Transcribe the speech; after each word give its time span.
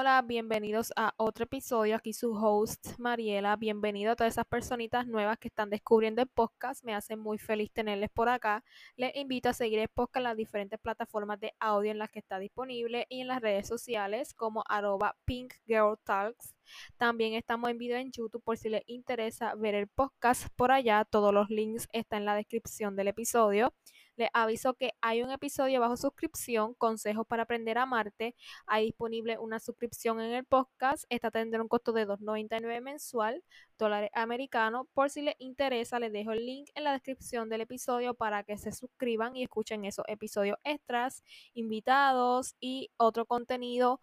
Hola, 0.00 0.22
bienvenidos 0.22 0.92
a 0.94 1.12
otro 1.16 1.42
episodio. 1.42 1.96
Aquí 1.96 2.12
su 2.12 2.32
host 2.32 2.96
Mariela. 2.98 3.56
Bienvenido 3.56 4.12
a 4.12 4.14
todas 4.14 4.34
esas 4.34 4.44
personitas 4.44 5.08
nuevas 5.08 5.38
que 5.38 5.48
están 5.48 5.70
descubriendo 5.70 6.22
el 6.22 6.28
podcast. 6.28 6.84
Me 6.84 6.94
hace 6.94 7.16
muy 7.16 7.36
feliz 7.36 7.72
tenerles 7.72 8.08
por 8.08 8.28
acá. 8.28 8.62
Les 8.94 9.16
invito 9.16 9.48
a 9.48 9.54
seguir 9.54 9.80
el 9.80 9.88
podcast 9.88 10.18
en 10.18 10.22
las 10.22 10.36
diferentes 10.36 10.78
plataformas 10.78 11.40
de 11.40 11.52
audio 11.58 11.90
en 11.90 11.98
las 11.98 12.12
que 12.12 12.20
está 12.20 12.38
disponible 12.38 13.06
y 13.08 13.22
en 13.22 13.26
las 13.26 13.40
redes 13.40 13.66
sociales 13.66 14.34
como 14.34 14.62
arroba 14.68 15.16
Pink 15.24 15.54
Girl 15.66 15.98
Talks. 16.04 16.54
También 16.96 17.34
estamos 17.34 17.68
en 17.68 17.78
video 17.78 17.98
en 17.98 18.12
YouTube 18.12 18.44
por 18.44 18.56
si 18.56 18.68
les 18.68 18.84
interesa 18.86 19.56
ver 19.56 19.74
el 19.74 19.88
podcast 19.88 20.46
por 20.54 20.70
allá. 20.70 21.06
Todos 21.06 21.34
los 21.34 21.50
links 21.50 21.88
están 21.90 22.20
en 22.20 22.26
la 22.26 22.36
descripción 22.36 22.94
del 22.94 23.08
episodio. 23.08 23.74
Les 24.18 24.30
aviso 24.32 24.74
que 24.74 24.94
hay 25.00 25.22
un 25.22 25.30
episodio 25.30 25.80
bajo 25.80 25.96
suscripción, 25.96 26.74
Consejos 26.74 27.24
para 27.24 27.44
aprender 27.44 27.78
a 27.78 27.82
amarte. 27.82 28.34
Hay 28.66 28.86
disponible 28.86 29.38
una 29.38 29.60
suscripción 29.60 30.20
en 30.20 30.32
el 30.32 30.44
podcast. 30.44 31.04
Esta 31.08 31.30
tendrá 31.30 31.62
un 31.62 31.68
costo 31.68 31.92
de 31.92 32.04
$2.99 32.04 32.80
mensual, 32.80 33.44
dólares 33.78 34.10
americanos. 34.14 34.88
Por 34.92 35.10
si 35.10 35.22
les 35.22 35.36
interesa, 35.38 36.00
les 36.00 36.12
dejo 36.12 36.32
el 36.32 36.44
link 36.44 36.68
en 36.74 36.82
la 36.82 36.94
descripción 36.94 37.48
del 37.48 37.60
episodio 37.60 38.12
para 38.12 38.42
que 38.42 38.58
se 38.58 38.72
suscriban 38.72 39.36
y 39.36 39.44
escuchen 39.44 39.84
esos 39.84 40.04
episodios 40.08 40.58
extras, 40.64 41.22
invitados 41.54 42.56
y 42.58 42.90
otro 42.96 43.24
contenido 43.24 44.00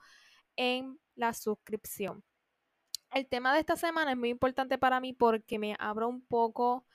en 0.56 0.98
la 1.16 1.34
suscripción. 1.34 2.24
El 3.12 3.28
tema 3.28 3.54
de 3.54 3.60
esta 3.60 3.76
semana 3.76 4.12
es 4.12 4.18
muy 4.18 4.30
importante 4.30 4.78
para 4.78 5.02
mí 5.02 5.12
porque 5.12 5.60
me 5.60 5.76
abro 5.78 6.08
un 6.08 6.26
poco 6.26 6.86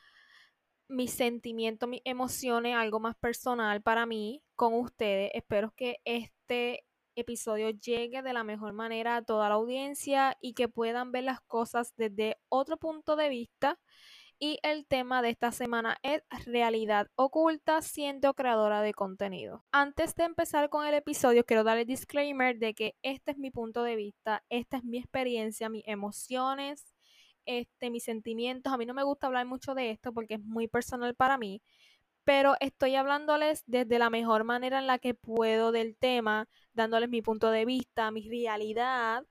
mis 0.91 1.13
sentimientos, 1.13 1.89
mis 1.89 2.03
emociones, 2.05 2.77
algo 2.77 3.01
más 3.01 3.17
personal 3.17 3.83
para 3.83 4.07
mí 4.07 4.43
con 4.57 4.75
ustedes. 4.75 5.31
Espero 5.35 5.73
que 5.77 5.99
este 6.05 6.85
episodio 7.15 7.71
llegue 7.71 8.23
de 8.23 8.33
la 8.33 8.45
mejor 8.45 8.73
manera 8.73 9.17
a 9.17 9.23
toda 9.23 9.49
la 9.49 9.55
audiencia 9.57 10.37
y 10.41 10.55
que 10.55 10.69
puedan 10.69 11.13
ver 11.13 11.25
las 11.25 11.41
cosas 11.41 11.95
desde 11.97 12.37
otro 12.49 12.77
punto 12.77 13.17
de 13.17 13.29
vista. 13.29 13.79
Y 14.43 14.59
el 14.63 14.87
tema 14.87 15.21
de 15.21 15.29
esta 15.29 15.53
semana 15.53 15.99
es 16.03 16.23
realidad 16.47 17.09
oculta 17.15 17.83
siendo 17.83 18.33
creadora 18.33 18.81
de 18.81 18.95
contenido. 18.95 19.67
Antes 19.71 20.15
de 20.15 20.25
empezar 20.25 20.71
con 20.71 20.87
el 20.87 20.95
episodio, 20.95 21.45
quiero 21.45 21.63
dar 21.63 21.77
el 21.77 21.85
disclaimer 21.85 22.59
de 22.59 22.73
que 22.73 22.95
este 23.03 23.33
es 23.33 23.37
mi 23.37 23.51
punto 23.51 23.83
de 23.83 23.97
vista, 23.97 24.43
esta 24.49 24.79
es 24.79 24.85
mi 24.85 24.97
experiencia, 24.97 25.69
mis 25.69 25.87
emociones, 25.87 26.90
este, 27.47 27.91
mis 27.91 28.05
sentimientos. 28.05 28.73
A 28.73 28.77
mí 28.77 28.87
no 28.87 28.95
me 28.95 29.03
gusta 29.03 29.27
hablar 29.27 29.47
mucho 29.47 29.75
de 29.75 29.91
esto 29.91 30.13
porque 30.13 30.35
es 30.35 30.41
muy 30.41 30.69
personal 30.69 31.15
para 31.15 31.39
mí, 31.39 31.63
pero 32.25 32.55
estoy 32.61 32.97
hablándoles 32.97 33.65
desde 33.67 33.99
la 33.99 34.11
mejor 34.11 34.45
manera 34.45 34.79
en 34.79 34.87
la 34.87 34.99
que 34.99 35.15
puedo 35.15 35.73
del 35.73 35.97
tema, 35.97 36.49
dándoles 36.75 37.09
mi 37.09 37.23
punto 37.23 37.51
de 37.51 37.65
vista, 37.65 38.11
mi 38.11 38.29
realidad. 38.29 39.25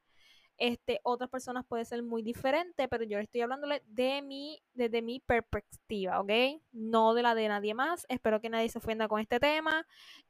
Este, 0.58 1.00
otras 1.04 1.30
personas 1.30 1.66
puede 1.66 1.86
ser 1.86 2.04
muy 2.04 2.22
diferente, 2.22 2.90
pero 2.90 3.06
yo 3.06 3.18
estoy 3.20 3.40
hablándoles 3.42 3.82
de 3.88 4.22
mi, 4.22 4.62
desde 4.74 5.02
mi 5.02 5.22
perspectiva, 5.22 6.20
¿ok? 6.20 6.32
No 6.74 7.14
de 7.14 7.24
la 7.24 7.34
de 7.34 7.48
nadie 7.48 7.74
más. 7.74 8.06
Espero 8.10 8.42
que 8.42 8.50
nadie 8.50 8.68
se 8.68 8.80
ofenda 8.80 9.08
con 9.08 9.22
este 9.22 9.40
tema 9.40 9.88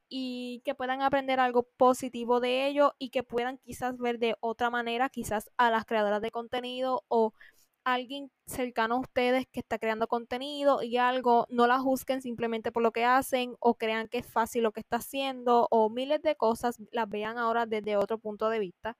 y 0.07 0.61
que 0.65 0.75
puedan 0.75 1.01
aprender 1.01 1.39
algo 1.39 1.63
positivo 1.63 2.39
de 2.39 2.67
ello 2.67 2.93
y 2.99 3.09
que 3.09 3.23
puedan 3.23 3.57
quizás 3.57 3.97
ver 3.97 4.19
de 4.19 4.35
otra 4.39 4.69
manera, 4.69 5.09
quizás 5.09 5.49
a 5.57 5.71
las 5.71 5.85
creadoras 5.85 6.21
de 6.21 6.29
contenido 6.29 7.03
o 7.07 7.33
alguien 7.83 8.31
cercano 8.45 8.95
a 8.95 8.99
ustedes 8.99 9.47
que 9.51 9.59
está 9.61 9.79
creando 9.79 10.07
contenido 10.07 10.83
y 10.83 10.97
algo, 10.97 11.45
no 11.49 11.67
la 11.67 11.79
juzguen 11.79 12.21
simplemente 12.21 12.71
por 12.71 12.83
lo 12.83 12.91
que 12.91 13.05
hacen 13.05 13.55
o 13.59 13.75
crean 13.75 14.07
que 14.07 14.19
es 14.19 14.27
fácil 14.27 14.63
lo 14.63 14.71
que 14.71 14.81
está 14.81 14.97
haciendo 14.97 15.67
o 15.71 15.89
miles 15.89 16.21
de 16.21 16.35
cosas 16.35 16.77
las 16.91 17.09
vean 17.09 17.37
ahora 17.37 17.65
desde 17.65 17.97
otro 17.97 18.17
punto 18.19 18.49
de 18.49 18.59
vista. 18.59 18.97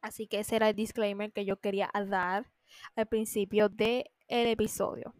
Así 0.00 0.26
que 0.28 0.40
ese 0.40 0.56
era 0.56 0.68
el 0.68 0.76
disclaimer 0.76 1.32
que 1.32 1.44
yo 1.44 1.56
quería 1.58 1.90
dar 2.08 2.50
al 2.96 3.06
principio 3.06 3.68
del 3.68 4.04
episodio. 4.28 5.14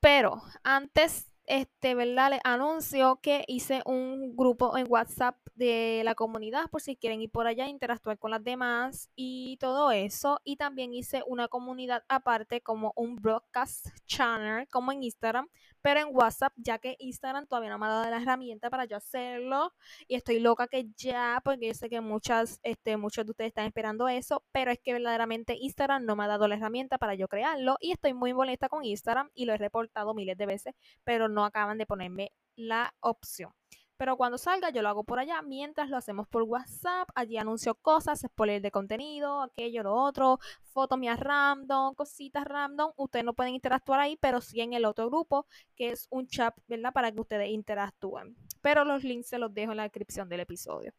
Pero 0.00 0.42
antes 0.62 1.32
este, 1.46 1.94
¿verdad? 1.94 2.30
Les 2.30 2.40
anuncio 2.44 3.20
que 3.22 3.44
hice 3.46 3.82
un 3.86 4.36
grupo 4.36 4.76
en 4.76 4.86
WhatsApp 4.88 5.36
de 5.56 6.02
la 6.04 6.14
comunidad 6.14 6.70
por 6.70 6.80
si 6.80 6.96
quieren 6.96 7.20
ir 7.20 7.30
por 7.30 7.46
allá, 7.46 7.66
interactuar 7.66 8.18
con 8.18 8.30
las 8.30 8.44
demás 8.44 9.10
y 9.16 9.56
todo 9.58 9.90
eso. 9.90 10.40
Y 10.44 10.56
también 10.56 10.94
hice 10.94 11.22
una 11.26 11.48
comunidad 11.48 12.04
aparte 12.08 12.60
como 12.60 12.92
un 12.96 13.16
broadcast 13.16 13.88
channel, 14.06 14.68
como 14.68 14.92
en 14.92 15.02
Instagram, 15.02 15.48
pero 15.82 16.00
en 16.00 16.08
WhatsApp, 16.10 16.52
ya 16.56 16.78
que 16.78 16.96
Instagram 16.98 17.46
todavía 17.46 17.70
no 17.70 17.78
me 17.78 17.86
ha 17.86 17.90
dado 17.90 18.10
la 18.10 18.20
herramienta 18.20 18.70
para 18.70 18.84
yo 18.84 18.96
hacerlo. 18.96 19.72
Y 20.06 20.14
estoy 20.14 20.40
loca 20.40 20.68
que 20.68 20.88
ya, 20.96 21.40
porque 21.44 21.68
yo 21.68 21.74
sé 21.74 21.88
que 21.88 22.00
muchas, 22.00 22.60
este, 22.62 22.96
muchos 22.96 23.24
de 23.24 23.30
ustedes 23.30 23.48
están 23.48 23.66
esperando 23.66 24.08
eso, 24.08 24.44
pero 24.52 24.70
es 24.70 24.78
que 24.80 24.92
verdaderamente 24.92 25.56
Instagram 25.58 26.04
no 26.04 26.16
me 26.16 26.24
ha 26.24 26.28
dado 26.28 26.48
la 26.48 26.56
herramienta 26.56 26.98
para 26.98 27.14
yo 27.14 27.28
crearlo. 27.28 27.76
Y 27.80 27.92
estoy 27.92 28.14
muy 28.14 28.34
molesta 28.34 28.68
con 28.68 28.84
Instagram 28.84 29.30
y 29.34 29.46
lo 29.46 29.54
he 29.54 29.58
reportado 29.58 30.14
miles 30.14 30.36
de 30.36 30.46
veces, 30.46 30.74
pero 31.04 31.28
no 31.28 31.44
acaban 31.44 31.78
de 31.78 31.86
ponerme 31.86 32.32
la 32.56 32.94
opción. 33.00 33.52
Pero 33.96 34.16
cuando 34.16 34.36
salga 34.36 34.70
yo 34.70 34.82
lo 34.82 34.88
hago 34.88 35.04
por 35.04 35.18
allá, 35.18 35.40
mientras 35.42 35.88
lo 35.88 35.96
hacemos 35.96 36.28
por 36.28 36.42
WhatsApp, 36.42 37.08
allí 37.14 37.38
anuncio 37.38 37.74
cosas, 37.74 38.20
spoiler 38.20 38.60
de 38.60 38.70
contenido, 38.70 39.42
aquello, 39.42 39.82
lo 39.82 39.94
otro, 39.94 40.38
fotos 40.72 40.98
mías 40.98 41.18
random, 41.18 41.94
cositas 41.94 42.44
random. 42.44 42.92
Ustedes 42.96 43.24
no 43.24 43.34
pueden 43.34 43.54
interactuar 43.54 44.00
ahí, 44.00 44.16
pero 44.16 44.40
sí 44.40 44.60
en 44.60 44.74
el 44.74 44.84
otro 44.84 45.06
grupo, 45.06 45.46
que 45.74 45.90
es 45.90 46.06
un 46.10 46.26
chat, 46.26 46.54
¿verdad? 46.66 46.92
Para 46.92 47.10
que 47.10 47.20
ustedes 47.20 47.48
interactúen. 47.48 48.36
Pero 48.60 48.84
los 48.84 49.02
links 49.02 49.28
se 49.28 49.38
los 49.38 49.52
dejo 49.54 49.72
en 49.72 49.78
la 49.78 49.84
descripción 49.84 50.28
del 50.28 50.40
episodio. 50.40 50.92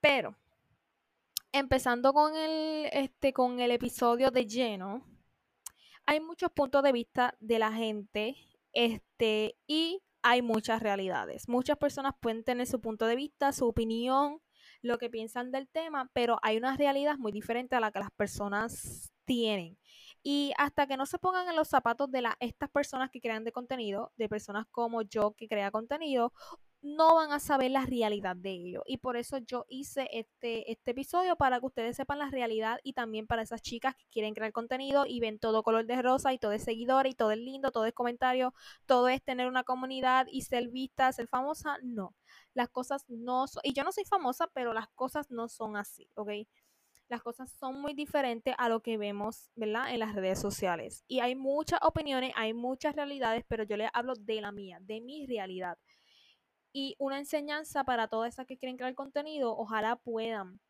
Pero, 0.00 0.34
empezando 1.52 2.12
con 2.12 2.34
el, 2.34 2.88
este, 2.92 3.32
con 3.32 3.60
el 3.60 3.70
episodio 3.70 4.30
de 4.30 4.46
lleno, 4.46 5.06
hay 6.06 6.20
muchos 6.20 6.50
puntos 6.52 6.82
de 6.82 6.92
vista 6.92 7.36
de 7.40 7.58
la 7.58 7.72
gente, 7.72 8.36
este, 8.72 9.56
y 9.66 10.02
hay 10.22 10.42
muchas 10.42 10.82
realidades. 10.82 11.48
Muchas 11.48 11.76
personas 11.78 12.14
pueden 12.20 12.44
tener 12.44 12.66
su 12.66 12.80
punto 12.80 13.06
de 13.06 13.16
vista, 13.16 13.52
su 13.52 13.66
opinión, 13.66 14.40
lo 14.80 14.98
que 14.98 15.10
piensan 15.10 15.52
del 15.52 15.68
tema, 15.68 16.10
pero 16.12 16.38
hay 16.42 16.56
una 16.56 16.76
realidad 16.76 17.16
muy 17.18 17.32
diferente 17.32 17.76
a 17.76 17.80
la 17.80 17.92
que 17.92 18.00
las 18.00 18.10
personas 18.12 19.12
tienen. 19.24 19.78
Y 20.22 20.52
hasta 20.56 20.86
que 20.86 20.96
no 20.96 21.06
se 21.06 21.18
pongan 21.18 21.48
en 21.48 21.56
los 21.56 21.68
zapatos 21.68 22.10
de 22.10 22.22
estas 22.40 22.70
personas 22.70 23.10
que 23.10 23.20
crean 23.20 23.44
de 23.44 23.52
contenido, 23.52 24.12
de 24.16 24.28
personas 24.28 24.66
como 24.70 25.02
yo 25.02 25.34
que 25.36 25.48
crea 25.48 25.70
contenido, 25.70 26.32
no 26.82 27.14
van 27.14 27.30
a 27.30 27.38
saber 27.38 27.70
la 27.70 27.86
realidad 27.86 28.34
de 28.34 28.50
ello. 28.50 28.82
Y 28.86 28.98
por 28.98 29.16
eso 29.16 29.38
yo 29.38 29.64
hice 29.68 30.08
este, 30.12 30.70
este 30.70 30.90
episodio 30.90 31.36
para 31.36 31.60
que 31.60 31.66
ustedes 31.66 31.96
sepan 31.96 32.18
la 32.18 32.28
realidad 32.28 32.80
y 32.82 32.92
también 32.92 33.28
para 33.28 33.42
esas 33.42 33.62
chicas 33.62 33.94
que 33.94 34.04
quieren 34.10 34.34
crear 34.34 34.52
contenido 34.52 35.06
y 35.06 35.20
ven 35.20 35.38
todo 35.38 35.62
color 35.62 35.86
de 35.86 36.02
rosa 36.02 36.32
y 36.32 36.38
todo 36.38 36.52
es 36.52 36.64
seguidor 36.64 37.06
y 37.06 37.14
todo 37.14 37.30
es 37.30 37.38
lindo, 37.38 37.70
todo 37.70 37.86
es 37.86 37.94
comentario, 37.94 38.52
todo 38.84 39.08
es 39.08 39.22
tener 39.22 39.46
una 39.46 39.62
comunidad 39.62 40.26
y 40.30 40.42
ser 40.42 40.68
vista, 40.68 41.12
ser 41.12 41.28
famosa. 41.28 41.78
No, 41.82 42.16
las 42.52 42.68
cosas 42.68 43.04
no 43.08 43.46
son, 43.46 43.62
y 43.64 43.74
yo 43.74 43.84
no 43.84 43.92
soy 43.92 44.04
famosa, 44.04 44.48
pero 44.52 44.74
las 44.74 44.88
cosas 44.88 45.30
no 45.30 45.48
son 45.48 45.76
así, 45.76 46.08
¿ok? 46.14 46.30
Las 47.08 47.22
cosas 47.22 47.52
son 47.52 47.80
muy 47.80 47.94
diferentes 47.94 48.54
a 48.58 48.68
lo 48.68 48.80
que 48.80 48.96
vemos, 48.96 49.50
¿verdad? 49.54 49.92
En 49.92 50.00
las 50.00 50.14
redes 50.14 50.40
sociales. 50.40 51.04
Y 51.06 51.20
hay 51.20 51.36
muchas 51.36 51.78
opiniones, 51.82 52.32
hay 52.36 52.54
muchas 52.54 52.96
realidades, 52.96 53.44
pero 53.46 53.64
yo 53.64 53.76
les 53.76 53.90
hablo 53.92 54.14
de 54.14 54.40
la 54.40 54.50
mía, 54.50 54.78
de 54.80 55.00
mi 55.00 55.26
realidad 55.26 55.78
y 56.72 56.96
una 56.98 57.18
enseñanza 57.18 57.84
para 57.84 58.08
todas 58.08 58.34
esas 58.34 58.46
que 58.46 58.58
quieren 58.58 58.76
crear 58.76 58.94
contenido, 58.94 59.56
ojalá 59.56 59.96
puedan 59.96 60.60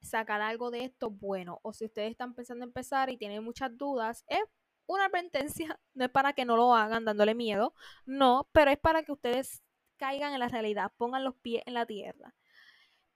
sacar 0.00 0.40
algo 0.40 0.70
de 0.70 0.84
esto 0.84 1.10
bueno. 1.10 1.60
O 1.62 1.72
si 1.72 1.86
ustedes 1.86 2.10
están 2.12 2.34
pensando 2.34 2.64
en 2.64 2.70
empezar 2.70 3.10
y 3.10 3.16
tienen 3.16 3.42
muchas 3.44 3.76
dudas, 3.76 4.24
es 4.28 4.40
una 4.86 5.06
advertencia, 5.06 5.78
no 5.94 6.04
es 6.04 6.10
para 6.10 6.32
que 6.32 6.44
no 6.44 6.56
lo 6.56 6.74
hagan 6.74 7.04
dándole 7.04 7.34
miedo, 7.34 7.74
no, 8.06 8.48
pero 8.52 8.70
es 8.70 8.78
para 8.78 9.02
que 9.02 9.12
ustedes 9.12 9.62
caigan 9.96 10.32
en 10.32 10.40
la 10.40 10.48
realidad, 10.48 10.92
pongan 10.96 11.24
los 11.24 11.34
pies 11.36 11.62
en 11.66 11.74
la 11.74 11.86
tierra. 11.86 12.34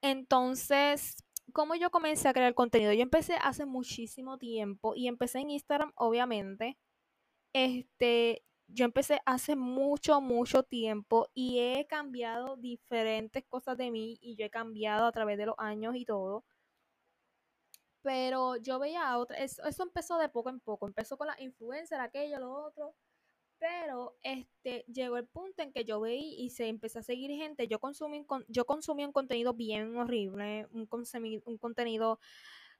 Entonces, 0.03 1.17
como 1.53 1.75
yo 1.75 1.91
comencé 1.91 2.29
a 2.29 2.33
crear 2.33 2.55
contenido? 2.55 2.93
Yo 2.93 3.03
empecé 3.03 3.37
hace 3.41 3.67
muchísimo 3.67 4.39
tiempo 4.39 4.95
y 4.97 5.09
empecé 5.09 5.41
en 5.41 5.51
Instagram, 5.51 5.93
obviamente. 5.95 6.79
Este, 7.53 8.45
yo 8.73 8.85
empecé 8.85 9.21
hace 9.27 9.57
mucho, 9.57 10.21
mucho 10.21 10.63
tiempo 10.63 11.29
y 11.35 11.59
he 11.61 11.87
cambiado 11.87 12.57
diferentes 12.57 13.45
cosas 13.45 13.77
de 13.77 13.91
mí 13.91 14.19
y 14.21 14.37
yo 14.37 14.47
he 14.47 14.51
cambiado 14.51 15.07
a 15.07 15.13
través 15.13 15.39
de 15.39 15.47
los 15.47 15.55
años 15.59 15.95
y 15.97 16.05
todo. 16.05 16.45
Pero 18.03 18.57
yo 18.57 18.79
veía 18.79 19.09
a 19.09 19.19
otra, 19.19 19.37
eso, 19.39 19.63
empezó 19.83 20.19
de 20.19 20.29
poco 20.29 20.51
en 20.51 20.61
poco, 20.61 20.87
empezó 20.87 21.17
con 21.17 21.29
la 21.29 21.41
influencer, 21.41 22.01
aquello, 22.01 22.39
lo 22.41 22.53
otro. 22.53 22.95
Pero 23.59 24.17
este 24.23 24.85
llegó 24.89 25.19
el 25.19 25.27
punto 25.29 25.63
en 25.63 25.73
que 25.73 25.85
yo 25.85 26.01
veía 26.01 26.35
y 26.37 26.51
se 26.51 26.67
empezó 26.69 26.99
a 26.99 27.03
seguir 27.03 27.31
gente. 27.31 27.69
Yo 27.69 27.79
consumí, 27.79 28.27
yo 28.49 28.65
consumí 28.67 29.05
un 29.05 29.13
contenido 29.13 29.55
bien 29.55 29.97
horrible, 29.97 30.67
un, 30.73 30.89
un 31.45 31.59
contenido 31.59 32.19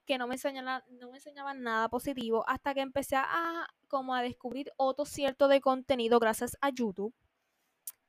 que 0.05 0.17
no 0.17 0.27
me 0.27 0.35
enseñaban, 0.35 0.83
no 0.89 1.09
me 1.09 1.17
enseñaban 1.17 1.61
nada 1.61 1.89
positivo 1.89 2.43
hasta 2.47 2.73
que 2.73 2.81
empecé 2.81 3.15
a 3.15 3.67
como 3.87 4.15
a 4.15 4.21
descubrir 4.21 4.71
otro 4.77 5.05
cierto 5.05 5.47
de 5.47 5.61
contenido 5.61 6.19
gracias 6.19 6.57
a 6.61 6.69
YouTube. 6.69 7.13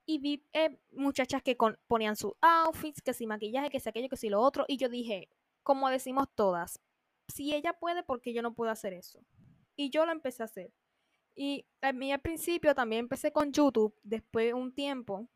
Y 0.07 0.19
vi 0.19 0.45
eh, 0.53 0.79
muchachas 0.93 1.43
que 1.43 1.57
ponían 1.87 2.17
sus 2.17 2.33
outfits, 2.41 3.01
que 3.01 3.15
si 3.15 3.27
maquillaje, 3.27 3.71
que 3.71 3.81
si 3.81 3.89
aquello, 3.89 4.09
que 4.09 4.17
si 4.17 4.29
lo 4.29 4.41
otro. 4.41 4.65
Y 4.69 4.77
yo 4.77 4.89
dije, 4.89 5.29
como 5.63 5.89
decimos 5.89 6.27
todas, 6.35 6.81
si 7.29 7.55
ella 7.55 7.73
puede, 7.73 8.03
¿por 8.03 8.21
qué 8.21 8.35
yo 8.35 8.43
no 8.43 8.55
puedo 8.55 8.71
hacer 8.71 8.93
eso? 8.93 9.21
Y 9.77 9.91
yo 9.91 10.05
lo 10.05 10.13
empecé 10.13 10.43
a 10.43 10.47
hacer. 10.47 10.73
Y 11.35 11.67
a 11.81 11.93
mí 11.93 12.13
al 12.13 12.21
principio 12.21 12.75
también 12.75 13.01
empecé 13.01 13.33
con 13.33 13.53
YouTube, 13.53 13.95
después 14.03 14.47
de 14.47 14.55
un 14.55 14.73
tiempo. 14.73 15.27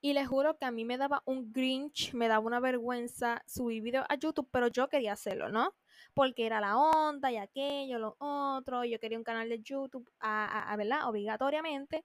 Y 0.00 0.12
les 0.12 0.28
juro 0.28 0.56
que 0.56 0.64
a 0.64 0.70
mí 0.70 0.84
me 0.84 0.96
daba 0.96 1.22
un 1.26 1.52
grinch, 1.52 2.14
me 2.14 2.28
daba 2.28 2.46
una 2.46 2.60
vergüenza 2.60 3.42
subir 3.46 3.82
videos 3.82 4.06
a 4.08 4.14
YouTube, 4.16 4.48
pero 4.50 4.68
yo 4.68 4.88
quería 4.88 5.12
hacerlo, 5.12 5.48
¿no? 5.50 5.74
Porque 6.14 6.46
era 6.46 6.60
la 6.60 6.76
onda 6.78 7.32
y 7.32 7.36
aquello, 7.36 7.98
lo 7.98 8.16
otro. 8.20 8.84
Yo 8.84 9.00
quería 9.00 9.18
un 9.18 9.24
canal 9.24 9.48
de 9.48 9.60
YouTube, 9.60 10.08
a, 10.20 10.72
a, 10.72 10.76
¿verdad? 10.76 11.08
Obligatoriamente 11.08 12.04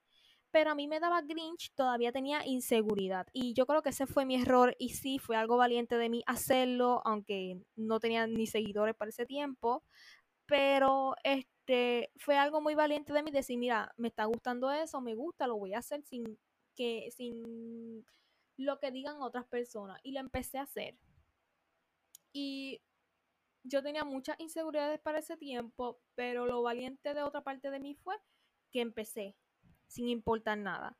pero 0.53 0.69
a 0.69 0.75
mí 0.75 0.87
me 0.87 0.99
daba 0.99 1.23
Grinch, 1.23 1.73
todavía 1.73 2.11
tenía 2.11 2.45
inseguridad. 2.45 3.25
Y 3.33 3.55
yo 3.55 3.65
creo 3.65 3.81
que 3.81 3.89
ese 3.89 4.05
fue 4.05 4.23
mi 4.23 4.35
error 4.39 4.75
y 4.77 4.89
sí, 4.89 5.17
fue 5.17 5.35
algo 5.35 5.57
valiente 5.57 5.97
de 5.97 6.09
mí 6.09 6.23
hacerlo, 6.27 7.01
aunque 7.05 7.57
no 7.75 7.99
tenía 7.99 8.27
ni 8.27 8.45
seguidores 8.45 8.95
para 8.95 9.09
ese 9.09 9.25
tiempo. 9.25 9.83
Pero 10.45 11.15
este 11.23 12.11
fue 12.17 12.37
algo 12.37 12.61
muy 12.61 12.75
valiente 12.75 13.13
de 13.13 13.23
mí 13.23 13.31
decir, 13.31 13.57
mira, 13.57 13.93
me 13.97 14.09
está 14.09 14.25
gustando 14.25 14.71
eso, 14.71 15.01
me 15.01 15.15
gusta, 15.15 15.47
lo 15.47 15.57
voy 15.57 15.73
a 15.73 15.79
hacer 15.79 16.03
sin 16.03 16.37
que 16.75 17.11
sin 17.15 18.05
lo 18.57 18.79
que 18.79 18.91
digan 18.91 19.21
otras 19.21 19.45
personas 19.45 19.99
y 20.03 20.11
lo 20.11 20.19
empecé 20.19 20.57
a 20.57 20.63
hacer. 20.63 20.97
Y 22.31 22.81
yo 23.63 23.81
tenía 23.83 24.03
muchas 24.03 24.39
inseguridades 24.39 24.99
para 24.99 25.19
ese 25.19 25.37
tiempo, 25.37 25.99
pero 26.15 26.45
lo 26.45 26.61
valiente 26.61 27.13
de 27.13 27.23
otra 27.23 27.43
parte 27.43 27.69
de 27.71 27.79
mí 27.79 27.95
fue 27.95 28.15
que 28.71 28.81
empecé 28.81 29.35
sin 29.87 30.09
importar 30.09 30.57
nada. 30.57 30.97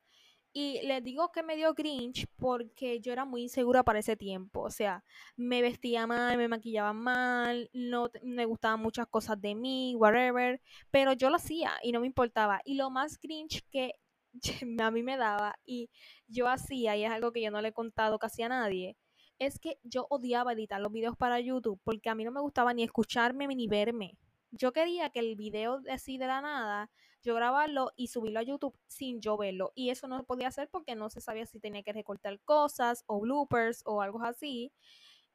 Y 0.56 0.80
les 0.86 1.02
digo 1.02 1.32
que 1.32 1.42
me 1.42 1.56
dio 1.56 1.74
Grinch 1.74 2.28
porque 2.36 3.00
yo 3.00 3.12
era 3.12 3.24
muy 3.24 3.42
insegura 3.42 3.82
para 3.82 3.98
ese 3.98 4.16
tiempo. 4.16 4.60
O 4.60 4.70
sea, 4.70 5.04
me 5.36 5.60
vestía 5.62 6.06
mal, 6.06 6.36
me 6.36 6.46
maquillaba 6.46 6.92
mal, 6.92 7.68
no 7.72 8.08
me 8.22 8.44
gustaban 8.44 8.80
muchas 8.80 9.08
cosas 9.08 9.40
de 9.40 9.56
mí, 9.56 9.96
whatever. 9.96 10.62
Pero 10.92 11.12
yo 11.12 11.28
lo 11.28 11.36
hacía 11.36 11.72
y 11.82 11.90
no 11.90 12.00
me 12.00 12.06
importaba. 12.06 12.60
Y 12.64 12.76
lo 12.76 12.88
más 12.88 13.18
Grinch 13.20 13.64
que 13.68 13.94
a 14.80 14.90
mí 14.90 15.02
me 15.02 15.16
daba 15.16 15.58
y 15.64 15.90
yo 16.28 16.48
hacía, 16.48 16.96
y 16.96 17.04
es 17.04 17.10
algo 17.10 17.32
que 17.32 17.42
yo 17.42 17.50
no 17.50 17.60
le 17.60 17.68
he 17.68 17.72
contado 17.72 18.18
casi 18.18 18.42
a 18.42 18.48
nadie, 18.48 18.96
es 19.38 19.58
que 19.58 19.78
yo 19.82 20.06
odiaba 20.10 20.52
editar 20.52 20.80
los 20.80 20.92
videos 20.92 21.16
para 21.16 21.40
YouTube 21.40 21.80
porque 21.84 22.10
a 22.10 22.14
mí 22.14 22.24
no 22.24 22.30
me 22.30 22.40
gustaba 22.40 22.72
ni 22.74 22.82
escucharme 22.82 23.46
ni 23.48 23.68
verme. 23.68 24.16
Yo 24.50 24.72
quería 24.72 25.10
que 25.10 25.18
el 25.20 25.34
video 25.34 25.80
así 25.90 26.18
de 26.18 26.26
la 26.26 26.40
nada 26.40 26.90
yo 27.24 27.34
grabarlo 27.34 27.92
y 27.96 28.08
subirlo 28.08 28.38
a 28.38 28.42
YouTube 28.42 28.78
sin 28.86 29.20
yo 29.20 29.38
verlo. 29.38 29.72
Y 29.74 29.88
eso 29.90 30.06
no 30.06 30.22
podía 30.24 30.48
hacer 30.48 30.68
porque 30.70 30.94
no 30.94 31.08
se 31.08 31.22
sabía 31.22 31.46
si 31.46 31.58
tenía 31.58 31.82
que 31.82 31.92
recortar 31.92 32.38
cosas 32.40 33.02
o 33.06 33.20
bloopers 33.20 33.82
o 33.86 34.02
algo 34.02 34.22
así. 34.22 34.72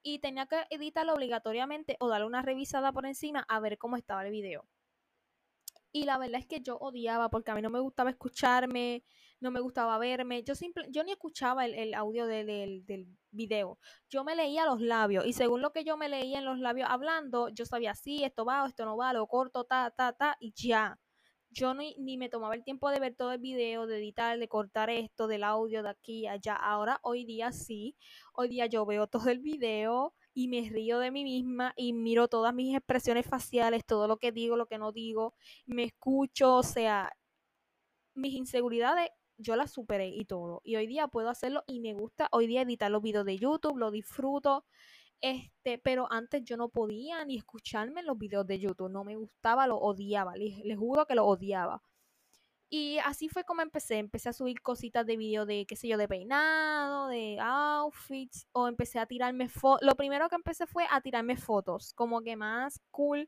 Y 0.03 0.19
tenía 0.19 0.45
que 0.45 0.63
editarlo 0.69 1.13
obligatoriamente 1.13 1.97
o 1.99 2.07
darle 2.07 2.27
una 2.27 2.43
revisada 2.43 2.91
por 2.93 3.05
encima 3.07 3.43
a 3.49 3.59
ver 3.59 3.77
cómo 3.79 3.97
estaba 3.97 4.25
el 4.25 4.31
video. 4.31 4.65
Y 5.91 6.03
la 6.03 6.17
verdad 6.17 6.39
es 6.39 6.47
que 6.47 6.61
yo 6.61 6.77
odiaba 6.77 7.29
porque 7.29 7.51
a 7.51 7.55
mí 7.55 7.61
no 7.61 7.69
me 7.69 7.79
gustaba 7.79 8.09
escucharme, 8.09 9.03
no 9.39 9.51
me 9.51 9.59
gustaba 9.59 9.97
verme. 9.97 10.43
Yo 10.43 10.55
simple, 10.55 10.85
yo 10.91 11.03
ni 11.03 11.11
escuchaba 11.11 11.65
el, 11.65 11.93
audio 11.93 12.25
del, 12.27 12.85
del, 12.85 13.07
video. 13.31 13.79
Yo 14.09 14.23
me 14.23 14.35
leía 14.35 14.65
los 14.65 14.81
labios 14.81 15.25
y 15.25 15.33
según 15.33 15.61
lo 15.61 15.71
que 15.71 15.83
yo 15.83 15.97
me 15.97 16.09
leía 16.09 16.39
en 16.39 16.45
los 16.45 16.59
labios 16.59 16.89
hablando, 16.89 17.49
yo 17.49 17.65
sabía, 17.65 17.95
sí, 17.95 18.23
esto 18.23 18.45
va 18.45 18.63
o 18.63 18.67
esto 18.67 18.85
no 18.85 18.97
va, 18.97 19.13
lo 19.13 19.27
corto, 19.27 19.65
ta, 19.65 19.91
ta, 19.91 20.13
ta, 20.13 20.35
y 20.39 20.53
ya 20.55 20.99
yo 21.51 21.73
ni, 21.73 21.95
ni, 21.99 22.17
me 22.17 22.29
tomaba 22.29 22.55
el 22.55 22.63
tiempo 22.63 22.89
de 22.91 22.99
ver 22.99 23.15
todo 23.15 23.31
el 23.33 23.39
video, 23.39 23.87
de 23.87 23.97
editar, 23.97 24.37
de 24.37 24.47
cortar 24.47 24.89
esto, 24.89 25.27
del 25.27 25.43
audio 25.43 25.83
de 25.83 25.89
aquí 25.89 26.27
a 26.27 26.33
allá. 26.33 26.55
Ahora, 26.55 26.99
hoy 27.03 27.25
día 27.25 27.51
sí, 27.51 27.95
hoy 28.33 28.49
día 28.49 28.67
yo 28.67 28.85
veo 28.85 29.07
todo 29.07 29.29
el 29.29 29.39
video 29.39 30.13
y 30.39 30.47
me 30.47 30.69
río 30.69 30.99
de 30.99 31.11
mí 31.11 31.25
misma 31.25 31.73
y 31.75 31.91
miro 31.91 32.29
todas 32.29 32.53
mis 32.53 32.73
expresiones 32.73 33.25
faciales, 33.25 33.85
todo 33.85 34.07
lo 34.07 34.19
que 34.19 34.31
digo, 34.31 34.55
lo 34.55 34.67
que 34.67 34.77
no 34.77 34.93
digo, 34.93 35.33
me 35.65 35.83
escucho, 35.83 36.55
o 36.55 36.63
sea, 36.63 37.11
mis 38.13 38.33
inseguridades 38.35 39.09
yo 39.37 39.57
las 39.57 39.71
superé 39.71 40.07
y 40.07 40.23
todo. 40.23 40.61
Y 40.63 40.77
hoy 40.77 40.87
día 40.87 41.09
puedo 41.09 41.29
hacerlo 41.29 41.65
y 41.67 41.81
me 41.81 41.93
gusta 41.93 42.29
hoy 42.31 42.47
día 42.47 42.61
editar 42.61 42.89
los 42.89 43.01
videos 43.01 43.25
de 43.25 43.37
YouTube, 43.37 43.77
lo 43.77 43.91
disfruto. 43.91 44.65
Este, 45.19 45.77
pero 45.77 46.07
antes 46.09 46.41
yo 46.45 46.55
no 46.55 46.69
podía 46.69 47.25
ni 47.25 47.35
escucharme 47.35 48.01
los 48.01 48.17
videos 48.17 48.47
de 48.47 48.59
YouTube, 48.59 48.89
no 48.89 49.03
me 49.03 49.17
gustaba, 49.17 49.67
lo 49.67 49.75
odiaba, 49.77 50.37
les, 50.37 50.77
juro 50.77 51.05
que 51.05 51.15
lo 51.15 51.25
odiaba. 51.25 51.83
Y 52.71 52.99
así 52.99 53.29
fue 53.29 53.43
como 53.43 53.63
empecé, 53.63 53.97
empecé 53.97 54.29
a 54.29 54.33
subir 54.33 54.61
cositas 54.61 55.05
de 55.05 55.17
video 55.17 55.47
de, 55.47 55.65
qué 55.65 55.75
sé 55.75 55.87
yo, 55.87 55.97
de 55.97 56.07
peinado, 56.07 57.07
de 57.07 57.39
outfits, 57.41 58.47
o 58.51 58.67
empecé 58.67 58.99
a 58.99 59.07
tirarme 59.07 59.49
fotos, 59.49 59.85
lo 59.85 59.95
primero 59.95 60.29
que 60.29 60.35
empecé 60.35 60.67
fue 60.67 60.85
a 60.91 61.01
tirarme 61.01 61.35
fotos, 61.35 61.93
como 61.95 62.21
que 62.21 62.35
más 62.35 62.79
cool, 62.91 63.27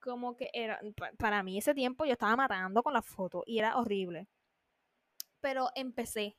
como 0.00 0.36
que 0.36 0.48
era, 0.52 0.80
para 1.18 1.42
mí 1.42 1.58
ese 1.58 1.74
tiempo 1.74 2.04
yo 2.04 2.12
estaba 2.12 2.36
matando 2.36 2.82
con 2.84 2.92
las 2.92 3.04
fotos 3.04 3.42
y 3.46 3.58
era 3.58 3.76
horrible. 3.76 4.28
Pero 5.40 5.70
empecé. 5.74 6.36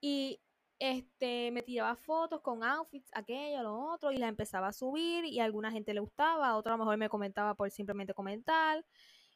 Y 0.00 0.40
este, 0.78 1.50
me 1.50 1.62
tiraba 1.62 1.96
fotos 1.96 2.40
con 2.42 2.62
outfits, 2.62 3.10
aquello, 3.14 3.62
lo 3.62 3.78
otro, 3.92 4.12
y 4.12 4.18
las 4.18 4.28
empezaba 4.28 4.68
a 4.68 4.72
subir 4.72 5.24
y 5.24 5.40
a 5.40 5.44
alguna 5.44 5.70
gente 5.70 5.94
le 5.94 6.00
gustaba, 6.00 6.48
a 6.48 6.56
otra 6.56 6.74
a 6.74 6.76
lo 6.76 6.84
mejor 6.84 6.98
me 6.98 7.08
comentaba 7.08 7.54
por 7.54 7.70
simplemente 7.70 8.14
comentar. 8.14 8.84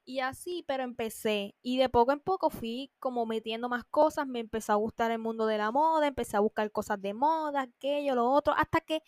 Y 0.07 0.21
así, 0.21 0.65
pero 0.67 0.83
empecé. 0.83 1.55
Y 1.63 1.79
de 1.79 1.89
poco 1.89 2.13
en 2.13 2.21
poco 2.21 2.51
fui 2.51 2.93
como 2.99 3.25
metiendo 3.27 3.69
más 3.69 3.85
cosas, 3.85 4.27
me 4.27 4.41
empezó 4.41 4.73
a 4.73 4.77
gustar 4.77 5.11
el 5.11 5.19
mundo 5.19 5.47
de 5.47 5.59
la 5.59 5.71
moda, 5.71 6.07
empecé 6.07 6.37
a 6.37 6.41
buscar 6.41 6.71
cosas 6.73 7.01
de 7.01 7.15
moda, 7.15 7.63
aquello, 7.63 8.15
lo 8.15 8.31
otro, 8.31 8.53
hasta 8.55 8.81
que 8.81 9.03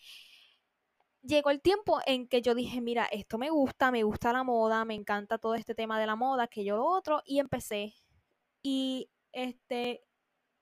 llegó 1.21 1.51
el 1.51 1.61
tiempo 1.61 1.99
en 2.05 2.27
que 2.27 2.41
yo 2.41 2.55
dije, 2.55 2.81
mira, 2.81 3.05
esto 3.11 3.37
me 3.37 3.49
gusta, 3.49 3.91
me 3.91 4.03
gusta 4.03 4.33
la 4.33 4.43
moda, 4.43 4.85
me 4.85 4.95
encanta 4.95 5.37
todo 5.37 5.55
este 5.55 5.75
tema 5.75 5.99
de 5.99 6.07
la 6.07 6.15
moda, 6.15 6.43
aquello, 6.43 6.77
lo 6.77 6.85
otro, 6.85 7.21
y 7.25 7.39
empecé. 7.39 7.93
Y 8.63 9.09
este, 9.33 10.03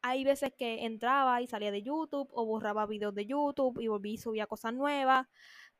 hay 0.01 0.23
veces 0.23 0.53
que 0.57 0.85
entraba 0.85 1.41
y 1.41 1.47
salía 1.47 1.71
de 1.71 1.83
YouTube 1.83 2.29
o 2.33 2.45
borraba 2.45 2.85
videos 2.87 3.15
de 3.15 3.25
YouTube 3.25 3.79
y 3.79 3.87
volví 3.87 4.13
y 4.13 4.17
subía 4.17 4.47
cosas 4.47 4.73
nuevas, 4.73 5.27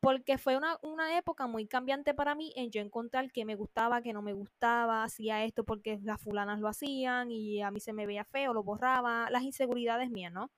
porque 0.06 0.38
fue 0.38 0.56
una, 0.56 0.78
una 0.84 1.18
época 1.18 1.48
muy 1.48 1.66
cambiante 1.66 2.14
para 2.14 2.36
mí 2.36 2.54
en 2.56 2.70
yo 2.70 2.80
encontrar 2.80 3.32
qué 3.32 3.44
me 3.44 3.56
gustaba, 3.56 4.04
qué 4.04 4.14
no 4.14 4.22
me 4.22 4.34
gustaba, 4.34 5.04
hacía 5.04 5.44
esto 5.46 5.64
porque 5.64 6.00
las 6.04 6.22
fulanas 6.22 6.60
lo 6.60 6.68
hacían 6.68 7.32
y 7.32 7.64
a 7.64 7.72
mí 7.72 7.80
se 7.80 7.92
me 7.92 8.06
veía 8.06 8.24
feo, 8.24 8.54
lo 8.54 8.62
borraba, 8.62 9.28
las 9.32 9.42
inseguridades 9.42 10.12
mías, 10.12 10.32
¿no? 10.32 10.52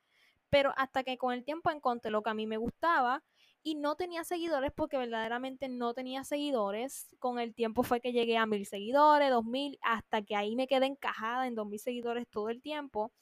Pero 0.50 0.74
hasta 0.76 1.06
que 1.06 1.18
con 1.18 1.34
el 1.34 1.46
tiempo 1.46 1.72
encontré 1.72 2.12
lo 2.12 2.24
que 2.24 2.30
a 2.30 2.34
mí 2.34 2.46
me 2.46 2.58
gustaba 2.58 3.24
y 3.64 3.76
no 3.76 3.96
tenía 3.96 4.26
seguidores 4.26 4.74
porque 4.76 4.98
verdaderamente 4.98 5.70
no 5.70 5.94
tenía 5.94 6.26
seguidores. 6.26 7.16
Con 7.18 7.40
el 7.40 7.56
tiempo 7.56 7.84
fue 7.84 8.02
que 8.02 8.12
llegué 8.12 8.36
a 8.38 8.46
mil 8.46 8.66
seguidores, 8.66 9.30
dos 9.30 9.46
mil, 9.46 9.80
hasta 9.82 10.24
que 10.24 10.36
ahí 10.36 10.58
me 10.58 10.68
quedé 10.68 10.88
encajada 10.88 11.48
en 11.48 11.56
dos 11.56 11.68
mil 11.68 11.80
seguidores 11.80 12.28
todo 12.28 12.50
el 12.50 12.62
tiempo. 12.62 13.14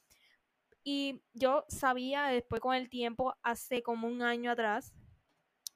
Y 0.82 1.22
yo 1.34 1.64
sabía 1.68 2.24
después 2.26 2.60
con 2.60 2.74
el 2.74 2.88
tiempo, 2.88 3.36
hace 3.42 3.84
como 3.84 4.08
un 4.08 4.22
año 4.22 4.50
atrás, 4.50 4.92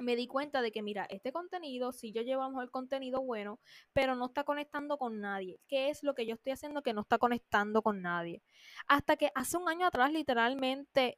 me 0.01 0.17
di 0.17 0.27
cuenta 0.27 0.63
de 0.63 0.73
que, 0.73 0.83
mira, 0.83 1.07
este 1.11 1.33
contenido, 1.33 1.93
si 1.93 2.13
yo 2.13 2.23
llevo 2.23 2.43
a 2.43 2.47
lo 2.47 2.53
mejor 2.53 2.71
contenido 2.71 3.23
bueno, 3.23 3.61
pero 3.93 4.17
no 4.17 4.27
está 4.27 4.45
conectando 4.45 4.99
con 4.99 5.21
nadie. 5.21 5.61
¿Qué 5.69 5.91
es 5.91 6.03
lo 6.03 6.15
que 6.15 6.27
yo 6.27 6.35
estoy 6.35 6.53
haciendo 6.53 6.83
que 6.83 6.95
no 6.95 7.03
está 7.03 7.19
conectando 7.19 7.83
con 7.83 8.03
nadie? 8.03 8.43
Hasta 8.89 9.17
que 9.17 9.31
hace 9.35 9.57
un 9.57 9.69
año 9.69 9.87
atrás, 9.87 10.13
literalmente, 10.13 11.17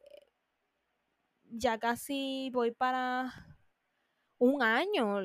ya 1.44 1.78
casi 1.78 2.50
voy 2.52 2.72
para 2.72 3.32
un 4.38 4.62
año, 4.62 5.20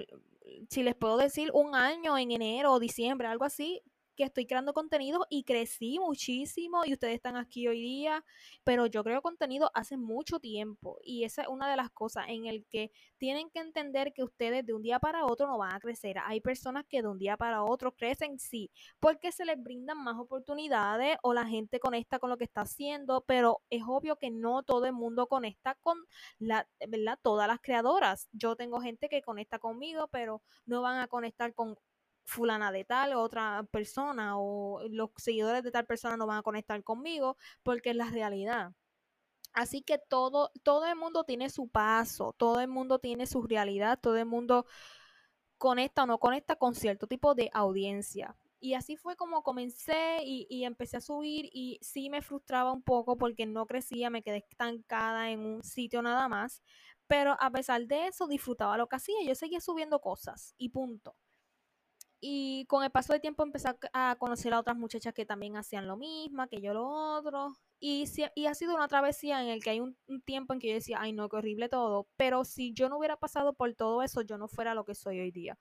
si 0.70 0.84
les 0.84 0.96
puedo 0.96 1.18
decir 1.18 1.50
un 1.54 1.76
año 1.76 2.18
en 2.18 2.32
enero 2.32 2.74
o 2.74 2.80
diciembre, 2.80 3.28
algo 3.28 3.46
así, 3.46 3.82
que 4.18 4.24
estoy 4.24 4.48
creando 4.48 4.74
contenido 4.74 5.26
y 5.30 5.44
crecí 5.44 6.00
muchísimo 6.00 6.84
y 6.84 6.94
ustedes 6.94 7.16
están 7.16 7.38
aquí 7.38 7.68
hoy 7.68 7.80
día, 7.82 8.26
pero 8.64 8.88
yo 8.88 9.04
creo 9.04 9.22
contenido 9.22 9.72
hace 9.76 9.96
mucho 9.96 10.40
tiempo 10.40 10.98
y 11.04 11.24
esa 11.24 11.44
es 11.44 11.48
una 11.48 11.70
de 11.70 11.78
las 11.78 11.92
cosas 11.92 12.26
en 12.28 12.48
el 12.48 12.66
que 12.66 12.92
tienen 13.18 13.50
que 13.52 13.60
entender 13.60 14.12
que 14.14 14.24
ustedes 14.24 14.66
de 14.66 14.74
un 14.74 14.82
día 14.82 15.00
para 15.00 15.26
otro 15.26 15.48
no 15.48 15.58
van 15.58 15.74
a 15.74 15.80
crecer. 15.80 16.18
Hay 16.26 16.42
personas 16.42 16.86
que 16.90 17.02
de 17.02 17.08
un 17.08 17.20
día 17.20 17.38
para 17.38 17.64
otro 17.64 17.94
crecen, 17.96 18.40
sí, 18.40 18.72
porque 19.00 19.32
se 19.32 19.46
les 19.46 19.62
brindan 19.62 20.04
más 20.04 20.18
oportunidades 20.18 21.18
o 21.22 21.34
la 21.34 21.46
gente 21.46 21.80
conecta 21.80 22.20
con 22.20 22.32
lo 22.32 22.38
que 22.38 22.46
está 22.46 22.62
haciendo, 22.62 23.24
pero 23.28 23.62
es 23.70 23.84
obvio 23.88 24.18
que 24.18 24.32
no 24.32 24.64
todo 24.64 24.86
el 24.88 24.94
mundo 24.94 25.28
conecta 25.28 25.76
con 25.82 25.98
la, 26.40 26.68
¿verdad? 26.88 27.20
Todas 27.22 27.48
las 27.48 27.60
creadoras. 27.62 28.28
Yo 28.32 28.56
tengo 28.56 28.82
gente 28.82 29.10
que 29.10 29.22
conecta 29.22 29.60
conmigo, 29.60 30.08
pero 30.08 30.42
no 30.66 30.82
van 30.82 31.00
a 31.00 31.08
conectar 31.08 31.54
con 31.54 31.78
fulana 32.28 32.72
de 32.72 32.84
tal 32.84 33.14
otra 33.14 33.66
persona 33.72 34.38
o 34.38 34.82
los 34.90 35.12
seguidores 35.18 35.64
de 35.64 35.72
tal 35.72 35.86
persona 35.86 36.18
no 36.18 36.28
van 36.28 36.40
a 36.40 36.44
conectar 36.44 36.84
conmigo 36.84 37.38
porque 37.64 37.92
es 37.92 37.96
la 37.96 38.10
realidad. 38.10 38.74
Así 39.54 39.82
que 39.82 39.98
todo, 39.98 40.52
todo 40.64 40.86
el 40.86 40.96
mundo 40.96 41.24
tiene 41.24 41.50
su 41.50 41.70
paso, 41.70 42.34
todo 42.38 42.60
el 42.60 42.68
mundo 42.68 43.00
tiene 43.00 43.26
su 43.26 43.42
realidad, 43.44 44.00
todo 44.00 44.18
el 44.18 44.26
mundo 44.26 44.66
conecta 45.58 46.04
o 46.04 46.06
no 46.06 46.20
conecta 46.20 46.56
con 46.58 46.76
cierto 46.76 47.08
tipo 47.08 47.34
de 47.34 47.50
audiencia. 47.54 48.38
Y 48.60 48.74
así 48.74 48.98
fue 48.98 49.16
como 49.16 49.44
comencé 49.44 50.20
y, 50.24 50.48
y, 50.50 50.66
empecé 50.66 50.98
a 50.98 51.02
subir 51.02 51.50
y 51.54 51.80
sí 51.82 52.10
me 52.10 52.22
frustraba 52.22 52.72
un 52.72 52.82
poco 52.84 53.18
porque 53.18 53.46
no 53.46 53.68
crecía, 53.68 54.10
me 54.10 54.24
quedé 54.24 54.38
estancada 54.38 55.30
en 55.30 55.42
un 55.42 55.64
sitio 55.64 56.02
nada 56.02 56.28
más. 56.28 56.62
Pero 57.08 57.38
a 57.40 57.52
pesar 57.52 57.86
de 57.88 58.08
eso, 58.08 58.28
disfrutaba 58.28 58.78
lo 58.78 58.88
que 58.88 58.98
hacía. 58.98 59.24
Yo 59.26 59.36
seguía 59.36 59.62
subiendo 59.62 60.02
cosas 60.02 60.56
y 60.58 60.70
punto. 60.70 61.16
Y 62.20 62.66
con 62.66 62.84
el 62.84 62.90
paso 62.90 63.14
del 63.14 63.22
tiempo 63.22 63.44
empecé 63.44 63.70
a 63.94 64.16
conocer 64.18 64.54
a 64.54 64.60
otras 64.60 64.76
muchachas 64.76 65.14
que 65.14 65.26
también 65.26 65.56
hacían 65.56 65.88
lo 65.88 65.98
mismo, 65.98 66.48
que 66.48 66.62
yo 66.62 66.74
lo 66.74 66.88
otro. 66.88 67.54
Y, 67.80 68.06
y 68.34 68.48
ha 68.48 68.56
sido 68.56 68.76
una 68.76 68.88
travesía 68.88 69.42
en 69.44 69.50
el 69.50 69.64
que 69.64 69.70
hay 69.70 69.80
un, 69.80 69.96
tiempo 70.26 70.54
en 70.54 70.60
que 70.60 70.70
yo 70.70 70.74
decía, 70.74 70.98
ay 71.00 71.14
no, 71.14 71.30
qué 71.30 71.38
horrible 71.38 71.70
todo. 71.70 72.08
Pero 72.18 72.44
si 72.44 72.74
yo 72.74 72.90
no 72.90 72.98
hubiera 72.98 73.18
pasado 73.18 73.54
por 73.54 73.74
todo 73.76 74.02
eso, 74.02 74.22
yo 74.22 74.38
no 74.38 74.48
fuera 74.48 74.74
lo 74.74 74.84
que 74.84 74.96
soy 74.96 75.20
hoy 75.20 75.32
día. 75.32 75.60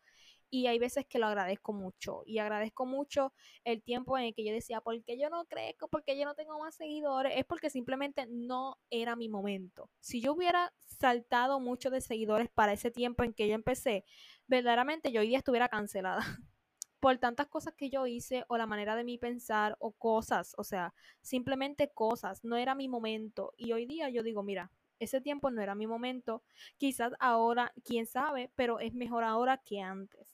Y 0.49 0.69
hay 0.69 0.79
veces 0.79 1.05
que 1.07 1.19
lo 1.19 1.27
agradezco 1.27 1.73
mucho. 1.75 2.23
Y 2.25 2.39
agradezco 2.39 2.87
mucho 2.87 3.35
el 3.65 3.83
tiempo 3.83 4.17
en 4.17 4.27
el 4.27 4.35
que 4.35 4.45
yo 4.45 4.53
decía, 4.53 4.81
¿por 4.81 5.03
qué 5.05 5.19
yo 5.19 5.29
no 5.29 5.45
crezco? 5.47 5.89
¿Por 5.89 6.05
qué 6.05 6.17
yo 6.17 6.25
no 6.25 6.35
tengo 6.35 6.59
más 6.59 6.77
seguidores? 6.77 7.35
Es 7.37 7.45
porque 7.45 7.69
simplemente 7.69 8.27
no 8.31 8.79
era 8.89 9.17
mi 9.17 9.29
momento. 9.29 9.91
Si 10.01 10.23
yo 10.23 10.33
hubiera 10.33 10.73
saltado 10.87 11.61
mucho 11.61 11.91
de 11.91 12.01
seguidores 12.01 12.49
para 12.49 12.73
ese 12.73 12.91
tiempo 12.91 13.25
en 13.25 13.35
que 13.35 13.49
yo 13.49 13.55
empecé, 13.55 14.05
verdaderamente 14.47 15.13
yo 15.13 15.21
hoy 15.21 15.29
día 15.29 15.39
estuviera 15.39 15.69
cancelada 15.69 16.21
por 17.01 17.19
tantas 17.19 17.47
cosas 17.49 17.75
que 17.75 17.91
yo 17.91 18.07
hice 18.07 18.45
o 18.49 18.57
la 18.57 18.67
manera 18.67 18.97
de 18.97 19.05
mi 19.05 19.19
pensar 19.19 19.77
o 19.79 19.93
cosas, 19.93 20.55
o 20.57 20.65
sea, 20.65 20.95
simplemente 21.21 21.91
cosas, 21.91 22.45
no 22.45 22.57
era 22.57 22.75
mi 22.75 22.89
momento. 22.89 23.53
Y 23.57 23.73
hoy 23.73 23.87
día 23.87 24.09
yo 24.09 24.23
digo, 24.23 24.43
mira, 24.43 24.71
ese 24.99 25.21
tiempo 25.21 25.51
no 25.51 25.61
era 25.61 25.75
mi 25.75 25.87
momento, 25.87 26.43
quizás 26.79 27.13
ahora, 27.21 27.73
quién 27.85 28.07
sabe, 28.07 28.51
pero 28.57 28.81
es 28.81 28.95
mejor 28.95 29.25
ahora 29.25 29.59
que 29.59 29.81
antes. 29.81 30.27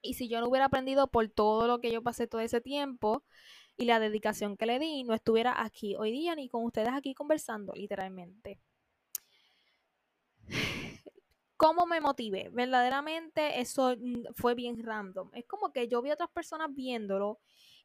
Y 0.00 0.14
si 0.14 0.28
yo 0.28 0.40
no 0.40 0.48
hubiera 0.48 0.66
aprendido 0.66 1.08
por 1.08 1.28
todo 1.28 1.66
lo 1.66 1.80
que 1.80 1.90
yo 1.90 2.02
pasé 2.02 2.26
todo 2.28 2.40
ese 2.40 2.60
tiempo 2.60 3.24
y 3.76 3.84
la 3.84 3.98
dedicación 3.98 4.56
que 4.56 4.66
le 4.66 4.78
di, 4.78 5.04
no 5.04 5.14
estuviera 5.14 5.62
aquí 5.62 5.96
hoy 5.96 6.12
día 6.12 6.34
ni 6.36 6.48
con 6.48 6.64
ustedes 6.64 6.90
aquí 6.90 7.14
conversando, 7.14 7.72
literalmente. 7.74 8.60
¿Cómo 11.58 11.86
me 11.86 12.00
motivé? 12.00 12.50
Verdaderamente 12.52 13.60
eso 13.60 13.96
mm, 13.98 14.26
fue 14.36 14.54
bien 14.54 14.80
random. 14.84 15.30
Es 15.34 15.44
como 15.46 15.72
que 15.72 15.88
yo 15.88 16.00
vi 16.02 16.10
a 16.10 16.14
otras 16.14 16.30
personas 16.30 16.68
viéndolo 16.72 17.40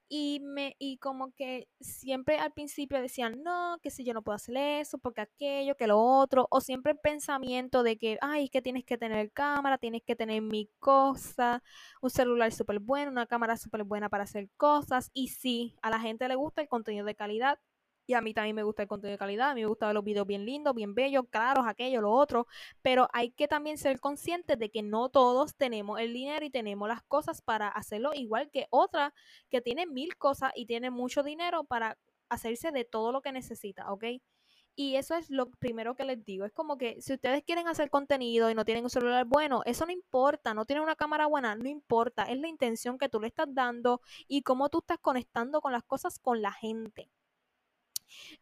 y 0.10 0.42
me 0.42 0.76
y 0.80 0.98
como 1.00 1.34
que 1.34 1.70
siempre 1.82 2.38
al 2.40 2.54
principio 2.54 3.02
decían, 3.02 3.44
"No, 3.44 3.80
que 3.84 3.92
si 3.92 4.04
yo 4.06 4.14
no 4.16 4.24
puedo 4.24 4.36
hacer 4.36 4.58
eso, 4.58 5.00
porque 5.00 5.22
aquello, 5.22 5.76
que 5.78 5.88
lo 5.88 6.00
otro", 6.00 6.48
o 6.52 6.62
siempre 6.62 6.94
el 6.94 7.00
pensamiento 7.00 7.84
de 7.84 7.98
que, 7.98 8.18
"Ay, 8.22 8.50
que 8.50 8.62
tienes 8.64 8.86
que 8.86 8.98
tener 8.98 9.32
cámara, 9.32 9.78
tienes 9.80 10.04
que 10.04 10.16
tener 10.16 10.42
mi 10.44 10.70
cosa, 10.80 11.64
un 12.02 12.10
celular 12.12 12.52
súper 12.54 12.80
bueno, 12.80 13.12
una 13.12 13.28
cámara 13.28 13.58
súper 13.58 13.84
buena 13.86 14.10
para 14.10 14.26
hacer 14.26 14.50
cosas." 14.58 15.12
Y 15.14 15.30
sí, 15.30 15.76
a 15.84 15.90
la 15.92 16.00
gente 16.00 16.28
le 16.28 16.36
gusta 16.36 16.62
el 16.64 16.68
contenido 16.70 17.06
de 17.08 17.16
calidad, 17.16 17.60
y 18.06 18.14
a 18.14 18.22
mí 18.22 18.34
también 18.34 18.56
me 18.56 18.64
gusta 18.64 18.84
el 18.84 18.88
contenido 18.88 19.14
de 19.14 19.18
calidad, 19.18 19.52
a 19.52 19.56
mí 19.56 19.62
me 19.62 19.68
gusta 19.68 19.88
ver 19.88 19.96
los 19.96 20.04
videos 20.04 20.28
bien 20.28 20.46
lindos, 20.46 20.74
bien 20.76 20.94
bellos, 20.96 21.26
claros, 21.30 21.66
aquello, 21.68 22.02
lo 22.02 22.12
otro, 22.12 22.48
pero 22.82 23.08
hay 23.14 23.32
que 23.32 23.48
también 23.48 23.78
ser 23.78 24.00
conscientes 24.00 24.58
de 24.60 24.70
que 24.70 24.84
no 24.84 25.10
todos 25.10 25.56
tenemos 25.56 26.00
el 26.00 26.14
dinero 26.14 26.46
y 26.46 26.50
tenemos 26.50 26.88
las 26.88 27.04
cosas 27.04 27.42
para 27.42 27.68
hacerlo 27.68 28.12
igual 28.14 28.50
que 28.52 28.68
otra 28.70 29.14
que 29.50 29.62
tiene 29.62 29.86
mil 29.86 30.18
cosas 30.18 30.52
y 30.56 30.66
tiene 30.66 30.90
mucho 30.90 31.24
dinero 31.24 31.64
para 31.64 31.98
hacerse 32.30 32.72
de 32.72 32.86
todo 32.86 33.12
lo 33.12 33.22
que 33.22 33.32
necesita, 33.32 33.92
¿ok? 33.92 34.06
Y 34.76 34.96
eso 34.96 35.16
es 35.16 35.30
lo 35.30 35.52
primero 35.52 35.96
que 35.96 36.04
les 36.04 36.24
digo. 36.26 36.46
Es 36.46 36.52
como 36.52 36.78
que 36.78 37.00
si 37.02 37.14
ustedes 37.14 37.44
quieren 37.44 37.68
hacer 37.68 37.90
contenido 37.92 38.50
y 38.50 38.56
no 38.56 38.66
tienen 38.66 38.84
un 38.84 38.90
celular 38.90 39.26
bueno, 39.26 39.62
eso 39.66 39.86
no 39.86 39.92
importa, 39.92 40.54
no 40.56 40.66
tienen 40.66 40.84
una 40.84 40.96
cámara 40.96 41.28
buena, 41.28 41.56
no 41.56 41.70
importa. 41.70 42.24
Es 42.24 42.40
la 42.40 42.48
intención 42.48 42.98
que 42.98 43.10
tú 43.10 43.20
le 43.20 43.28
estás 43.28 43.48
dando 43.54 44.02
y 44.28 44.42
cómo 44.42 44.70
tú 44.70 44.80
estás 44.80 44.98
conectando 45.00 45.62
con 45.62 45.74
las 45.74 45.84
cosas 45.84 46.18
con 46.20 46.42
la 46.42 46.52
gente. 46.52 47.10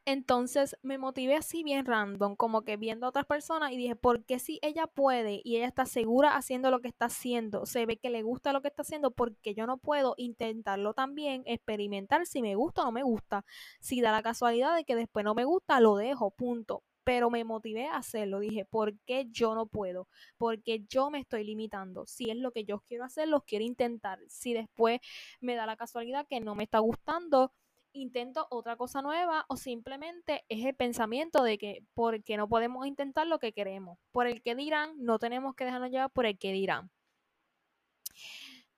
Entonces 0.05 0.75
me 0.81 0.97
motivé 0.97 1.35
así 1.35 1.63
bien 1.63 1.85
random, 1.85 2.35
como 2.35 2.63
que 2.63 2.77
viendo 2.77 3.05
a 3.05 3.09
otras 3.09 3.25
personas 3.25 3.71
y 3.71 3.77
dije, 3.77 3.95
¿por 3.95 4.25
qué 4.25 4.39
si 4.39 4.59
ella 4.61 4.87
puede 4.87 5.41
y 5.43 5.57
ella 5.57 5.67
está 5.67 5.85
segura 5.85 6.35
haciendo 6.35 6.71
lo 6.71 6.81
que 6.81 6.87
está 6.87 7.05
haciendo, 7.05 7.65
se 7.65 7.85
ve 7.85 7.97
que 7.97 8.09
le 8.09 8.23
gusta 8.23 8.53
lo 8.53 8.61
que 8.61 8.69
está 8.69 8.81
haciendo, 8.83 9.11
porque 9.11 9.53
yo 9.53 9.67
no 9.67 9.77
puedo 9.77 10.15
intentarlo 10.17 10.93
también, 10.93 11.43
experimentar 11.45 12.25
si 12.25 12.41
me 12.41 12.55
gusta 12.55 12.81
o 12.81 12.85
no 12.85 12.91
me 12.91 13.03
gusta? 13.03 13.45
Si 13.79 14.01
da 14.01 14.11
la 14.11 14.23
casualidad 14.23 14.75
de 14.75 14.85
que 14.85 14.95
después 14.95 15.25
no 15.25 15.35
me 15.35 15.45
gusta, 15.45 15.79
lo 15.79 15.95
dejo, 15.95 16.31
punto 16.31 16.83
pero 17.03 17.29
me 17.29 17.43
motivé 17.43 17.87
a 17.87 17.97
hacerlo. 17.97 18.39
Dije, 18.39 18.65
¿por 18.65 18.97
qué 19.05 19.27
yo 19.31 19.55
no 19.55 19.65
puedo? 19.65 20.07
Porque 20.37 20.85
yo 20.87 21.09
me 21.09 21.19
estoy 21.19 21.43
limitando. 21.43 22.05
Si 22.05 22.29
es 22.29 22.37
lo 22.37 22.51
que 22.51 22.63
yo 22.63 22.79
quiero 22.87 23.03
hacer, 23.05 23.27
lo 23.27 23.41
quiero 23.41 23.65
intentar. 23.65 24.19
Si 24.27 24.53
después 24.53 24.99
me 25.39 25.55
da 25.55 25.65
la 25.65 25.75
casualidad 25.77 26.27
que 26.29 26.39
no 26.39 26.55
me 26.55 26.63
está 26.63 26.79
gustando, 26.79 27.51
intento 27.93 28.47
otra 28.49 28.75
cosa 28.75 29.01
nueva 29.01 29.45
o 29.49 29.57
simplemente 29.57 30.43
es 30.49 30.65
el 30.65 30.75
pensamiento 30.75 31.43
de 31.43 31.57
que 31.57 31.83
porque 31.93 32.37
no 32.37 32.47
podemos 32.47 32.87
intentar 32.87 33.27
lo 33.27 33.39
que 33.39 33.53
queremos. 33.53 33.99
Por 34.11 34.27
el 34.27 34.41
que 34.41 34.55
dirán, 34.55 34.93
no 34.97 35.19
tenemos 35.19 35.55
que 35.55 35.65
dejarnos 35.65 35.91
llevar 35.91 36.11
por 36.11 36.25
el 36.25 36.37
que 36.37 36.51
dirán. 36.51 36.91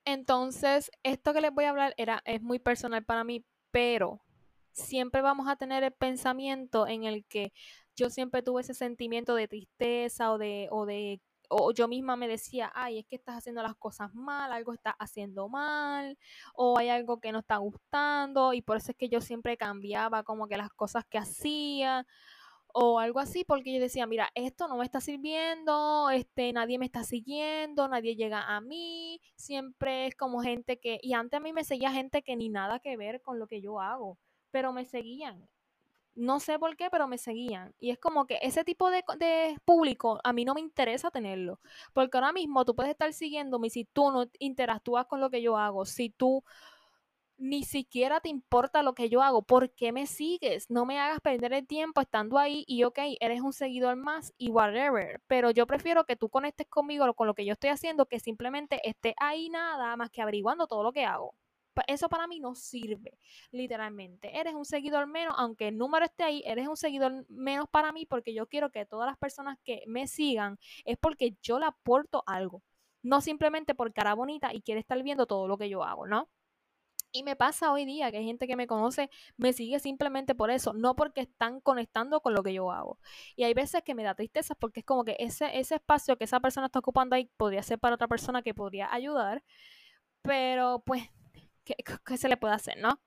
Entonces, 0.05 0.91
esto 1.03 1.33
que 1.33 1.41
les 1.41 1.53
voy 1.53 1.65
a 1.65 1.69
hablar 1.69 1.93
era, 1.97 2.21
es 2.25 2.41
muy 2.41 2.59
personal 2.59 3.05
para 3.05 3.23
mí, 3.23 3.45
pero 3.71 4.21
siempre 4.71 5.21
vamos 5.21 5.47
a 5.47 5.55
tener 5.55 5.83
el 5.83 5.93
pensamiento 5.93 6.87
en 6.87 7.03
el 7.05 7.25
que 7.25 7.53
yo 7.95 8.09
siempre 8.09 8.41
tuve 8.41 8.61
ese 8.61 8.73
sentimiento 8.73 9.35
de 9.35 9.47
tristeza 9.47 10.31
o 10.31 10.37
de, 10.37 10.67
o 10.71 10.85
de 10.85 11.21
o 11.55 11.71
yo 11.71 11.87
misma 11.87 12.15
me 12.15 12.27
decía, 12.27 12.71
ay, 12.75 12.99
es 12.99 13.05
que 13.05 13.15
estás 13.15 13.37
haciendo 13.37 13.61
las 13.61 13.75
cosas 13.75 14.13
mal, 14.13 14.51
algo 14.51 14.73
estás 14.73 14.95
haciendo 14.99 15.49
mal, 15.49 16.17
o 16.55 16.77
hay 16.77 16.89
algo 16.89 17.19
que 17.19 17.31
no 17.31 17.39
está 17.39 17.57
gustando, 17.57 18.53
y 18.53 18.61
por 18.61 18.77
eso 18.77 18.91
es 18.91 18.97
que 18.97 19.09
yo 19.09 19.21
siempre 19.21 19.57
cambiaba 19.57 20.23
como 20.23 20.47
que 20.47 20.57
las 20.57 20.69
cosas 20.69 21.05
que 21.05 21.17
hacía, 21.17 22.05
o 22.73 22.99
algo 22.99 23.19
así, 23.19 23.43
porque 23.45 23.73
yo 23.73 23.79
decía, 23.79 24.07
mira, 24.07 24.29
esto 24.35 24.67
no 24.67 24.77
me 24.77 24.85
está 24.85 24.99
sirviendo, 24.99 26.09
este, 26.09 26.51
nadie 26.53 26.79
me 26.79 26.85
está 26.87 27.03
siguiendo, 27.03 27.87
nadie 27.87 28.15
llega 28.15 28.55
a 28.55 28.61
mí, 28.61 29.21
siempre 29.35 30.07
es 30.07 30.15
como 30.15 30.41
gente 30.41 30.79
que, 30.79 30.99
y 31.01 31.13
antes 31.13 31.37
a 31.37 31.41
mí 31.41 31.53
me 31.53 31.63
seguía 31.63 31.91
gente 31.91 32.23
que 32.23 32.35
ni 32.35 32.49
nada 32.49 32.79
que 32.79 32.97
ver 32.97 33.21
con 33.21 33.37
lo 33.39 33.47
que 33.47 33.61
yo 33.61 33.79
hago, 33.79 34.17
pero 34.51 34.73
me 34.73 34.85
seguían, 34.85 35.47
no 36.15 36.39
sé 36.39 36.59
por 36.59 36.75
qué, 36.77 36.89
pero 36.89 37.07
me 37.07 37.17
seguían. 37.17 37.73
Y 37.79 37.91
es 37.91 37.99
como 37.99 38.25
que 38.25 38.39
ese 38.41 38.63
tipo 38.63 38.89
de, 38.89 39.03
público 39.65 40.19
a 40.23 40.33
mí 40.33 40.45
no 40.45 40.53
me 40.53 40.61
interesa 40.61 41.11
tenerlo. 41.11 41.59
Porque 41.93 42.17
ahora 42.17 42.31
mismo 42.33 42.65
tú 42.65 42.75
puedes 42.75 42.91
estar 42.91 43.13
siguiéndome 43.13 43.69
si 43.69 43.85
tú 43.85 44.11
no 44.11 44.25
interactúas 44.39 45.05
con 45.07 45.21
lo 45.21 45.29
que 45.29 45.41
yo 45.41 45.57
hago, 45.57 45.85
si 45.85 46.09
tú 46.09 46.43
ni 47.37 47.63
siquiera 47.63 48.21
te 48.21 48.29
importa 48.29 48.83
lo 48.83 48.93
que 48.93 49.09
yo 49.09 49.21
hago, 49.21 49.41
¿por 49.41 49.71
qué 49.73 49.91
me 49.91 50.07
sigues? 50.07 50.69
No 50.69 50.85
me 50.85 50.99
hagas 50.99 51.19
perder 51.19 51.53
el 51.53 51.67
tiempo 51.67 51.99
estando 52.01 52.37
ahí 52.37 52.63
y 52.67 52.83
ok, 52.83 52.99
eres 53.19 53.41
un 53.41 53.53
seguidor 53.53 53.95
más 53.97 54.33
y 54.37 54.49
whatever, 54.51 55.21
pero 55.27 55.51
yo 55.51 55.67
prefiero 55.67 56.05
que 56.05 56.15
tú 56.15 56.29
conectes 56.29 56.67
conmigo 56.67 57.11
con 57.15 57.27
lo 57.27 57.33
que 57.33 57.45
yo 57.45 57.53
estoy 57.53 57.71
haciendo 57.71 58.05
que 58.05 58.19
simplemente 58.19 58.79
esté 58.87 59.15
ahí 59.19 59.49
nada 59.49 59.97
más 59.97 60.09
que 60.11 60.21
averiguando 60.21 60.67
todo 60.67 60.83
lo 60.83 60.93
que 60.93 61.05
hago 61.05 61.33
eso 61.87 62.09
para 62.09 62.27
mí 62.27 62.39
no 62.39 62.55
sirve, 62.55 63.17
literalmente. 63.51 64.37
Eres 64.39 64.53
un 64.53 64.65
seguidor 64.65 65.07
menos, 65.07 65.33
aunque 65.37 65.69
el 65.69 65.77
número 65.77 66.05
esté 66.05 66.23
ahí, 66.23 66.43
eres 66.45 66.67
un 66.67 66.77
seguidor 66.77 67.25
menos 67.29 67.67
para 67.69 67.91
mí 67.91 68.05
porque 68.05 68.33
yo 68.33 68.47
quiero 68.47 68.71
que 68.71 68.85
todas 68.85 69.07
las 69.07 69.17
personas 69.17 69.57
que 69.63 69.83
me 69.87 70.07
sigan 70.07 70.59
es 70.85 70.97
porque 70.97 71.37
yo 71.41 71.59
le 71.59 71.65
aporto 71.65 72.23
algo, 72.27 72.63
no 73.01 73.21
simplemente 73.21 73.75
por 73.75 73.93
cara 73.93 74.13
bonita 74.13 74.53
y 74.53 74.61
quiere 74.61 74.79
estar 74.81 75.01
viendo 75.03 75.25
todo 75.27 75.47
lo 75.47 75.57
que 75.57 75.69
yo 75.69 75.83
hago, 75.83 76.07
¿no? 76.07 76.29
Y 77.15 77.23
me 77.23 77.35
pasa 77.35 77.71
hoy 77.71 77.85
día 77.85 78.11
que 78.11 78.17
hay 78.17 78.25
gente 78.25 78.47
que 78.47 78.55
me 78.55 78.65
conoce, 78.65 79.09
me 79.37 79.53
sigue 79.53 79.79
simplemente 79.79 80.33
por 80.33 80.49
eso, 80.49 80.73
no 80.73 80.95
porque 80.95 81.21
están 81.21 81.61
conectando 81.61 82.21
con 82.21 82.33
lo 82.33 82.41
que 82.41 82.53
yo 82.53 82.71
hago. 82.71 82.97
Y 83.35 83.43
hay 83.43 83.53
veces 83.53 83.83
que 83.83 83.93
me 83.93 84.03
da 84.03 84.15
tristeza 84.15 84.55
porque 84.55 84.79
es 84.79 84.85
como 84.85 85.03
que 85.05 85.15
ese, 85.19 85.59
ese 85.59 85.75
espacio 85.75 86.17
que 86.17 86.23
esa 86.23 86.39
persona 86.39 86.65
está 86.67 86.79
ocupando 86.79 87.15
ahí 87.15 87.29
podría 87.37 87.61
ser 87.61 87.77
para 87.79 87.95
otra 87.95 88.07
persona 88.07 88.41
que 88.41 88.55
podría 88.55 88.91
ayudar, 88.91 89.43
pero 90.23 90.83
pues 90.85 91.03
¿qué, 91.63 92.17
se 92.17 92.29
le 92.29 92.37
puede 92.37 92.53
hacer, 92.53 92.77
no? 92.77 93.01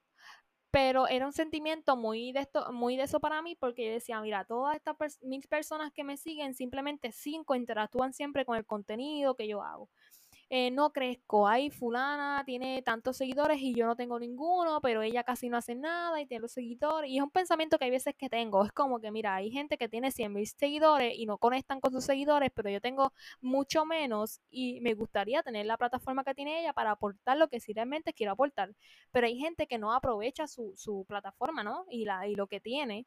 Pero 0.70 1.08
era 1.08 1.26
un 1.26 1.32
sentimiento 1.32 1.96
muy 1.96 2.32
de, 2.32 2.40
esto, 2.40 2.72
muy 2.72 2.96
de 2.96 3.04
eso 3.04 3.20
para 3.20 3.40
mí 3.40 3.56
porque 3.56 3.86
yo 3.86 3.92
decía, 3.92 4.20
mira, 4.20 4.44
todas 4.44 4.76
estas 4.76 4.96
mis 5.22 5.46
personas 5.46 5.92
que 5.92 6.04
me 6.04 6.16
siguen, 6.16 6.54
simplemente 6.54 7.12
cinco 7.12 7.54
interactúan 7.54 8.12
siempre 8.12 8.44
con 8.44 8.56
el 8.56 8.66
contenido 8.66 9.36
que 9.36 9.48
yo 9.48 9.62
hago. 9.62 9.88
Eh, 10.48 10.70
no 10.70 10.92
crezco, 10.92 11.48
hay 11.48 11.70
fulana, 11.70 12.44
tiene 12.46 12.80
tantos 12.82 13.16
seguidores 13.16 13.58
y 13.60 13.74
yo 13.74 13.84
no 13.84 13.96
tengo 13.96 14.16
ninguno, 14.20 14.80
pero 14.80 15.02
ella 15.02 15.24
casi 15.24 15.48
no 15.48 15.56
hace 15.56 15.74
nada 15.74 16.20
y 16.20 16.26
tiene 16.26 16.42
los 16.42 16.52
seguidores. 16.52 17.10
Y 17.10 17.16
es 17.16 17.22
un 17.24 17.30
pensamiento 17.30 17.78
que 17.78 17.86
hay 17.86 17.90
veces 17.90 18.14
que 18.16 18.28
tengo. 18.28 18.64
Es 18.64 18.70
como 18.70 19.00
que, 19.00 19.10
mira, 19.10 19.34
hay 19.34 19.50
gente 19.50 19.76
que 19.76 19.88
tiene 19.88 20.12
100 20.12 20.32
mil 20.32 20.46
seguidores 20.46 21.14
y 21.18 21.26
no 21.26 21.38
conectan 21.38 21.80
con 21.80 21.92
sus 21.92 22.04
seguidores, 22.04 22.50
pero 22.54 22.70
yo 22.70 22.80
tengo 22.80 23.12
mucho 23.40 23.84
menos 23.84 24.40
y 24.48 24.80
me 24.82 24.94
gustaría 24.94 25.42
tener 25.42 25.66
la 25.66 25.76
plataforma 25.78 26.22
que 26.22 26.34
tiene 26.34 26.60
ella 26.60 26.72
para 26.72 26.92
aportar 26.92 27.36
lo 27.36 27.48
que 27.48 27.58
sí 27.58 27.72
realmente 27.72 28.12
quiero 28.12 28.32
aportar. 28.32 28.72
Pero 29.10 29.26
hay 29.26 29.38
gente 29.38 29.66
que 29.66 29.78
no 29.78 29.92
aprovecha 29.92 30.46
su, 30.46 30.74
su 30.76 31.04
plataforma, 31.08 31.64
¿no? 31.64 31.86
Y, 31.90 32.04
la, 32.04 32.28
y 32.28 32.36
lo 32.36 32.46
que 32.46 32.60
tiene 32.60 33.06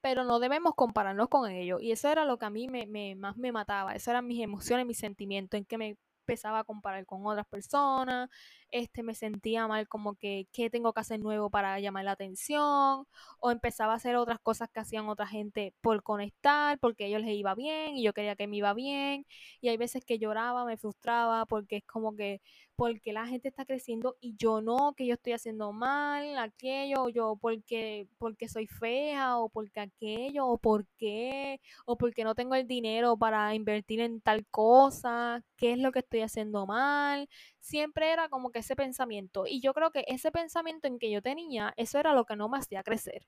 pero 0.00 0.24
no 0.24 0.38
debemos 0.40 0.74
compararnos 0.74 1.28
con 1.28 1.50
ellos. 1.50 1.80
Y 1.82 1.92
eso 1.92 2.08
era 2.08 2.24
lo 2.24 2.38
que 2.38 2.46
a 2.46 2.50
mí 2.50 2.68
me, 2.68 2.86
me, 2.86 3.14
más 3.16 3.36
me 3.36 3.52
mataba, 3.52 3.94
eso 3.94 4.10
eran 4.10 4.26
mis 4.26 4.42
emociones, 4.42 4.86
mis 4.86 4.98
sentimientos, 4.98 5.58
en 5.58 5.64
que 5.64 5.78
me 5.78 5.96
empezaba 6.26 6.60
a 6.60 6.64
comparar 6.64 7.06
con 7.06 7.24
otras 7.24 7.46
personas, 7.46 8.28
este, 8.70 9.02
me 9.02 9.14
sentía 9.14 9.66
mal 9.66 9.88
como 9.88 10.14
que, 10.14 10.48
¿qué 10.52 10.70
tengo 10.70 10.92
que 10.92 11.00
hacer 11.00 11.20
nuevo 11.20 11.50
para 11.50 11.78
llamar 11.80 12.04
la 12.04 12.12
atención? 12.12 13.06
O 13.40 13.50
empezaba 13.50 13.92
a 13.92 13.96
hacer 13.96 14.16
otras 14.16 14.38
cosas 14.40 14.68
que 14.70 14.80
hacían 14.80 15.08
otra 15.08 15.26
gente 15.26 15.74
por 15.80 16.02
conectar, 16.02 16.78
porque 16.78 17.06
ellos 17.06 17.22
les 17.22 17.36
iba 17.36 17.54
bien 17.54 17.96
y 17.96 18.02
yo 18.04 18.12
quería 18.12 18.36
que 18.36 18.46
me 18.46 18.56
iba 18.56 18.74
bien. 18.74 19.26
Y 19.60 19.68
hay 19.68 19.76
veces 19.76 20.04
que 20.04 20.18
lloraba, 20.18 20.64
me 20.64 20.76
frustraba, 20.76 21.46
porque 21.46 21.76
es 21.78 21.84
como 21.84 22.16
que, 22.16 22.40
porque 22.76 23.12
la 23.12 23.26
gente 23.26 23.48
está 23.48 23.64
creciendo 23.64 24.16
y 24.20 24.36
yo 24.36 24.60
no, 24.60 24.94
que 24.96 25.06
yo 25.06 25.14
estoy 25.14 25.32
haciendo 25.32 25.72
mal, 25.72 26.38
aquello, 26.38 27.04
o 27.04 27.08
yo 27.08 27.36
porque, 27.40 28.08
porque 28.18 28.48
soy 28.48 28.66
fea, 28.66 29.38
o 29.38 29.48
porque 29.48 29.80
aquello, 29.80 30.46
o 30.46 30.58
por 30.58 30.86
qué, 30.98 31.60
o 31.86 31.96
porque 31.96 32.24
no 32.24 32.34
tengo 32.34 32.54
el 32.54 32.66
dinero 32.66 33.16
para 33.16 33.54
invertir 33.54 34.00
en 34.00 34.20
tal 34.20 34.46
cosa, 34.46 35.42
qué 35.56 35.72
es 35.72 35.78
lo 35.78 35.92
que 35.92 36.00
estoy 36.00 36.20
haciendo 36.20 36.66
mal. 36.66 37.28
Siempre 37.66 38.12
era 38.12 38.28
como 38.28 38.52
que 38.52 38.60
ese 38.60 38.76
pensamiento. 38.76 39.44
Y 39.44 39.60
yo 39.60 39.74
creo 39.74 39.90
que 39.90 40.04
ese 40.06 40.30
pensamiento 40.30 40.86
en 40.86 41.00
que 41.00 41.10
yo 41.10 41.20
tenía, 41.20 41.74
eso 41.76 41.98
era 41.98 42.14
lo 42.14 42.24
que 42.24 42.36
no 42.36 42.48
me 42.48 42.58
hacía 42.58 42.84
crecer 42.84 43.26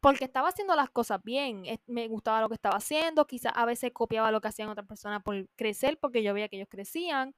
porque 0.00 0.24
estaba 0.24 0.50
haciendo 0.50 0.76
las 0.76 0.88
cosas 0.90 1.20
bien, 1.24 1.64
me 1.86 2.06
gustaba 2.06 2.40
lo 2.40 2.48
que 2.48 2.54
estaba 2.54 2.76
haciendo, 2.76 3.26
quizás 3.26 3.52
a 3.56 3.64
veces 3.64 3.90
copiaba 3.92 4.30
lo 4.30 4.40
que 4.40 4.46
hacían 4.46 4.68
otras 4.68 4.86
personas 4.86 5.20
por 5.22 5.48
crecer, 5.56 5.98
porque 5.98 6.22
yo 6.22 6.32
veía 6.32 6.48
que 6.48 6.56
ellos 6.56 6.68
crecían, 6.70 7.34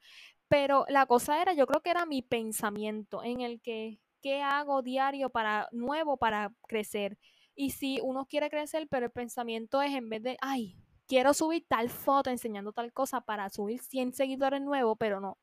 pero 0.48 0.84
la 0.88 1.06
cosa 1.06 1.40
era, 1.40 1.54
yo 1.54 1.66
creo 1.66 1.80
que 1.80 1.90
era 1.90 2.04
mi 2.04 2.20
pensamiento 2.20 3.22
en 3.24 3.40
el 3.40 3.62
que, 3.62 4.00
¿qué 4.20 4.42
hago 4.42 4.82
diario 4.82 5.30
para 5.30 5.68
nuevo 5.72 6.18
para 6.18 6.52
crecer? 6.66 7.16
Y 7.54 7.70
si 7.70 8.00
uno 8.02 8.26
quiere 8.26 8.50
crecer, 8.50 8.86
pero 8.90 9.06
el 9.06 9.12
pensamiento 9.12 9.80
es 9.80 9.94
en 9.94 10.10
vez 10.10 10.22
de, 10.22 10.36
ay, 10.42 10.76
quiero 11.06 11.32
subir 11.32 11.64
tal 11.68 11.88
foto 11.88 12.28
enseñando 12.28 12.72
tal 12.72 12.92
cosa 12.92 13.22
para 13.22 13.48
subir 13.48 13.80
100 13.80 14.12
seguidores 14.12 14.60
nuevos, 14.60 14.96
pero 15.00 15.20
no. 15.20 15.38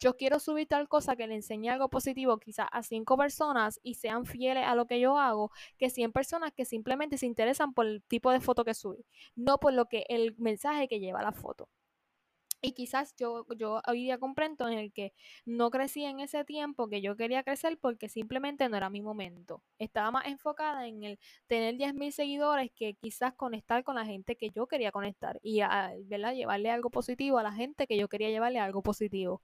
Yo 0.00 0.16
quiero 0.16 0.38
subir 0.38 0.68
tal 0.68 0.88
cosa 0.88 1.16
que 1.16 1.26
le 1.26 1.34
enseñe 1.34 1.68
algo 1.70 1.88
positivo 1.88 2.38
quizás 2.38 2.68
a 2.72 2.82
5 2.82 3.16
personas 3.16 3.80
y 3.82 3.94
sean 3.94 4.26
fieles 4.26 4.64
a 4.66 4.74
lo 4.74 4.86
que 4.86 5.00
yo 5.00 5.18
hago, 5.18 5.50
que 5.76 5.90
100 5.90 6.12
personas 6.12 6.52
que 6.52 6.64
simplemente 6.64 7.18
se 7.18 7.26
interesan 7.26 7.74
por 7.74 7.86
el 7.86 8.02
tipo 8.04 8.30
de 8.30 8.40
foto 8.40 8.64
que 8.64 8.74
subí, 8.74 9.04
no 9.34 9.58
por 9.58 9.72
lo 9.72 9.86
que 9.86 10.04
el 10.08 10.36
mensaje 10.38 10.88
que 10.88 11.00
lleva 11.00 11.22
la 11.22 11.32
foto. 11.32 11.68
Y 12.60 12.72
quizás 12.72 13.14
yo, 13.16 13.46
yo 13.56 13.80
hoy 13.86 14.02
día 14.02 14.18
comprendo 14.18 14.68
en 14.68 14.78
el 14.78 14.92
que 14.92 15.12
no 15.44 15.70
crecí 15.70 16.04
en 16.04 16.18
ese 16.18 16.44
tiempo 16.44 16.88
que 16.88 17.00
yo 17.00 17.16
quería 17.16 17.44
crecer 17.44 17.78
porque 17.78 18.08
simplemente 18.08 18.68
no 18.68 18.76
era 18.76 18.90
mi 18.90 19.00
momento. 19.00 19.62
Estaba 19.78 20.10
más 20.10 20.26
enfocada 20.26 20.88
en 20.88 21.04
el 21.04 21.20
tener 21.46 21.76
10.000 21.76 22.10
seguidores 22.10 22.72
que 22.74 22.94
quizás 22.94 23.34
conectar 23.34 23.84
con 23.84 23.94
la 23.94 24.04
gente 24.04 24.36
que 24.36 24.50
yo 24.50 24.66
quería 24.66 24.90
conectar 24.90 25.38
y 25.42 25.60
a, 25.60 25.94
llevarle 25.96 26.70
algo 26.70 26.90
positivo 26.90 27.38
a 27.38 27.44
la 27.44 27.52
gente 27.52 27.86
que 27.86 27.96
yo 27.96 28.08
quería 28.08 28.30
llevarle 28.30 28.58
algo 28.58 28.82
positivo. 28.82 29.40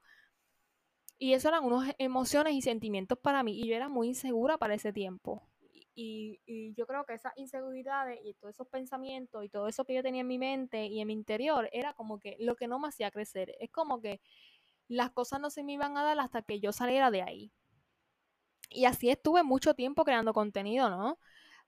Y 1.19 1.33
eso 1.35 1.49
eran 1.49 1.65
unas 1.65 1.95
emociones 1.99 2.55
y 2.55 2.63
sentimientos 2.63 3.19
para 3.19 3.43
mí 3.43 3.61
y 3.61 3.69
yo 3.69 3.77
era 3.77 3.89
muy 3.89 4.09
insegura 4.09 4.59
para 4.59 4.75
ese 4.75 4.93
tiempo. 4.93 5.49
Y, 5.97 6.41
yo 6.77 6.87
creo 6.87 7.05
que 7.05 7.15
esas 7.15 7.33
inseguridades 7.37 8.19
y 8.25 8.35
todos 8.35 8.55
esos 8.55 8.67
pensamientos 8.67 9.45
y 9.45 9.49
todo 9.49 9.69
eso 9.69 9.85
que 9.85 9.95
yo 9.95 10.03
tenía 10.03 10.23
en 10.23 10.27
mi 10.27 10.39
mente 10.39 10.87
y 10.87 11.01
en 11.01 11.07
mi 11.07 11.13
interior 11.13 11.69
era 11.73 11.95
como 11.95 12.19
que 12.19 12.37
lo 12.41 12.57
que 12.57 12.67
no 12.67 12.79
me 12.81 12.89
hacía 12.89 13.11
crecer. 13.13 13.55
Es 13.61 13.71
como 13.71 14.01
que 14.01 14.21
las 14.89 15.11
cosas 15.11 15.41
no 15.41 15.51
se 15.51 15.63
me 15.63 15.73
iban 15.75 15.97
a 15.97 16.03
dar 16.03 16.19
hasta 16.19 16.43
que 16.43 16.61
yo 16.61 16.73
saliera 16.73 17.11
de 17.11 17.23
ahí. 17.23 17.53
Y 18.71 18.87
así 18.87 19.09
estuve 19.11 19.43
mucho 19.45 19.75
tiempo 19.75 20.05
creando 20.05 20.33
contenido, 20.33 20.91
¿no? 20.91 21.19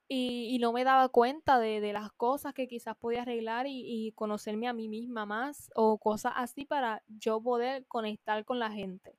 Y, 0.08 0.58
no 0.60 0.72
me 0.72 0.84
daba 0.84 1.08
cuenta 1.08 1.58
de, 1.58 1.92
las 1.92 2.12
cosas 2.12 2.54
que 2.54 2.68
quizás 2.68 2.96
podía 2.96 3.22
arreglar 3.22 3.66
y, 3.66 3.82
y, 4.08 4.12
conocerme 4.12 4.68
a 4.68 4.72
mí 4.72 4.88
misma 4.88 5.26
más 5.26 5.70
o 5.74 5.98
cosas 5.98 6.32
así 6.36 6.64
para 6.64 7.02
yo 7.08 7.40
poder 7.42 7.86
conectar 7.86 8.44
con 8.44 8.58
la 8.60 8.70
gente. 8.70 9.16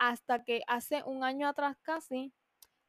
Hasta 0.00 0.44
que 0.44 0.62
hace 0.66 1.02
un 1.04 1.24
año 1.24 1.46
atrás 1.46 1.76
casi 1.82 2.32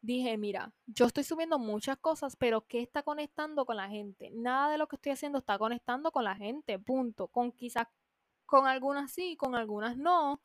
dije, 0.01 0.37
mira, 0.37 0.73
yo 0.87 1.05
estoy 1.05 1.25
subiendo 1.25 1.59
muchas 1.59 1.97
cosas, 1.97 2.37
pero 2.37 2.65
¿qué 2.67 2.81
está 2.81 3.03
conectando 3.03 3.65
con 3.65 3.75
la 3.75 3.89
gente? 3.89 4.31
Nada 4.31 4.71
de 4.71 4.77
lo 4.77 4.87
que 4.87 4.95
estoy 4.95 5.11
haciendo 5.11 5.39
está 5.39 5.59
conectando 5.59 6.11
con 6.13 6.23
la 6.23 6.35
gente, 6.35 6.79
punto. 6.79 7.27
Con 7.27 7.51
quizás 7.51 7.87
con 8.45 8.65
algunas 8.65 9.11
sí, 9.11 9.35
con 9.35 9.55
algunas 9.55 9.97
no, 9.97 10.41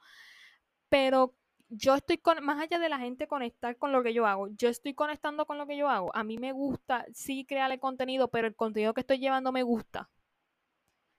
pero 0.89 1.37
yo 1.69 1.95
estoy 1.95 2.19
con, 2.19 2.45
más 2.45 2.61
allá 2.61 2.79
de 2.79 2.89
la 2.89 2.99
gente 2.99 3.29
conectar 3.29 3.77
con 3.77 3.93
lo 3.93 4.03
que 4.03 4.15
yo 4.15 4.27
hago, 4.27 4.49
yo 4.49 4.69
estoy 4.69 4.95
conectando 4.95 5.47
con 5.47 5.59
lo 5.59 5.67
que 5.67 5.77
yo 5.77 5.89
hago. 5.89 6.11
A 6.15 6.25
mí 6.25 6.39
me 6.39 6.53
gusta, 6.53 7.07
sí 7.13 7.45
crear 7.45 7.71
el 7.73 7.81
contenido, 7.81 8.29
pero 8.29 8.49
el 8.49 8.57
contenido 8.57 8.95
que 8.95 9.03
estoy 9.03 9.19
llevando 9.19 9.53
me 9.53 9.63
gusta. 9.63 10.11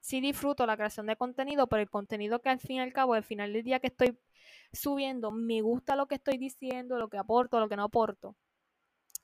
Sí 0.08 0.22
disfruto 0.22 0.66
la 0.66 0.78
creación 0.78 1.06
de 1.08 1.18
contenido, 1.18 1.68
pero 1.68 1.82
el 1.82 1.90
contenido 1.90 2.40
que 2.42 2.48
al 2.48 2.62
fin 2.62 2.78
y 2.78 2.80
al 2.80 2.94
cabo, 2.94 3.14
al 3.14 3.26
final 3.26 3.52
del 3.52 3.64
día 3.64 3.82
que 3.82 3.88
estoy 3.88 4.18
subiendo, 4.72 5.32
me 5.32 5.60
gusta 5.62 5.98
lo 5.98 6.08
que 6.08 6.16
estoy 6.16 6.38
diciendo, 6.38 6.98
lo 6.98 7.10
que 7.10 7.18
aporto, 7.18 7.60
lo 7.60 7.68
que 7.68 7.76
no 7.76 7.84
aporto. 7.84 8.34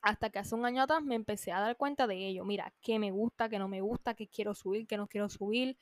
Hasta 0.02 0.30
que 0.30 0.40
hace 0.40 0.56
un 0.56 0.66
año 0.66 0.84
atrás 0.84 1.02
me 1.04 1.16
empecé 1.16 1.54
a 1.54 1.62
dar 1.62 1.78
cuenta 1.78 2.08
de 2.08 2.28
ello. 2.28 2.46
Mira, 2.46 2.74
qué 2.82 3.00
me 3.00 3.12
gusta, 3.12 3.50
qué 3.50 3.60
no 3.60 3.70
me 3.70 3.82
gusta, 3.82 4.14
qué 4.14 4.28
quiero 4.28 4.56
subir, 4.56 4.86
qué 4.86 4.98
no 4.98 5.08
quiero 5.08 5.30
subir. 5.30 5.78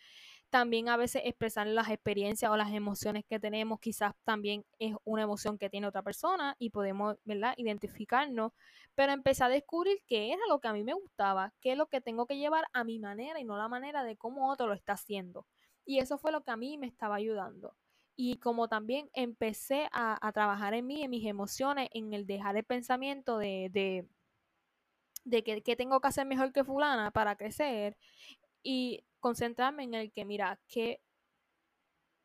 También 0.52 0.90
a 0.90 0.98
veces 0.98 1.24
expresar 1.26 1.66
las 1.66 1.90
experiencias 1.90 2.52
o 2.52 2.58
las 2.58 2.72
emociones 2.72 3.26
que 3.26 3.40
tenemos, 3.40 3.80
quizás 3.80 4.14
también 4.24 4.64
es 4.78 4.96
una 5.04 5.24
emoción 5.24 5.58
que 5.58 5.70
tiene 5.70 5.88
otra 5.88 6.04
persona 6.04 6.56
y 6.60 6.70
podemos, 6.70 7.18
¿verdad?, 7.26 7.56
identificarnos. 7.58 8.52
Pero 8.94 9.14
empecé 9.14 9.44
a 9.44 9.50
descubrir 9.50 9.98
qué 10.06 10.32
era 10.34 10.42
lo 10.48 10.60
que 10.60 10.68
a 10.68 10.74
mí 10.74 10.84
me 10.84 10.94
gustaba, 10.94 11.54
qué 11.62 11.72
es 11.72 11.78
lo 11.78 11.88
que 11.88 12.02
tengo 12.02 12.28
que 12.28 12.38
llevar 12.38 12.66
a 12.74 12.84
mi 12.84 13.00
manera 13.00 13.40
y 13.40 13.46
no 13.46 13.58
la 13.58 13.68
manera 13.68 14.04
de 14.04 14.16
cómo 14.18 14.52
otro 14.52 14.68
lo 14.68 14.76
está 14.76 14.94
haciendo. 14.94 15.48
Y 15.86 15.98
eso 15.98 16.20
fue 16.20 16.32
lo 16.32 16.44
que 16.44 16.52
a 16.52 16.58
mí 16.58 16.78
me 16.78 16.86
estaba 16.88 17.16
ayudando 17.16 17.76
y 18.16 18.38
como 18.38 18.68
también 18.68 19.10
empecé 19.14 19.90
a, 19.94 20.32
trabajar 20.34 20.76
en 20.76 20.86
mí, 20.86 21.02
en 21.02 21.10
mis 21.10 21.26
emociones, 21.26 21.90
en 21.94 22.14
el 22.14 22.28
dejar 22.28 22.56
el 22.56 22.64
pensamiento 22.64 23.40
de, 23.40 23.70
de, 23.72 24.08
de 25.24 25.44
que, 25.44 25.76
tengo 25.76 26.00
que 26.02 26.08
hacer 26.08 26.28
mejor 26.28 26.52
que 26.52 26.64
fulana 26.64 27.12
para 27.12 27.36
crecer 27.36 27.98
y 28.64 29.04
concentrarme 29.22 29.84
en 29.84 29.94
el 29.96 30.12
que, 30.12 30.26
mira, 30.26 30.60
qué 30.68 31.02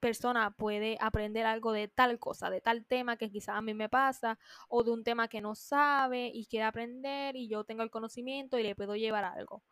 persona 0.01 0.51
puede 0.53 0.99
aprender 1.01 1.47
algo 1.47 1.73
de 1.73 1.89
tal 1.89 2.19
cosa, 2.19 2.51
de 2.51 2.61
tal 2.61 2.85
tema 2.87 3.17
que 3.17 3.31
quizás 3.31 3.57
a 3.57 3.63
mí 3.63 3.75
me 3.75 3.89
pasa, 3.89 4.39
o 4.69 4.83
de 4.85 4.91
un 4.91 5.05
tema 5.05 5.29
que 5.29 5.41
no 5.41 5.55
sabe 5.55 6.31
y 6.35 6.47
quiere 6.47 6.65
aprender 6.65 7.37
y 7.37 7.49
yo 7.49 7.65
tengo 7.65 7.83
el 7.83 7.91
conocimiento 7.91 8.59
y 8.59 8.63
le 8.63 8.75
puedo 8.77 8.97
llevar 8.97 9.25
algo 9.25 9.63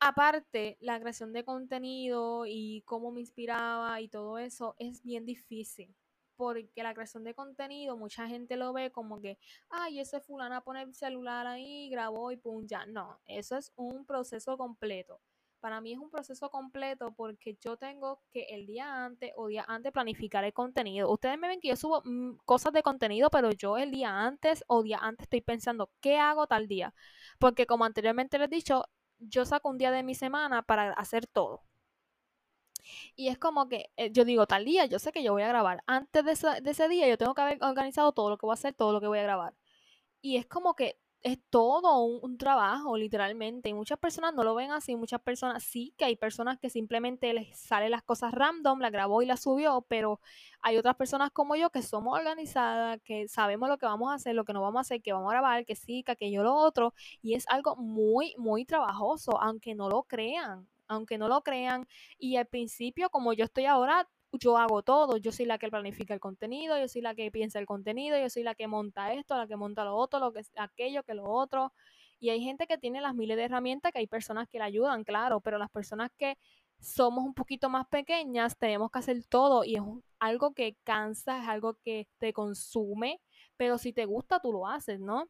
aparte, 0.00 0.76
la 0.80 0.98
creación 1.00 1.32
de 1.32 1.44
contenido 1.44 2.44
y 2.46 2.82
cómo 2.86 3.10
me 3.12 3.20
inspiraba 3.20 4.00
y 4.00 4.08
todo 4.08 4.38
eso 4.38 4.74
es 4.78 5.02
bien 5.02 5.26
difícil. 5.26 5.94
Porque 6.36 6.82
la 6.82 6.94
creación 6.94 7.24
de 7.24 7.34
contenido, 7.34 7.96
mucha 7.96 8.28
gente 8.28 8.56
lo 8.56 8.72
ve 8.72 8.90
como 8.92 9.20
que, 9.20 9.38
ay, 9.70 10.00
ese 10.00 10.20
fulana 10.20 10.62
pone 10.62 10.82
el 10.82 10.94
celular 10.94 11.46
ahí, 11.46 11.88
grabó 11.88 12.30
y 12.32 12.36
pum, 12.36 12.66
ya. 12.66 12.86
No, 12.86 13.18
eso 13.26 13.56
es 13.56 13.72
un 13.76 14.04
proceso 14.04 14.56
completo. 14.58 15.20
Para 15.60 15.80
mí 15.80 15.92
es 15.92 15.98
un 15.98 16.10
proceso 16.10 16.50
completo 16.50 17.12
porque 17.16 17.56
yo 17.60 17.76
tengo 17.76 18.20
que 18.30 18.42
el 18.50 18.66
día 18.66 19.04
antes 19.04 19.32
o 19.36 19.48
día 19.48 19.64
antes 19.66 19.90
planificar 19.90 20.44
el 20.44 20.52
contenido. 20.52 21.10
Ustedes 21.10 21.38
me 21.38 21.48
ven 21.48 21.60
que 21.60 21.68
yo 21.68 21.76
subo 21.76 22.02
mm, 22.04 22.36
cosas 22.44 22.72
de 22.72 22.82
contenido, 22.82 23.30
pero 23.30 23.50
yo 23.50 23.76
el 23.78 23.90
día 23.90 24.26
antes 24.26 24.62
o 24.68 24.82
día 24.82 24.98
antes 25.02 25.24
estoy 25.24 25.40
pensando, 25.40 25.90
¿qué 26.00 26.18
hago 26.18 26.46
tal 26.46 26.68
día? 26.68 26.94
Porque 27.38 27.66
como 27.66 27.84
anteriormente 27.84 28.38
les 28.38 28.46
he 28.46 28.54
dicho, 28.54 28.84
yo 29.18 29.44
saco 29.44 29.68
un 29.70 29.78
día 29.78 29.90
de 29.90 30.02
mi 30.02 30.14
semana 30.14 30.62
para 30.62 30.92
hacer 30.92 31.26
todo. 31.26 31.62
Y 33.14 33.28
es 33.28 33.38
como 33.38 33.68
que 33.68 33.90
eh, 33.96 34.10
yo 34.12 34.24
digo, 34.24 34.46
tal 34.46 34.64
día, 34.64 34.86
yo 34.86 34.98
sé 34.98 35.12
que 35.12 35.22
yo 35.22 35.32
voy 35.32 35.42
a 35.42 35.48
grabar. 35.48 35.82
Antes 35.86 36.24
de, 36.24 36.70
ese 36.70 36.88
día 36.88 37.08
yo 37.08 37.18
tengo 37.18 37.34
que 37.34 37.42
haber 37.42 37.58
organizado 37.62 38.12
todo 38.12 38.30
lo 38.30 38.38
que 38.38 38.46
voy 38.46 38.52
a 38.52 38.54
hacer, 38.54 38.74
todo 38.74 38.92
lo 38.92 39.00
que 39.00 39.06
voy 39.08 39.18
a 39.18 39.22
grabar. 39.22 39.54
Y 40.20 40.36
es 40.36 40.46
como 40.46 40.74
que 40.76 40.98
es 41.26 41.38
todo 41.50 42.04
un, 42.04 42.38
trabajo, 42.38 42.96
literalmente. 42.96 43.68
Y 43.68 43.74
muchas 43.74 43.98
personas 43.98 44.32
no 44.34 44.44
lo 44.44 44.54
ven 44.54 44.70
así, 44.70 44.94
muchas 44.96 45.20
personas 45.20 45.64
sí, 45.64 45.92
que 45.98 46.04
hay 46.04 46.16
personas 46.16 46.58
que 46.60 46.70
simplemente 46.70 47.32
les 47.34 47.58
salen 47.58 47.90
las 47.90 48.02
cosas 48.04 48.32
random, 48.32 48.80
la 48.80 48.90
grabó 48.90 49.22
y 49.22 49.26
la 49.26 49.36
subió, 49.36 49.84
pero 49.88 50.20
hay 50.62 50.76
otras 50.76 50.96
personas 50.96 51.32
como 51.32 51.56
yo 51.56 51.70
que 51.70 51.82
somos 51.82 52.16
organizadas, 52.16 53.00
que 53.02 53.26
sabemos 53.28 53.68
lo 53.68 53.78
que 53.78 53.86
vamos 53.86 54.12
a 54.12 54.14
hacer, 54.14 54.36
lo 54.36 54.44
que 54.44 54.52
no 54.52 54.62
vamos 54.62 54.78
a 54.78 54.82
hacer, 54.82 55.02
que 55.02 55.12
vamos 55.12 55.28
a 55.30 55.32
grabar, 55.32 55.64
que 55.66 55.74
sí, 55.76 56.04
que 56.04 56.12
aquello, 56.12 56.44
lo 56.44 56.54
otro. 56.54 56.94
Y 57.22 57.34
es 57.34 57.44
algo 57.48 57.76
muy, 57.76 58.34
muy 58.38 58.64
trabajoso, 58.64 59.40
aunque 59.42 59.74
no 59.74 59.88
lo 59.88 60.04
crean 60.04 60.68
aunque 60.88 61.18
no 61.18 61.28
lo 61.28 61.42
crean. 61.42 61.86
Y 62.18 62.36
al 62.36 62.46
principio, 62.46 63.10
como 63.10 63.32
yo 63.32 63.44
estoy 63.44 63.66
ahora, 63.66 64.08
yo 64.32 64.58
hago 64.58 64.82
todo, 64.82 65.16
yo 65.16 65.32
soy 65.32 65.46
la 65.46 65.58
que 65.58 65.68
planifica 65.68 66.14
el 66.14 66.20
contenido, 66.20 66.78
yo 66.78 66.88
soy 66.88 67.02
la 67.02 67.14
que 67.14 67.30
piensa 67.30 67.58
el 67.58 67.66
contenido, 67.66 68.18
yo 68.18 68.28
soy 68.30 68.42
la 68.42 68.54
que 68.54 68.66
monta 68.66 69.12
esto, 69.12 69.36
la 69.36 69.46
que 69.46 69.56
monta 69.56 69.84
lo 69.84 69.96
otro, 69.96 70.18
lo 70.20 70.32
que 70.32 70.42
aquello, 70.56 71.02
que 71.02 71.14
lo 71.14 71.24
otro. 71.24 71.72
Y 72.18 72.30
hay 72.30 72.40
gente 72.42 72.66
que 72.66 72.78
tiene 72.78 73.00
las 73.00 73.14
miles 73.14 73.36
de 73.36 73.44
herramientas, 73.44 73.92
que 73.92 73.98
hay 73.98 74.06
personas 74.06 74.48
que 74.48 74.58
le 74.58 74.64
ayudan, 74.64 75.04
claro, 75.04 75.40
pero 75.40 75.58
las 75.58 75.70
personas 75.70 76.10
que 76.16 76.38
somos 76.80 77.24
un 77.24 77.34
poquito 77.34 77.68
más 77.68 77.86
pequeñas 77.88 78.56
tenemos 78.58 78.90
que 78.90 78.98
hacer 78.98 79.24
todo 79.24 79.64
y 79.64 79.76
es 79.76 79.82
algo 80.18 80.54
que 80.54 80.76
cansa, 80.84 81.42
es 81.42 81.48
algo 81.48 81.74
que 81.82 82.08
te 82.18 82.32
consume, 82.32 83.20
pero 83.56 83.78
si 83.78 83.92
te 83.92 84.04
gusta 84.04 84.40
tú 84.40 84.52
lo 84.52 84.66
haces, 84.66 85.00
¿no? 85.00 85.28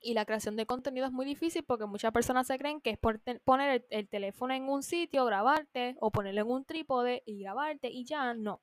Y 0.00 0.14
la 0.14 0.24
creación 0.24 0.56
de 0.56 0.66
contenido 0.66 1.06
es 1.06 1.12
muy 1.12 1.26
difícil 1.26 1.64
porque 1.64 1.86
muchas 1.86 2.12
personas 2.12 2.46
se 2.46 2.58
creen 2.58 2.80
que 2.80 2.90
es 2.90 2.98
por 2.98 3.20
poner 3.44 3.70
el, 3.70 3.86
el, 3.90 4.08
teléfono 4.08 4.54
en 4.54 4.68
un 4.68 4.82
sitio, 4.82 5.24
grabarte 5.24 5.96
o 6.00 6.10
ponerlo 6.10 6.42
en 6.42 6.50
un 6.50 6.64
trípode 6.64 7.22
y 7.26 7.40
grabarte 7.40 7.88
y 7.88 8.04
ya 8.04 8.34
no. 8.34 8.62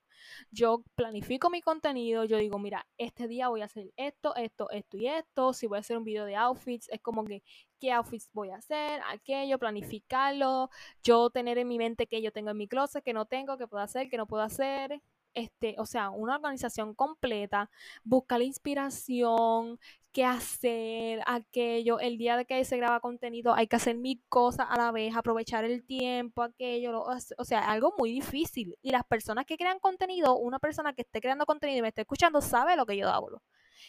Yo 0.52 0.84
planifico 0.96 1.50
mi 1.50 1.62
contenido, 1.62 2.24
yo 2.26 2.38
digo, 2.38 2.60
mira, 2.60 2.88
este 2.98 3.28
día 3.28 3.50
voy 3.50 3.62
a 3.62 3.65
hacer 3.65 3.91
esto, 3.98 4.36
esto, 4.36 4.69
esto 4.69 4.98
y 4.98 5.08
esto. 5.08 5.54
Si 5.54 5.67
voy 5.67 5.78
a 5.78 5.80
hacer 5.82 5.98
un 5.98 6.04
video 6.04 6.26
de 6.26 6.36
outfits, 6.36 6.89
es 6.89 7.02
como 7.02 7.26
que 7.26 7.43
qué 7.80 7.91
outfits 7.91 8.30
voy 8.34 8.50
a 8.50 8.58
hacer, 8.58 9.02
aquello, 9.10 9.60
planificarlo, 9.60 10.69
yo 11.04 11.30
tener 11.30 11.58
en 11.58 11.67
mi 11.67 11.78
mente 11.78 12.08
que 12.08 12.22
yo 12.22 12.32
tengo 12.32 12.52
en 12.52 12.58
mi 12.58 12.67
closet, 12.67 13.04
que 13.04 13.13
no 13.13 13.26
tengo, 13.26 13.58
que 13.58 13.67
puedo 13.67 13.84
hacer, 13.84 14.10
que 14.10 14.17
no 14.17 14.28
puedo 14.28 14.43
hacer 14.43 15.02
este, 15.34 15.76
o 15.80 15.86
sea, 15.86 16.10
una 16.10 16.36
organización 16.36 16.93
completa, 16.96 17.69
buscar 18.04 18.39
la 18.39 18.46
inspiración, 18.46 19.80
qué 20.13 20.26
hacer, 20.26 21.22
aquello, 21.26 22.00
el 22.00 22.17
día 22.17 22.38
de 22.38 22.46
que 22.46 22.63
se 22.65 22.78
graba 22.78 23.00
contenido 23.00 23.54
hay 23.56 23.67
que 23.67 23.76
hacer 23.76 23.98
mil 23.98 24.22
cosas 24.30 24.67
a 24.69 24.78
la 24.78 24.91
vez, 24.91 25.15
aprovechar 25.15 25.65
el 25.65 25.84
tiempo, 25.86 26.43
aquello, 26.43 27.04
o 27.38 27.46
sea, 27.46 27.60
algo 27.72 27.93
muy 27.98 28.12
difícil. 28.12 28.78
Y 28.82 28.91
las 28.91 29.04
personas 29.06 29.46
que 29.46 29.58
crean 29.58 29.80
contenido, 29.80 30.38
una 30.38 30.60
persona 30.60 30.93
que 30.93 31.02
esté 31.02 31.19
creando 31.22 31.46
contenido 31.46 31.80
y 31.80 31.82
me 31.82 31.88
esté 31.89 32.02
escuchando 32.02 32.41
sabe 32.41 32.76
lo 32.76 32.86
que 32.86 32.98
yo 32.98 33.10
hablo. 33.10 33.41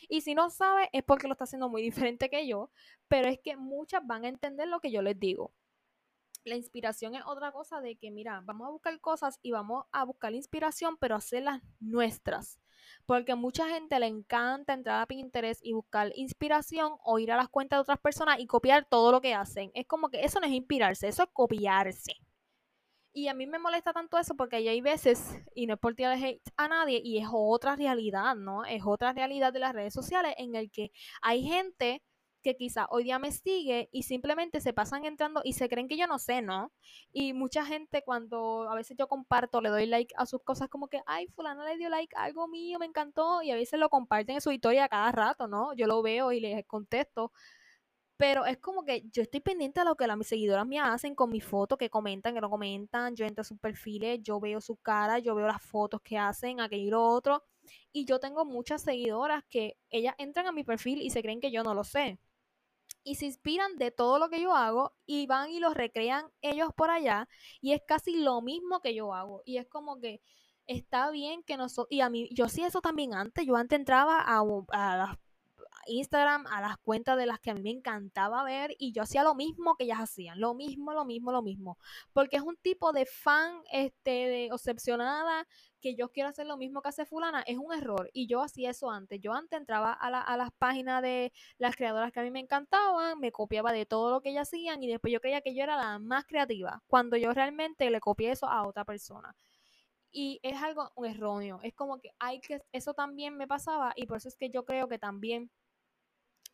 Y 0.09 0.23
si 0.23 0.35
no 0.35 0.51
sabe 0.51 0.89
es 0.93 1.05
porque 1.05 1.29
lo 1.29 1.35
está 1.35 1.45
haciendo 1.45 1.69
muy 1.69 1.83
diferente 1.83 2.31
que 2.31 2.47
yo, 2.47 2.71
pero 3.09 3.29
es 3.29 3.39
que 3.43 3.57
muchas 3.57 4.07
van 4.07 4.25
a 4.25 4.29
entender 4.29 4.69
lo 4.69 4.81
que 4.81 4.91
yo 4.91 5.03
les 5.03 5.19
digo 5.19 5.53
la 6.45 6.57
inspiración 6.57 7.15
es 7.15 7.23
otra 7.27 7.53
cosa 7.53 7.81
de 7.81 7.97
que, 7.97 8.11
mira, 8.11 8.43
vamos 8.45 8.69
a 8.69 8.71
buscar 8.71 9.01
cosas 9.01 9.39
y 9.43 9.53
vamos 9.53 9.87
a 9.93 10.05
buscar 10.05 10.35
inspiración, 10.35 10.97
pero 10.99 11.17
hacerlas 11.17 11.63
nuestras. 11.81 12.61
Porque 13.07 13.33
a 13.33 13.37
mucha 13.37 13.69
gente 13.69 13.99
le 13.99 14.07
encanta 14.07 14.75
entrar 14.75 15.03
a 15.03 15.07
Pinterest 15.07 15.65
y 15.65 15.73
buscar 15.73 16.13
inspiración 16.15 16.97
o 17.05 17.19
ir 17.19 17.33
a 17.33 17.37
las 17.37 17.49
cuentas 17.49 17.79
de 17.79 17.83
otras 17.83 17.99
personas 17.99 18.39
y 18.41 18.47
copiar 18.47 18.87
todo 18.89 19.13
lo 19.13 19.21
que 19.21 19.35
hacen. 19.35 19.71
Es 19.75 19.87
como 19.87 20.09
que 20.11 20.23
eso 20.23 20.41
no 20.41 20.47
es 20.47 20.53
inspirarse, 20.53 21.09
eso 21.09 21.23
es 21.23 21.29
copiarse. 21.33 22.15
Y 23.17 23.29
a 23.29 23.35
mí 23.35 23.47
me 23.47 23.61
molesta 23.61 23.93
tanto 23.93 24.19
eso 24.19 24.35
porque 24.35 24.57
hay 24.57 24.81
veces, 24.81 25.39
y 25.55 25.67
no 25.67 25.75
es 25.75 25.81
por 25.81 25.95
tirarle 25.95 26.27
hate 26.27 26.51
a 26.57 26.67
nadie, 26.67 27.01
y 27.03 27.19
es 27.19 27.29
otra 27.31 27.77
realidad, 27.77 28.35
¿no? 28.35 28.65
Es 28.65 28.83
otra 28.85 29.13
realidad 29.13 29.53
de 29.53 29.61
las 29.61 29.73
redes 29.73 29.95
sociales 29.95 30.35
en 30.37 30.57
el 30.57 30.71
que 30.71 30.91
hay 31.23 31.45
gente 31.45 32.03
que 32.45 32.57
quizá 32.57 32.87
hoy 32.91 33.05
día 33.05 33.19
me 33.19 33.33
sigue 33.33 33.89
y 33.91 34.05
simplemente 34.05 34.61
se 34.61 34.73
pasan 34.73 35.05
entrando 35.07 35.41
y 35.45 35.55
se 35.55 35.69
creen 35.69 35.89
que 35.89 35.97
yo 35.97 36.07
no 36.07 36.19
sé, 36.19 36.43
¿no? 36.43 36.73
Y 37.13 37.33
mucha 37.33 37.65
gente 37.65 38.03
cuando 38.05 38.69
a 38.71 38.75
veces 38.77 38.97
yo 38.99 39.09
comparto, 39.09 39.61
le 39.61 39.71
doy 39.71 39.87
like 39.87 40.15
a 40.17 40.27
sus 40.27 40.43
cosas 40.43 40.69
como 40.69 40.89
que, 40.89 41.01
ay, 41.07 41.27
fulana 41.29 41.65
le 41.65 41.79
dio 41.79 41.89
like 41.89 42.15
a 42.17 42.25
algo 42.25 42.47
mío, 42.47 42.79
me 42.79 42.87
encantó, 42.87 43.43
y 43.43 43.51
a 43.51 43.57
veces 43.57 43.81
lo 43.81 43.89
comparten 43.89 44.37
en 44.37 44.41
su 44.43 44.53
historia 44.53 44.89
cada 44.89 45.11
rato, 45.11 45.49
¿no? 45.49 45.75
Yo 45.75 45.87
lo 45.87 46.03
veo 46.03 46.33
y 46.33 46.41
les 46.41 46.65
contesto. 46.67 47.33
Pero 48.17 48.47
es 48.47 48.59
como 48.59 48.85
que 48.85 49.03
yo 49.11 49.23
estoy 49.23 49.41
pendiente 49.41 49.81
de 49.81 49.87
lo 49.87 49.97
que 49.97 50.07
las 50.07 50.17
mis 50.17 50.29
seguidoras 50.29 50.67
me 50.67 50.79
hacen 50.79 51.15
con 51.15 51.31
mis 51.31 51.45
fotos, 51.45 51.79
que 51.79 51.91
comentan, 51.91 52.35
que 52.35 52.41
no 52.41 52.51
comentan. 52.51 53.17
Yo 53.17 53.27
entro 53.27 53.43
a 53.43 53.45
sus 53.45 53.59
perfiles, 53.59 54.21
yo 54.23 54.39
veo 54.41 54.61
su 54.61 54.77
cara, 54.77 55.19
yo 55.19 55.35
veo 55.35 55.47
las 55.49 55.63
fotos 55.63 56.01
que 56.03 56.17
hacen, 56.19 56.61
aquello 56.61 56.85
y 56.85 56.91
lo 56.91 57.03
otro. 57.03 57.43
Y 57.93 58.05
yo 58.05 58.21
tengo 58.21 58.45
muchas 58.45 58.83
seguidoras 58.83 59.43
que 59.51 59.77
ellas 59.91 60.15
entran 60.19 60.47
a 60.47 60.53
mi 60.53 60.65
perfil 60.65 61.03
y 61.03 61.11
se 61.11 61.23
creen 61.23 61.41
que 61.41 61.51
yo 61.51 61.65
no 61.65 61.75
lo 61.75 61.85
sé 61.85 62.19
y 63.05 63.17
se 63.17 63.27
inspiran 63.27 63.77
de 63.77 63.91
todo 63.91 64.19
lo 64.19 64.29
que 64.31 64.41
yo 64.41 64.55
hago 64.55 64.95
y 65.07 65.27
van 65.27 65.51
y 65.51 65.61
lo 65.61 65.75
recrean 65.75 66.27
ellos 66.43 66.71
por 66.77 66.91
allá 66.91 67.29
y 67.61 67.73
es 67.73 67.83
casi 67.87 68.17
lo 68.17 68.41
mismo 68.43 68.81
que 68.81 68.95
yo 68.95 69.15
hago 69.15 69.43
y 69.45 69.59
es 69.59 69.67
como 69.69 70.01
que 70.01 70.23
está 70.67 71.11
bien 71.11 71.43
que 71.43 71.57
nosotros 71.57 71.89
y 71.91 72.01
a 72.01 72.09
mí 72.11 72.29
yo 72.33 72.49
sí 72.49 72.63
eso 72.65 72.81
también 72.81 73.15
antes 73.15 73.47
yo 73.47 73.57
antes 73.57 73.79
entraba 73.79 74.21
a, 74.21 74.41
a 74.71 74.97
las 74.97 75.19
Instagram 75.87 76.47
a 76.47 76.61
las 76.61 76.77
cuentas 76.79 77.17
de 77.17 77.27
las 77.27 77.41
que 77.41 77.51
a 77.51 77.55
mí 77.55 77.63
me 77.63 77.71
encantaba 77.71 78.45
ver 78.45 78.75
y 78.79 78.93
yo 78.93 79.03
hacía 79.03 79.23
lo 79.23 79.35
mismo 79.35 79.77
que 79.77 79.85
ellas 79.85 80.01
hacían, 80.01 80.41
lo 80.41 80.55
mismo, 80.55 80.93
lo 80.93 81.05
mismo, 81.05 81.33
lo 81.33 81.43
mismo, 81.43 81.79
porque 82.13 82.37
es 82.37 82.43
un 82.43 82.57
tipo 82.57 82.93
de 82.93 83.07
fan, 83.07 83.63
este, 83.73 84.11
de 84.11 84.49
obsesionada 84.53 85.47
que 85.85 85.95
yo 85.95 86.11
quiero 86.11 86.31
hacer 86.31 86.47
lo 86.47 86.57
mismo 86.57 86.81
que 86.81 86.89
hace 86.89 87.05
fulana, 87.05 87.43
es 87.43 87.59
un 87.59 87.71
error. 87.75 88.09
Y 88.15 88.27
yo 88.27 88.41
hacía 88.41 88.71
eso 88.71 88.91
antes, 88.91 89.21
yo 89.21 89.35
antes 89.35 89.61
entraba 89.61 89.93
a, 89.93 90.11
la, 90.11 90.21
a 90.23 90.37
las 90.39 90.51
páginas 90.59 91.03
de 91.03 91.31
las 91.59 91.77
creadoras 91.77 92.11
que 92.11 92.21
a 92.21 92.23
mí 92.23 92.31
me 92.31 92.41
encantaban, 92.41 93.21
me 93.21 93.33
copiaba 93.33 93.71
de 93.71 93.85
todo 93.85 94.11
lo 94.11 94.23
que 94.23 94.31
ellas 94.31 94.49
hacían 94.49 94.83
y 94.83 94.89
después 94.89 95.13
yo 95.13 95.21
creía 95.21 95.43
que 95.43 95.55
yo 95.55 95.63
era 95.63 95.77
la 95.77 95.99
más 95.99 96.25
creativa, 96.25 96.83
cuando 96.87 97.19
yo 97.19 97.33
realmente 97.33 97.91
le 97.91 98.01
copié 98.01 98.31
eso 98.31 98.47
a 98.47 98.67
otra 98.67 98.87
persona. 98.87 99.37
Y 100.11 100.41
es 100.43 100.63
algo 100.63 100.93
erróneo. 101.05 101.61
Es 101.63 101.75
como 101.75 102.01
que 102.01 102.11
hay 102.19 102.41
que, 102.41 102.63
eso 102.73 102.95
también 102.95 103.37
me 103.37 103.47
pasaba 103.49 103.93
y 103.97 104.07
por 104.07 104.19
eso 104.19 104.29
es 104.29 104.37
que 104.37 104.49
yo 104.49 104.65
creo 104.65 104.89
que 104.89 104.99
también 104.99 105.51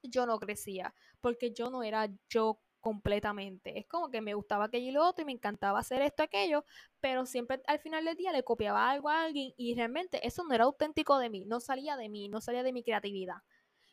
yo 0.02 0.26
no 0.26 0.38
crecía, 0.38 0.94
porque 1.20 1.52
yo 1.52 1.70
no 1.70 1.82
era 1.82 2.08
yo 2.28 2.60
completamente. 2.80 3.78
Es 3.78 3.86
como 3.86 4.10
que 4.10 4.20
me 4.20 4.34
gustaba 4.34 4.64
aquello 4.66 4.88
y 4.88 4.92
lo 4.92 5.06
otro 5.06 5.22
y 5.22 5.26
me 5.26 5.32
encantaba 5.32 5.78
hacer 5.80 6.02
esto, 6.02 6.22
aquello, 6.22 6.64
pero 7.00 7.26
siempre 7.26 7.60
al 7.66 7.78
final 7.80 8.04
del 8.04 8.16
día 8.16 8.32
le 8.32 8.42
copiaba 8.42 8.90
algo 8.90 9.08
a 9.10 9.22
alguien 9.22 9.52
y 9.56 9.74
realmente 9.74 10.26
eso 10.26 10.44
no 10.44 10.54
era 10.54 10.64
auténtico 10.64 11.18
de 11.18 11.30
mí, 11.30 11.44
no 11.46 11.60
salía 11.60 11.96
de 11.96 12.08
mí, 12.08 12.28
no 12.28 12.40
salía 12.40 12.62
de 12.62 12.72
mi 12.72 12.82
creatividad. 12.82 13.36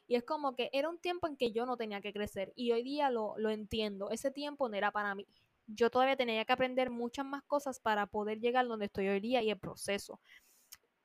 Y 0.08 0.16
es 0.16 0.24
como 0.24 0.56
que 0.56 0.70
era 0.74 0.90
un 0.90 1.00
tiempo 1.00 1.28
en 1.28 1.38
que 1.38 1.52
yo 1.52 1.66
no 1.66 1.78
tenía 1.78 2.02
que 2.02 2.14
crecer 2.14 2.54
y 2.56 2.72
hoy 2.72 2.84
día 2.84 3.10
lo, 3.12 3.38
lo 3.38 3.50
entiendo, 3.50 4.10
ese 4.12 4.32
tiempo 4.32 4.70
no 4.70 4.76
era 4.78 4.92
para 4.92 5.16
mí. 5.16 5.28
Yo 5.68 5.90
todavía 5.90 6.16
tenía 6.16 6.46
que 6.46 6.54
aprender 6.54 6.90
muchas 6.90 7.26
más 7.26 7.44
cosas 7.44 7.80
para 7.82 8.08
poder 8.08 8.40
llegar 8.40 8.68
donde 8.68 8.86
estoy 8.86 9.10
hoy 9.10 9.20
día 9.20 9.42
y 9.42 9.50
el 9.50 9.60
proceso. 9.60 10.22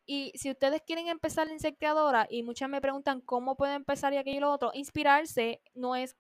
Y 0.05 0.33
si 0.35 0.51
ustedes 0.51 0.83
quieren 0.83 1.09
empezar 1.09 1.47
la 1.47 1.53
insecteadora 1.53 2.27
y 2.29 2.43
muchas 2.43 2.69
me 2.69 2.81
preguntan 2.81 3.21
cómo 3.21 3.57
pueden 3.57 3.77
empezar 3.77 4.13
y 4.13 4.17
aquello 4.17 4.39
y 4.39 4.41
lo 4.41 4.51
otro, 4.51 4.71
inspirarse 4.75 5.63
no 5.75 5.95
es, 5.95 6.17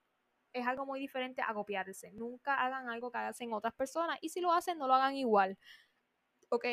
es 0.52 0.66
algo 0.66 0.86
muy 0.86 1.00
diferente 1.00 1.42
a 1.42 1.52
copiarse. 1.52 2.12
Nunca 2.12 2.54
hagan 2.54 2.88
algo 2.88 3.10
que 3.10 3.18
hacen 3.18 3.52
otras 3.52 3.74
personas 3.74 4.18
y 4.20 4.28
si 4.28 4.40
lo 4.40 4.52
hacen, 4.52 4.78
no 4.78 4.86
lo 4.86 4.94
hagan 4.94 5.16
igual. 5.16 5.58
¿Ok? 6.48 6.64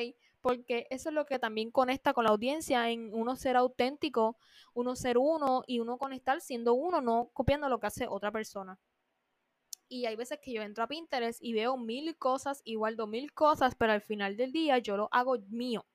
Porque 0.41 0.86
eso 0.89 1.10
es 1.10 1.15
lo 1.15 1.26
que 1.26 1.39
también 1.39 1.72
conecta 1.72 2.13
con 2.13 2.26
la 2.26 2.32
audiencia 2.32 2.89
en 2.89 3.13
uno 3.13 3.36
ser 3.36 3.56
auténtico, 3.58 4.38
uno 4.74 4.95
ser 4.95 5.17
uno 5.17 5.63
y 5.65 5.80
uno 5.80 5.98
conectar 5.98 6.41
siendo 6.41 6.74
uno, 6.76 7.02
no 7.02 7.30
copiando 7.34 7.69
lo 7.69 7.80
que 7.80 7.88
hace 7.88 8.08
otra 8.08 8.32
persona. 8.32 8.80
Y 9.88 10.06
hay 10.06 10.15
veces 10.15 10.39
que 10.41 10.54
yo 10.54 10.62
entro 10.62 10.84
a 10.84 10.88
Pinterest 10.88 11.41
y 11.41 11.54
veo 11.54 11.76
mil 11.76 12.15
cosas, 12.17 12.62
igual 12.63 12.95
dos 12.95 13.10
mil 13.10 13.34
cosas, 13.34 13.74
pero 13.76 13.93
al 13.93 14.02
final 14.02 14.38
del 14.38 14.52
día 14.52 14.78
yo 14.78 14.95
lo 14.95 15.10
hago 15.12 15.39
mío 15.50 15.86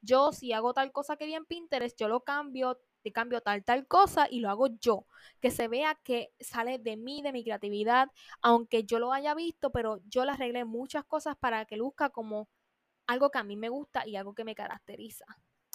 yo 0.00 0.32
si 0.32 0.52
hago 0.52 0.74
tal 0.74 0.92
cosa 0.92 1.16
que 1.16 1.26
vi 1.26 1.34
en 1.34 1.46
Pinterest, 1.46 1.98
yo 1.98 2.08
lo 2.08 2.20
cambio, 2.24 2.80
te 3.02 3.12
cambio 3.12 3.40
tal, 3.40 3.64
tal 3.64 3.86
cosa 3.86 4.26
y 4.30 4.40
lo 4.40 4.50
hago 4.50 4.68
yo. 4.80 5.06
Que 5.40 5.50
se 5.50 5.68
vea 5.68 5.94
que 6.02 6.32
sale 6.40 6.78
de 6.78 6.96
mí, 6.96 7.22
de 7.22 7.32
mi 7.32 7.44
creatividad, 7.44 8.08
aunque 8.42 8.84
yo 8.84 8.98
lo 8.98 9.12
haya 9.12 9.34
visto, 9.34 9.70
pero 9.70 10.00
yo 10.08 10.24
le 10.24 10.32
arreglé 10.32 10.64
muchas 10.64 11.04
cosas 11.04 11.36
para 11.36 11.64
que 11.66 11.76
luzca 11.76 12.10
como 12.10 12.48
algo 13.06 13.30
que 13.30 13.38
a 13.38 13.44
mí 13.44 13.56
me 13.56 13.68
gusta 13.68 14.06
y 14.06 14.16
algo 14.16 14.34
que 14.34 14.44
me 14.44 14.54
caracteriza. 14.54 15.26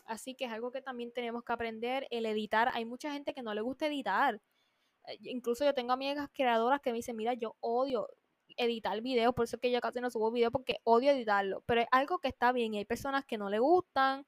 Así 0.05 0.35
que 0.35 0.45
es 0.45 0.51
algo 0.51 0.71
que 0.71 0.81
también 0.81 1.13
tenemos 1.13 1.43
que 1.43 1.53
aprender, 1.53 2.07
el 2.11 2.25
editar. 2.25 2.69
Hay 2.73 2.85
mucha 2.85 3.13
gente 3.13 3.33
que 3.33 3.43
no 3.43 3.53
le 3.53 3.61
gusta 3.61 3.87
editar. 3.87 4.41
Eh, 5.07 5.17
incluso 5.23 5.65
yo 5.65 5.73
tengo 5.73 5.93
amigas 5.93 6.29
creadoras 6.33 6.81
que 6.81 6.91
me 6.91 6.97
dicen, 6.97 7.15
mira, 7.15 7.33
yo 7.33 7.55
odio, 7.61 8.07
editar 8.57 9.01
videos, 9.01 9.33
por 9.33 9.45
eso 9.45 9.55
es 9.57 9.61
que 9.61 9.71
yo 9.71 9.81
casi 9.81 9.99
no 10.01 10.09
subo 10.09 10.31
videos 10.31 10.51
porque 10.51 10.77
odio 10.83 11.11
editarlo, 11.11 11.63
pero 11.65 11.81
es 11.81 11.87
algo 11.91 12.19
que 12.19 12.27
está 12.27 12.51
bien 12.51 12.73
y 12.73 12.79
hay 12.79 12.85
personas 12.85 13.25
que 13.25 13.37
no 13.37 13.49
le 13.49 13.59
gustan, 13.59 14.25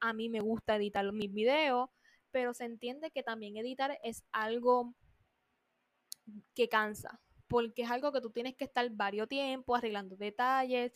a 0.00 0.12
mí 0.12 0.28
me 0.28 0.40
gusta 0.40 0.76
editar 0.76 1.10
mis 1.12 1.32
videos, 1.32 1.90
pero 2.30 2.54
se 2.54 2.64
entiende 2.64 3.10
que 3.10 3.22
también 3.22 3.56
editar 3.56 3.98
es 4.02 4.24
algo 4.32 4.94
que 6.54 6.68
cansa, 6.68 7.20
porque 7.48 7.82
es 7.82 7.90
algo 7.90 8.12
que 8.12 8.20
tú 8.20 8.30
tienes 8.30 8.54
que 8.56 8.64
estar 8.64 8.88
varios 8.90 9.28
tiempos 9.28 9.78
arreglando 9.78 10.16
detalles. 10.16 10.92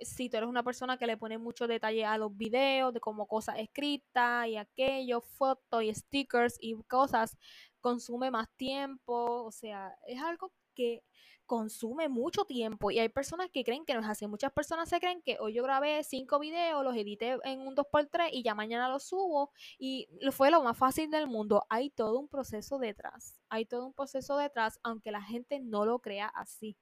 Si 0.00 0.28
tú 0.28 0.36
eres 0.36 0.48
una 0.48 0.62
persona 0.62 0.96
que 0.96 1.06
le 1.06 1.16
pone 1.16 1.38
mucho 1.38 1.66
detalle 1.66 2.04
a 2.04 2.18
los 2.18 2.36
videos, 2.36 2.92
de 2.92 3.00
como 3.00 3.26
cosas 3.26 3.58
escritas 3.58 4.48
y 4.48 4.56
aquello, 4.56 5.20
fotos 5.20 5.82
y 5.82 5.94
stickers 5.94 6.56
y 6.60 6.74
cosas, 6.84 7.36
consume 7.80 8.30
más 8.30 8.48
tiempo, 8.56 9.44
o 9.44 9.52
sea, 9.52 9.96
es 10.06 10.20
algo 10.20 10.52
que 10.74 11.02
consume 11.46 12.08
mucho 12.08 12.44
tiempo 12.44 12.90
y 12.90 12.98
hay 12.98 13.08
personas 13.08 13.50
que 13.50 13.64
creen 13.64 13.84
que 13.84 13.94
no 13.94 14.00
es 14.00 14.06
así. 14.06 14.26
Muchas 14.26 14.52
personas 14.52 14.88
se 14.88 15.00
creen 15.00 15.20
que 15.22 15.36
hoy 15.40 15.54
yo 15.54 15.62
grabé 15.62 16.02
cinco 16.02 16.38
videos, 16.38 16.82
los 16.82 16.96
edité 16.96 17.36
en 17.44 17.60
un 17.60 17.76
2x3 17.76 18.30
y 18.32 18.42
ya 18.42 18.54
mañana 18.54 18.88
los 18.88 19.04
subo 19.04 19.52
y 19.78 20.08
fue 20.30 20.50
lo 20.50 20.62
más 20.62 20.78
fácil 20.78 21.10
del 21.10 21.26
mundo. 21.26 21.66
Hay 21.68 21.90
todo 21.90 22.18
un 22.18 22.28
proceso 22.28 22.78
detrás. 22.78 23.40
Hay 23.50 23.66
todo 23.66 23.86
un 23.86 23.92
proceso 23.92 24.36
detrás, 24.36 24.78
aunque 24.82 25.10
la 25.10 25.22
gente 25.22 25.60
no 25.60 25.84
lo 25.84 25.98
crea 25.98 26.28
así. 26.28 26.76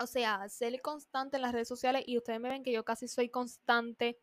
O 0.00 0.06
sea, 0.06 0.48
ser 0.48 0.80
constante 0.80 1.36
en 1.36 1.42
las 1.42 1.52
redes 1.52 1.68
sociales 1.68 2.02
y 2.06 2.18
ustedes 2.18 2.40
me 2.40 2.48
ven 2.48 2.62
que 2.62 2.72
yo 2.72 2.84
casi 2.84 3.08
soy 3.08 3.28
constante 3.28 4.18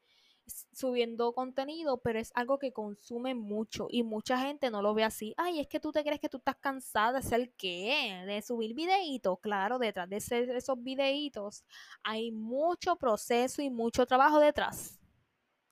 subiendo 0.72 1.34
contenido, 1.34 1.98
pero 1.98 2.20
es 2.20 2.32
algo 2.36 2.60
que 2.60 2.72
consume 2.72 3.34
mucho 3.34 3.88
y 3.90 4.04
mucha 4.04 4.38
gente 4.38 4.70
no 4.70 4.82
lo 4.82 4.94
ve 4.94 5.04
así. 5.04 5.34
Ay, 5.38 5.60
es 5.60 5.68
que 5.68 5.80
tú 5.80 5.92
te 5.92 6.04
crees 6.04 6.20
que 6.20 6.30
tú 6.30 6.38
estás 6.38 6.58
cansada 6.58 7.14
de 7.14 7.18
hacer 7.20 7.54
qué, 7.58 8.24
de 8.28 8.42
subir 8.42 8.76
videitos. 8.76 9.40
Claro, 9.40 9.80
detrás 9.80 10.10
de 10.10 10.18
esos 10.18 10.84
videitos 10.84 11.64
hay 12.04 12.32
mucho 12.32 12.96
proceso 12.96 13.62
y 13.62 13.70
mucho 13.70 14.06
trabajo 14.06 14.40
detrás, 14.40 15.00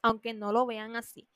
aunque 0.02 0.34
no 0.34 0.52
lo 0.52 0.66
vean 0.66 0.96
así. 0.96 1.28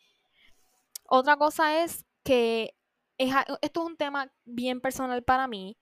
Otra 1.05 1.37
cosa 1.37 1.83
es 1.83 2.05
que 2.23 2.75
esto 3.17 3.57
es 3.61 3.77
un 3.77 3.97
tema 3.97 4.31
bien 4.45 4.81
personal 4.81 5.23
para 5.23 5.47
mí, 5.47 5.77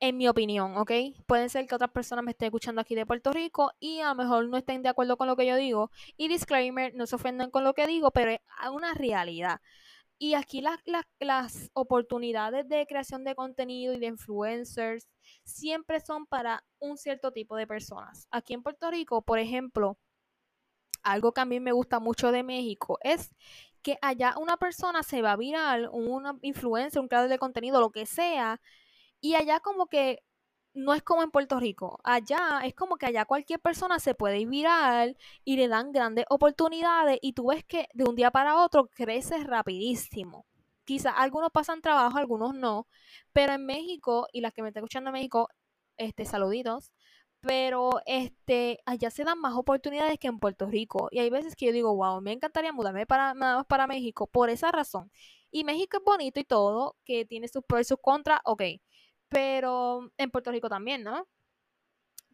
en 0.00 0.16
mi 0.16 0.28
opinión, 0.28 0.76
¿ok? 0.76 0.92
Puede 1.26 1.48
ser 1.48 1.66
que 1.66 1.74
otras 1.74 1.90
personas 1.90 2.24
me 2.24 2.32
estén 2.32 2.46
escuchando 2.46 2.80
aquí 2.80 2.94
de 2.94 3.06
Puerto 3.06 3.32
Rico 3.32 3.72
y 3.78 4.00
a 4.00 4.08
lo 4.08 4.14
mejor 4.14 4.48
no 4.48 4.56
estén 4.56 4.82
de 4.82 4.88
acuerdo 4.88 5.16
con 5.16 5.28
lo 5.28 5.36
que 5.36 5.46
yo 5.46 5.56
digo. 5.56 5.90
Y 6.16 6.28
disclaimer, 6.28 6.94
no 6.94 7.06
se 7.06 7.16
ofendan 7.16 7.50
con 7.50 7.64
lo 7.64 7.74
que 7.74 7.86
digo, 7.86 8.10
pero 8.10 8.32
es 8.32 8.40
una 8.72 8.94
realidad. 8.94 9.60
Y 10.18 10.34
aquí 10.34 10.60
las, 10.62 10.78
las 11.18 11.70
oportunidades 11.74 12.68
de 12.68 12.86
creación 12.86 13.24
de 13.24 13.34
contenido 13.34 13.94
y 13.94 13.98
de 13.98 14.06
influencers 14.06 15.08
siempre 15.44 16.00
son 16.00 16.26
para 16.26 16.64
un 16.78 16.96
cierto 16.98 17.32
tipo 17.32 17.56
de 17.56 17.66
personas. 17.66 18.26
Aquí 18.30 18.54
en 18.54 18.62
Puerto 18.62 18.90
Rico, 18.90 19.22
por 19.22 19.38
ejemplo, 19.38 19.98
algo 21.02 21.32
que 21.32 21.40
a 21.40 21.46
mí 21.46 21.60
me 21.60 21.72
gusta 21.72 22.00
mucho 22.00 22.32
de 22.32 22.42
México 22.42 22.98
es 23.02 23.34
que 23.82 23.98
allá 24.02 24.34
una 24.38 24.56
persona 24.58 25.02
se 25.02 25.22
va 25.22 25.32
a 25.32 25.36
viral, 25.36 25.88
una 25.92 26.36
influencer, 26.42 27.00
un 27.00 27.08
creador 27.08 27.30
de 27.30 27.38
contenido, 27.38 27.80
lo 27.80 27.90
que 27.90 28.06
sea, 28.06 28.60
y 29.20 29.34
allá 29.34 29.60
como 29.60 29.86
que 29.86 30.22
no 30.74 30.94
es 30.94 31.02
como 31.02 31.22
en 31.22 31.30
Puerto 31.30 31.58
Rico. 31.60 31.98
Allá 32.04 32.60
es 32.64 32.74
como 32.74 32.96
que 32.96 33.06
allá 33.06 33.24
cualquier 33.24 33.60
persona 33.60 33.98
se 33.98 34.14
puede 34.14 34.38
ir 34.40 34.48
viral 34.48 35.16
y 35.44 35.56
le 35.56 35.68
dan 35.68 35.92
grandes 35.92 36.26
oportunidades 36.30 37.18
y 37.22 37.32
tú 37.32 37.48
ves 37.48 37.64
que 37.64 37.88
de 37.94 38.04
un 38.04 38.14
día 38.16 38.30
para 38.30 38.62
otro 38.62 38.88
crece 38.88 39.42
rapidísimo. 39.44 40.46
Quizás 40.84 41.14
algunos 41.16 41.50
pasan 41.52 41.82
trabajo, 41.82 42.18
algunos 42.18 42.54
no, 42.54 42.88
pero 43.32 43.52
en 43.54 43.66
México, 43.66 44.26
y 44.32 44.40
las 44.40 44.52
que 44.52 44.62
me 44.62 44.68
están 44.68 44.82
escuchando 44.82 45.10
en 45.10 45.14
México, 45.14 45.48
este, 45.96 46.24
saluditos, 46.24 46.92
pero 47.40 47.90
este, 48.06 48.80
allá 48.86 49.10
se 49.10 49.24
dan 49.24 49.38
más 49.40 49.54
oportunidades 49.54 50.18
que 50.18 50.28
en 50.28 50.38
Puerto 50.38 50.66
Rico. 50.66 51.08
Y 51.10 51.20
hay 51.20 51.30
veces 51.30 51.56
que 51.56 51.66
yo 51.66 51.72
digo, 51.72 51.94
wow, 51.94 52.20
me 52.20 52.32
encantaría 52.32 52.72
mudarme 52.72 53.06
para, 53.06 53.34
para 53.68 53.86
México 53.86 54.26
por 54.26 54.50
esa 54.50 54.72
razón. 54.72 55.10
Y 55.50 55.64
México 55.64 55.98
es 55.98 56.04
bonito 56.04 56.40
y 56.40 56.44
todo, 56.44 56.96
que 57.04 57.24
tiene 57.24 57.48
sus 57.48 57.64
pros 57.64 57.82
y 57.82 57.84
sus 57.84 57.98
contras, 58.00 58.40
ok. 58.44 58.62
Pero 59.30 60.12
en 60.18 60.30
Puerto 60.30 60.50
Rico 60.52 60.68
también, 60.68 61.02
¿no? 61.02 61.26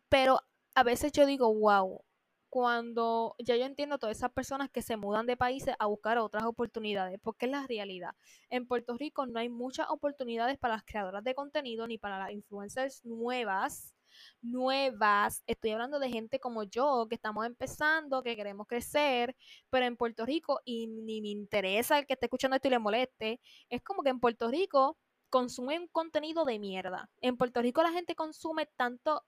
Pero 0.09 0.41
a 0.75 0.83
veces 0.83 1.13
yo 1.13 1.27
digo, 1.27 1.55
wow, 1.55 2.03
cuando 2.49 3.35
ya 3.39 3.55
yo 3.57 3.67
entiendo 3.67 3.99
todas 3.99 4.17
esas 4.17 4.33
personas 4.33 4.71
que 4.71 4.81
se 4.81 4.97
mudan 4.97 5.27
de 5.27 5.37
países 5.37 5.75
a 5.79 5.87
buscar 5.87 6.17
otras 6.17 6.45
oportunidades, 6.45 7.21
porque 7.23 7.45
es 7.47 7.53
la 7.53 7.67
realidad. 7.67 8.13
En 8.49 8.67
Puerto 8.67 8.97
Rico 8.97 9.27
no 9.27 9.39
hay 9.39 9.51
muchas 9.51 9.89
oportunidades 9.91 10.57
para 10.59 10.75
las 10.75 10.85
creadoras 10.85 11.23
de 11.23 11.35
contenido 11.35 11.87
ni 11.87 11.99
para 11.99 12.19
las 12.19 12.31
influencers 12.31 13.05
nuevas. 13.05 13.95
Nuevas, 14.41 15.43
estoy 15.47 15.73
hablando 15.73 15.99
de 15.99 16.09
gente 16.09 16.41
como 16.41 16.63
yo, 16.63 17.07
que 17.11 17.17
estamos 17.17 17.45
empezando, 17.45 18.23
que 18.23 18.37
queremos 18.37 18.67
crecer, 18.67 19.37
pero 19.69 19.85
en 19.85 19.99
Puerto 19.99 20.25
Rico, 20.25 20.61
y 20.65 20.87
ni 20.87 21.21
me 21.21 21.29
interesa 21.29 21.99
el 21.99 22.07
que 22.07 22.15
esté 22.15 22.25
escuchando 22.25 22.57
esto 22.57 22.69
y 22.69 22.71
le 22.71 22.79
moleste, 22.79 23.41
es 23.69 23.83
como 23.83 24.03
que 24.03 24.09
en 24.09 24.21
Puerto 24.21 24.49
Rico 24.49 24.97
consumen 25.31 25.89
contenido 25.89 26.45
de 26.45 26.59
mierda. 26.59 27.11
En 27.21 27.37
Puerto 27.37 27.63
Rico 27.63 27.83
la 27.83 27.93
gente 27.93 28.15
consume 28.15 28.67
tanto 28.77 29.25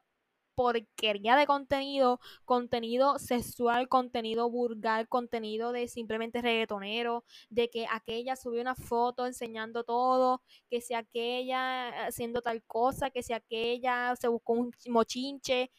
porquería 0.58 1.36
de 1.36 1.46
contenido, 1.46 2.18
contenido 2.44 3.20
sexual, 3.20 3.88
contenido 3.88 4.50
vulgar, 4.50 5.06
contenido 5.06 5.70
de 5.70 5.86
simplemente 5.86 6.42
reggaetonero, 6.42 7.22
de 7.48 7.70
que 7.70 7.86
aquella 7.88 8.34
subió 8.34 8.60
una 8.60 8.74
foto 8.74 9.24
enseñando 9.24 9.84
todo, 9.84 10.42
que 10.68 10.80
si 10.80 10.94
aquella 10.94 12.06
haciendo 12.08 12.42
tal 12.42 12.64
cosa, 12.64 13.10
que 13.10 13.22
si 13.22 13.32
aquella 13.34 14.16
se 14.16 14.26
buscó 14.26 14.54
un 14.54 14.72
mochinche, 14.88 15.70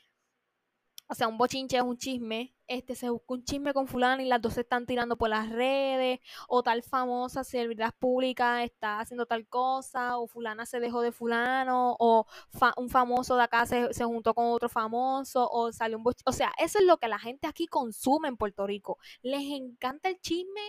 o 1.12 1.15
sea, 1.15 1.28
un 1.28 1.39
bochinche 1.39 1.76
es 1.78 1.82
un 1.82 1.98
chisme, 1.98 2.54
este 2.67 2.93
se 2.93 3.10
busca 3.10 3.34
un 3.34 3.43
chisme 3.43 3.74
con 3.74 3.88
fulano 3.88 4.22
y 4.22 4.26
las 4.26 4.39
dos 4.39 4.54
se 4.54 4.62
están 4.62 4.86
tirando 4.86 5.17
por 5.17 5.30
las 5.30 5.50
redes, 5.50 6.19
o 6.48 6.62
tal 6.62 6.84
famosa 6.84 7.43
celebridad 7.43 7.95
pública 7.98 8.63
está 8.63 9.00
haciendo 9.00 9.26
tal 9.26 9.48
cosa, 9.48 10.19
o 10.19 10.28
fulana 10.28 10.67
se 10.67 10.80
dejó 10.80 11.02
de 11.02 11.12
fulano, 11.12 11.95
o 12.00 12.28
un 12.78 12.89
famoso 12.89 13.36
de 13.38 13.43
acá 13.43 13.65
se, 13.65 13.91
se, 13.91 14.06
juntó 14.06 14.36
con 14.36 14.45
otro 14.52 14.69
famoso, 14.69 15.50
o 15.50 15.72
salió 15.72 15.98
un 15.98 16.04
bochinche. 16.04 16.24
O 16.28 16.32
sea, 16.32 16.52
eso 16.60 16.78
es 16.78 16.86
lo 16.86 16.98
que 16.98 17.08
la 17.08 17.17
gente 17.17 17.48
aquí 17.48 17.65
consume 17.65 18.28
en 18.28 18.38
Puerto 18.38 18.67
Rico. 18.67 19.00
Les 19.24 19.41
encanta 19.41 20.10
el 20.10 20.22
chisme 20.22 20.62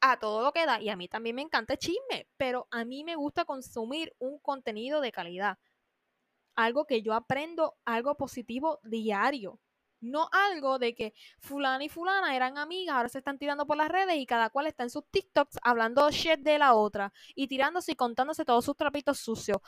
a 0.00 0.18
todo 0.18 0.42
lo 0.42 0.52
que 0.52 0.66
da, 0.66 0.80
y 0.80 0.88
a 0.88 0.96
mí 0.96 1.06
también 1.08 1.36
me 1.36 1.42
encanta 1.42 1.74
el 1.74 1.78
chisme, 1.78 2.28
pero 2.36 2.66
a 2.72 2.84
mí 2.84 3.04
me 3.04 3.14
gusta 3.14 3.44
consumir 3.44 4.14
un 4.18 4.40
contenido 4.40 5.00
de 5.00 5.12
calidad. 5.12 5.58
Algo 6.56 6.86
que 6.86 7.02
yo 7.02 7.14
aprendo, 7.14 7.76
algo 7.84 8.16
positivo 8.16 8.80
diario 8.82 9.60
no 10.00 10.28
algo 10.32 10.78
de 10.78 10.94
que 10.94 11.14
fulana 11.38 11.84
y 11.84 11.88
fulana 11.88 12.34
eran 12.36 12.58
amigas, 12.58 12.96
ahora 12.96 13.08
se 13.08 13.18
están 13.18 13.38
tirando 13.38 13.66
por 13.66 13.76
las 13.76 13.88
redes 13.88 14.16
y 14.16 14.26
cada 14.26 14.50
cual 14.50 14.66
está 14.66 14.82
en 14.82 14.90
sus 14.90 15.04
TikToks 15.10 15.58
hablando 15.62 16.10
shit 16.10 16.40
de 16.40 16.58
la 16.58 16.74
otra 16.74 17.12
y 17.34 17.48
tirándose 17.48 17.92
y 17.92 17.96
contándose 17.96 18.44
todos 18.44 18.64
sus 18.64 18.76
trapitos 18.76 19.18
sucios. 19.18 19.58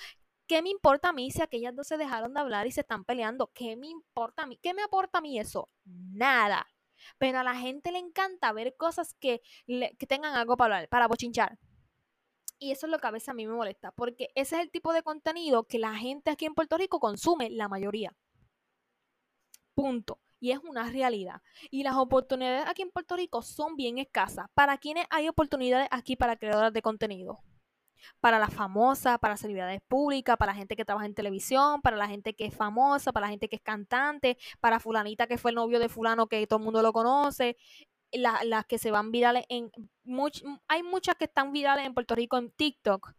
¿Qué 0.47 0.63
me 0.63 0.71
importa 0.71 1.11
a 1.11 1.13
mí 1.13 1.31
si 1.31 1.43
aquellas 1.43 1.77
dos 1.77 1.87
se 1.87 1.99
dejaron 1.99 2.33
de 2.33 2.41
hablar 2.41 2.67
y 2.67 2.73
se 2.73 2.81
están 2.81 3.05
peleando? 3.05 3.51
¿Qué 3.53 3.77
me 3.77 3.89
importa 3.89 4.45
a 4.45 4.47
mí? 4.47 4.59
¿Qué 4.63 4.73
me 4.73 4.83
aporta 4.83 5.19
a 5.19 5.21
mí 5.21 5.39
eso? 5.39 5.69
Nada. 5.85 6.67
Pero 7.19 7.41
a 7.41 7.45
la 7.45 7.55
gente 7.55 7.93
le 7.93 7.99
encanta 7.99 8.53
ver 8.53 8.75
cosas 8.77 9.15
que, 9.21 9.43
que 9.67 10.07
tengan 10.07 10.35
algo 10.35 10.57
para 10.57 10.77
hablar, 10.77 10.89
para 10.89 11.07
bochinchar. 11.07 11.59
Y 12.59 12.73
eso 12.73 12.87
es 12.87 12.91
lo 12.91 12.99
que 12.99 13.07
a 13.07 13.11
veces 13.11 13.29
a 13.29 13.35
mí 13.35 13.47
me 13.47 13.53
molesta, 13.53 13.93
porque 13.93 14.31
ese 14.35 14.57
es 14.57 14.63
el 14.63 14.71
tipo 14.71 14.93
de 14.93 15.03
contenido 15.03 15.65
que 15.65 15.79
la 15.79 15.95
gente 15.95 16.31
aquí 16.31 16.47
en 16.47 16.55
Puerto 16.55 16.77
Rico 16.77 16.99
consume, 16.99 17.51
la 17.51 17.69
mayoría. 17.69 18.17
Punto. 19.79 20.19
Y 20.41 20.51
es 20.51 20.59
una 20.59 20.91
realidad. 20.91 21.41
Y 21.71 21.85
las 21.85 21.95
oportunidades 21.95 22.67
aquí 22.67 22.83
en 22.83 22.91
Puerto 22.91 23.15
Rico 23.15 23.43
son 23.43 23.77
bien 23.77 23.99
escasas. 23.99 24.47
¿Para 24.53 24.77
quiénes 24.77 25.07
hay 25.09 25.29
oportunidades 25.29 25.87
aquí 25.93 26.17
para 26.17 26.35
creadoras 26.35 26.73
de 26.73 26.83
contenido? 26.83 27.39
Para 28.19 28.41
las 28.41 28.53
famosas, 28.53 29.21
para 29.21 29.37
celebridades 29.37 29.81
públicas, 29.87 30.37
para 30.37 30.51
la 30.51 30.59
gente 30.59 30.75
que 30.75 30.85
trabaja 30.85 31.07
en 31.07 31.15
televisión, 31.15 31.81
para 31.81 31.97
la 31.97 32.09
gente 32.09 32.35
que 32.35 32.47
es 32.47 32.57
famosa, 32.57 33.13
para 33.13 33.27
la 33.27 33.31
gente 33.31 33.49
que 33.49 33.55
es 33.55 33.63
cantante, 33.63 34.37
para 34.59 34.81
fulanita 34.81 35.29
que 35.29 35.39
fue 35.39 35.53
el 35.53 35.55
novio 35.55 35.79
de 35.79 35.89
fulano 35.89 36.27
que 36.27 36.45
todo 36.49 36.59
el 36.59 36.65
mundo 36.65 36.83
lo 36.83 36.93
conoce, 36.93 37.57
las 38.11 38.67
que 38.67 38.79
se 38.79 38.91
van 38.91 39.13
virales 39.13 39.45
en... 39.49 39.71
hay 40.67 40.83
muchas 40.83 41.15
que 41.15 41.27
están 41.27 41.53
virales 41.53 41.87
en 41.87 41.95
Puerto 41.95 42.17
Rico 42.17 42.37
en 42.37 42.51
TikTok, 42.51 43.13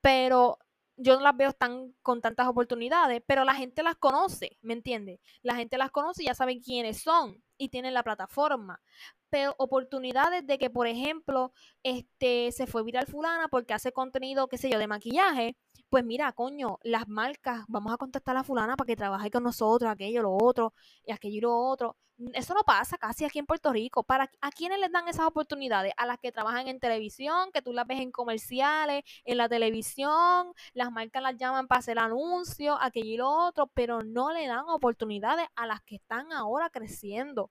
pero 0.00 0.58
yo 1.00 1.16
no 1.16 1.22
las 1.22 1.36
veo 1.36 1.52
tan 1.52 1.94
con 2.02 2.20
tantas 2.20 2.46
oportunidades, 2.46 3.22
pero 3.26 3.44
la 3.44 3.54
gente 3.54 3.82
las 3.82 3.96
conoce, 3.96 4.58
¿me 4.62 4.74
entiendes? 4.74 5.20
La 5.42 5.54
gente 5.54 5.78
las 5.78 5.90
conoce 5.90 6.22
y 6.22 6.26
ya 6.26 6.34
saben 6.34 6.60
quiénes 6.60 7.02
son 7.02 7.42
y 7.60 7.68
tienen 7.68 7.94
la 7.94 8.02
plataforma. 8.02 8.80
Pero 9.28 9.54
oportunidades 9.58 10.46
de 10.46 10.58
que, 10.58 10.70
por 10.70 10.86
ejemplo, 10.86 11.52
este 11.82 12.50
se 12.52 12.66
fue 12.66 12.82
viral 12.82 13.06
fulana 13.06 13.48
porque 13.48 13.74
hace 13.74 13.92
contenido, 13.92 14.48
qué 14.48 14.58
sé 14.58 14.70
yo, 14.70 14.78
de 14.78 14.86
maquillaje, 14.88 15.56
pues 15.90 16.04
mira, 16.04 16.32
coño, 16.32 16.78
las 16.82 17.06
marcas, 17.08 17.64
vamos 17.68 17.92
a 17.92 17.96
contactar 17.98 18.36
a 18.36 18.44
fulana 18.44 18.76
para 18.76 18.86
que 18.86 18.96
trabaje 18.96 19.30
con 19.30 19.42
nosotros, 19.44 19.90
aquello, 19.90 20.22
lo 20.22 20.32
otro, 20.32 20.74
y 21.04 21.12
aquello 21.12 21.36
y 21.38 21.40
lo 21.42 21.54
otro. 21.56 21.96
Eso 22.34 22.52
no 22.54 22.62
pasa 22.64 22.98
casi 22.98 23.24
aquí 23.24 23.38
en 23.38 23.46
Puerto 23.46 23.72
Rico. 23.72 24.04
¿Para, 24.04 24.30
¿A 24.42 24.50
quiénes 24.50 24.78
les 24.78 24.92
dan 24.92 25.08
esas 25.08 25.26
oportunidades? 25.26 25.92
A 25.96 26.06
las 26.06 26.18
que 26.18 26.32
trabajan 26.32 26.68
en 26.68 26.78
televisión, 26.78 27.50
que 27.52 27.62
tú 27.62 27.72
las 27.72 27.86
ves 27.86 28.00
en 28.00 28.12
comerciales, 28.12 29.04
en 29.24 29.38
la 29.38 29.48
televisión, 29.48 30.52
las 30.74 30.92
marcas 30.92 31.22
las 31.22 31.36
llaman 31.38 31.66
para 31.66 31.78
hacer 31.78 31.98
anuncios, 31.98 32.76
aquello 32.80 33.10
y 33.10 33.16
lo 33.16 33.30
otro, 33.30 33.68
pero 33.68 34.02
no 34.02 34.32
le 34.32 34.46
dan 34.46 34.68
oportunidades 34.68 35.46
a 35.56 35.66
las 35.66 35.80
que 35.82 35.96
están 35.96 36.30
ahora 36.32 36.68
creciendo. 36.70 37.49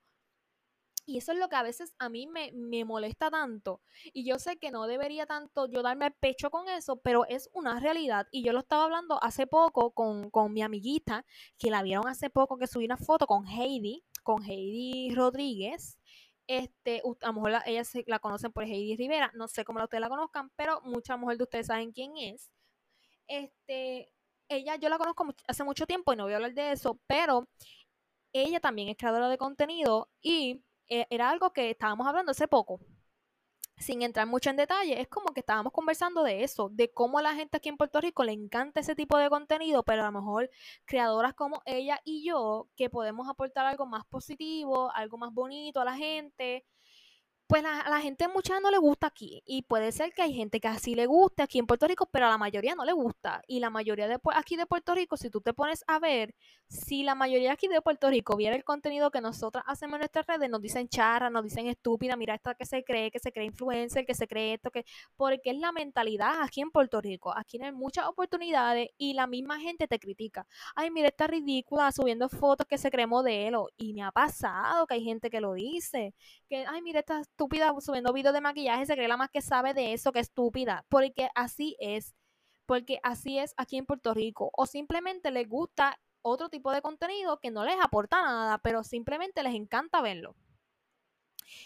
Y 1.10 1.18
eso 1.18 1.32
es 1.32 1.40
lo 1.40 1.50
que 1.50 1.56
a 1.56 1.64
veces 1.64 1.96
a 1.98 2.08
mí 2.08 2.28
me, 2.28 2.86
molesta 2.86 3.32
tanto. 3.32 3.82
Y 4.14 4.30
yo 4.30 4.38
sé 4.38 4.58
que 4.58 4.70
no 4.70 4.86
debería 4.86 5.26
tanto 5.26 5.66
yo 5.66 5.82
darme 5.82 6.06
el 6.06 6.14
pecho 6.14 6.52
con 6.52 6.70
eso, 6.70 6.98
pero 6.98 7.26
es 7.26 7.50
una 7.52 7.80
realidad. 7.80 8.28
Y 8.32 8.44
yo 8.44 8.54
lo 8.54 8.60
estaba 8.60 8.84
hablando 8.84 9.18
hace 9.24 9.48
poco 9.48 9.90
con, 9.92 10.30
con 10.30 10.54
mi 10.54 10.62
amiguita, 10.62 11.26
que 11.58 11.72
la 11.72 11.82
vieron 11.82 12.08
hace 12.08 12.30
poco, 12.30 12.60
que 12.60 12.68
subí 12.68 12.86
una 12.86 12.96
foto 12.96 13.26
con 13.26 13.48
Heidi, 13.48 14.04
con 14.22 14.44
Heidi 14.44 15.16
Rodríguez. 15.16 15.98
Este, 16.46 17.02
a 17.22 17.28
lo 17.28 17.34
mejor 17.34 17.54
ella 17.66 17.84
se, 17.84 18.04
la 18.06 18.20
conocen 18.20 18.52
por 18.52 18.66
Heidi 18.66 18.96
Rivera, 18.96 19.32
no 19.34 19.48
sé 19.48 19.66
cómo 19.66 19.84
ustedes 19.84 20.02
la 20.02 20.10
conozcan, 20.10 20.52
pero 20.56 20.80
mucha 20.82 21.18
mujer 21.18 21.38
de 21.38 21.44
ustedes 21.46 21.66
saben 21.66 21.92
quién 21.92 22.18
es. 22.18 22.52
Este, 23.28 24.12
ella 24.48 24.76
yo 24.76 24.90
la 24.90 25.00
conozco 25.00 25.28
hace 25.48 25.64
mucho 25.64 25.88
tiempo 25.88 26.14
y 26.14 26.18
no 26.18 26.26
voy 26.26 26.34
a 26.34 26.36
hablar 26.36 26.54
de 26.54 26.72
eso, 26.72 27.00
pero 27.08 27.48
ella 28.32 28.60
también 28.60 28.90
es 28.90 28.98
creadora 28.98 29.28
de 29.28 29.38
contenido 29.40 30.10
y 30.22 30.62
era 30.90 31.30
algo 31.30 31.52
que 31.54 31.70
estábamos 31.72 32.08
hablando 32.08 32.32
hace 32.32 32.48
poco. 32.48 32.80
Sin 33.78 34.02
entrar 34.02 34.28
mucho 34.28 34.50
en 34.50 34.58
detalle, 34.58 35.00
es 35.00 35.08
como 35.08 35.34
que 35.34 35.40
estábamos 35.40 35.72
conversando 35.72 36.24
de 36.24 36.44
eso, 36.44 36.70
de 36.70 36.92
cómo 36.92 37.18
a 37.20 37.22
la 37.22 37.34
gente 37.34 37.56
aquí 37.58 37.70
en 37.70 37.78
Puerto 37.78 38.02
Rico 38.02 38.26
le 38.26 38.34
encanta 38.34 38.82
ese 38.82 38.94
tipo 38.94 39.18
de 39.18 39.30
contenido, 39.30 39.84
pero 39.84 40.02
a 40.04 40.06
lo 40.06 40.12
mejor 40.12 40.50
creadoras 40.86 41.34
como 41.34 41.62
ella 41.66 42.02
y 42.04 42.26
yo, 42.28 42.68
que 42.76 42.90
podemos 42.90 43.30
aportar 43.30 43.66
algo 43.66 43.86
más 43.86 44.06
positivo, 44.06 44.92
algo 44.94 45.18
más 45.18 45.34
bonito 45.34 45.80
a 45.80 45.86
la 45.86 45.96
gente, 45.96 46.66
pues 47.50 47.66
a 47.66 47.90
la 47.90 48.00
gente 48.00 48.28
mucha 48.28 48.60
no 48.60 48.70
le 48.70 48.78
gusta 48.78 49.08
aquí. 49.08 49.42
Y 49.44 49.64
puede 49.64 49.92
ser 49.92 50.14
que 50.14 50.22
hay 50.22 50.36
gente 50.36 50.60
que 50.60 50.68
así 50.68 50.94
le 50.94 51.08
guste 51.08 51.42
aquí 51.42 51.58
en 51.58 51.66
Puerto 51.66 51.88
Rico, 51.88 52.08
pero 52.12 52.28
a 52.28 52.30
la 52.30 52.38
mayoría 52.38 52.76
no 52.76 52.86
le 52.86 52.94
gusta. 52.94 53.42
Y 53.48 53.60
la 53.60 53.72
mayoría 53.72 54.08
de 54.08 54.20
aquí 54.36 54.56
de 54.56 54.68
Puerto 54.68 54.94
Rico, 54.94 55.18
si 55.18 55.32
tú 55.32 55.42
te 55.42 55.52
pones 55.56 55.84
a 55.88 55.98
ver, 55.98 56.36
si 56.68 57.02
la 57.02 57.16
mayoría 57.16 57.54
aquí 57.54 57.68
de 57.68 57.82
Puerto 57.82 58.08
Rico 58.12 58.36
viera 58.38 58.56
el 58.56 58.64
contenido 58.64 59.10
que 59.10 59.20
nosotras 59.20 59.64
hacemos 59.66 59.96
en 59.96 60.02
nuestras 60.02 60.28
redes, 60.28 60.48
nos 60.48 60.62
dicen 60.62 60.88
charra, 60.90 61.32
nos 61.32 61.44
dicen 61.44 61.66
estúpida, 61.66 62.16
mira 62.16 62.36
esta 62.36 62.54
que 62.54 62.68
se 62.68 62.84
cree, 62.84 63.10
que 63.10 63.18
se 63.18 63.32
cree 63.32 63.48
influencer, 63.48 64.06
que 64.06 64.14
se 64.14 64.28
cree 64.28 64.54
esto, 64.54 64.70
que. 64.70 64.86
Porque 65.18 65.50
es 65.50 65.58
la 65.58 65.72
mentalidad 65.72 66.44
aquí 66.44 66.62
en 66.62 66.70
Puerto 66.70 67.02
Rico. 67.02 67.36
Aquí 67.36 67.58
no 67.58 67.66
hay 67.66 67.72
muchas 67.72 68.06
oportunidades 68.06 68.90
y 69.00 69.14
la 69.14 69.26
misma 69.26 69.60
gente 69.60 69.88
te 69.88 69.98
critica. 69.98 70.46
Ay, 70.76 70.92
mira 70.92 71.08
esta 71.08 71.26
ridícula 71.26 71.92
subiendo 71.92 72.30
fotos 72.30 72.68
que 72.68 72.78
se 72.78 72.92
cree 72.92 73.08
modelo. 73.08 73.70
Y 73.76 73.94
me 73.96 74.04
ha 74.04 74.12
pasado 74.12 74.86
que 74.86 74.94
hay 74.94 75.04
gente 75.04 75.32
que 75.32 75.42
lo 75.42 75.54
dice. 75.54 76.14
Que, 76.48 76.64
ay, 76.68 76.84
mira 76.84 77.00
esta 77.00 77.24
estúpida 77.40 77.74
subiendo 77.80 78.12
videos 78.12 78.34
de 78.34 78.42
maquillaje, 78.42 78.86
se 78.86 78.96
cree 78.96 79.08
la 79.08 79.16
más 79.16 79.30
que 79.30 79.42
sabe 79.42 79.74
de 79.74 79.94
eso, 79.94 80.12
que 80.12 80.20
estúpida. 80.20 80.86
Porque 80.90 81.30
así 81.36 81.78
es. 81.80 82.14
Porque 82.66 83.00
así 83.02 83.40
es 83.40 83.54
aquí 83.56 83.78
en 83.78 83.86
Puerto 83.86 84.14
Rico. 84.14 84.52
O 84.58 84.66
simplemente 84.66 85.32
les 85.32 85.48
gusta 85.48 85.98
otro 86.22 86.50
tipo 86.50 86.74
de 86.74 86.82
contenido 86.82 87.40
que 87.40 87.50
no 87.50 87.64
les 87.64 87.78
aporta 87.82 88.22
nada, 88.22 88.58
pero 88.58 88.84
simplemente 88.84 89.42
les 89.42 89.56
encanta 89.56 90.02
verlo. 90.02 90.36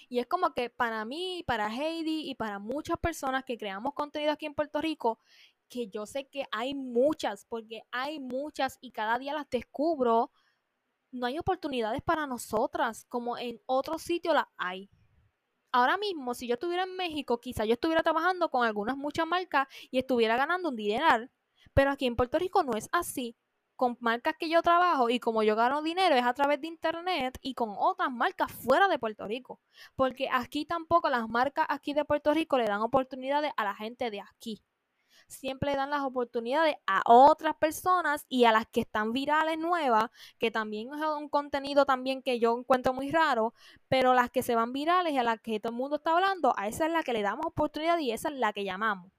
Y 0.10 0.20
es 0.20 0.28
como 0.28 0.54
que 0.54 0.70
para 0.70 1.04
mí, 1.06 1.44
para 1.48 1.74
Heidi 1.74 2.30
y 2.30 2.36
para 2.36 2.60
muchas 2.60 3.00
personas 3.00 3.44
que 3.44 3.58
creamos 3.58 3.96
contenido 3.96 4.32
aquí 4.32 4.46
en 4.46 4.54
Puerto 4.54 4.80
Rico, 4.80 5.20
que 5.70 5.88
yo 5.88 6.06
sé 6.06 6.28
que 6.28 6.46
hay 6.52 6.76
muchas, 6.76 7.46
porque 7.46 7.82
hay 7.92 8.20
muchas 8.20 8.78
y 8.80 8.92
cada 8.92 9.18
día 9.18 9.34
las 9.34 9.50
descubro, 9.50 10.32
no 11.12 11.26
hay 11.26 11.40
oportunidades 11.40 12.04
para 12.04 12.28
nosotras 12.28 13.06
como 13.10 13.40
en 13.40 13.60
otro 13.66 13.98
sitio 13.98 14.34
las 14.34 14.46
hay 14.56 14.90
ahora 15.74 15.98
mismo, 15.98 16.34
si 16.34 16.48
yo 16.48 16.54
estuviera 16.54 16.84
en 16.84 16.96
México, 16.96 17.42
quizá 17.42 17.66
yo 17.66 17.74
estuviera 17.74 18.04
trabajando 18.04 18.50
con 18.50 18.66
algunas 18.66 18.96
muchas 18.96 19.28
marcas 19.28 19.68
y 19.92 20.00
estuviera 20.00 20.38
ganando 20.38 20.70
un 20.70 20.76
dineral. 20.78 21.32
Pero 21.74 21.92
aquí 21.92 22.06
en 22.06 22.16
Puerto 22.16 22.40
Rico 22.40 22.64
no 22.64 22.74
es 22.78 22.88
así. 22.94 23.36
Con 23.76 23.98
marcas 24.00 24.36
que 24.40 24.50
yo 24.50 24.62
trabajo 24.62 25.10
y 25.10 25.20
como 25.20 25.44
yo 25.44 25.56
gano 25.56 25.82
dinero 25.82 26.16
es 26.16 26.24
a 26.24 26.34
través 26.34 26.62
de 26.62 26.68
internet 26.68 27.38
y 27.42 27.56
con 27.56 27.74
otras 27.76 28.12
marcas 28.12 28.52
fuera 28.52 28.88
de 28.88 29.00
Puerto 29.00 29.28
Rico. 29.28 29.60
Porque 29.96 30.30
aquí 30.32 30.66
tampoco 30.66 31.10
las 31.10 31.28
marcas 31.28 31.66
aquí 31.70 31.94
de 31.94 32.06
Puerto 32.06 32.34
Rico 32.34 32.58
le 32.58 32.66
dan 32.66 32.82
oportunidades 32.82 33.52
a 33.58 33.64
la 33.64 33.76
gente 33.76 34.12
de 34.12 34.22
aquí 34.22 34.64
siempre 35.28 35.76
dan 35.76 35.90
las 35.90 36.02
oportunidades 36.02 36.76
a 36.88 37.02
otras 37.06 37.56
personas 37.56 38.26
y 38.30 38.46
a 38.46 38.52
las 38.52 38.66
que 38.68 38.82
están 38.82 39.14
virales 39.14 39.58
nuevas, 39.58 40.10
que 40.40 40.52
también 40.52 40.90
es 40.94 41.02
un 41.18 41.30
contenido 41.30 41.86
también 41.86 42.22
que 42.22 42.40
yo 42.40 42.58
encuentro 42.58 42.94
muy 42.94 43.12
raro, 43.12 43.54
pero 43.88 44.14
las 44.14 44.30
que 44.30 44.44
se 44.44 44.56
van 44.56 44.74
virales 44.74 45.14
y 45.14 45.18
a 45.18 45.24
las 45.24 45.40
que 45.42 45.60
todo 45.60 45.72
el 45.72 45.78
mundo 45.78 45.98
está 45.98 46.12
hablando, 46.14 46.54
a 46.58 46.68
esa 46.68 46.86
es 46.86 46.92
la 46.92 47.04
que 47.04 47.14
le 47.14 47.22
damos 47.22 47.46
oportunidad 47.46 47.98
y 48.00 48.12
esa 48.12 48.30
es 48.30 48.36
la 48.36 48.54
que 48.54 48.64
llamamos 48.64 49.12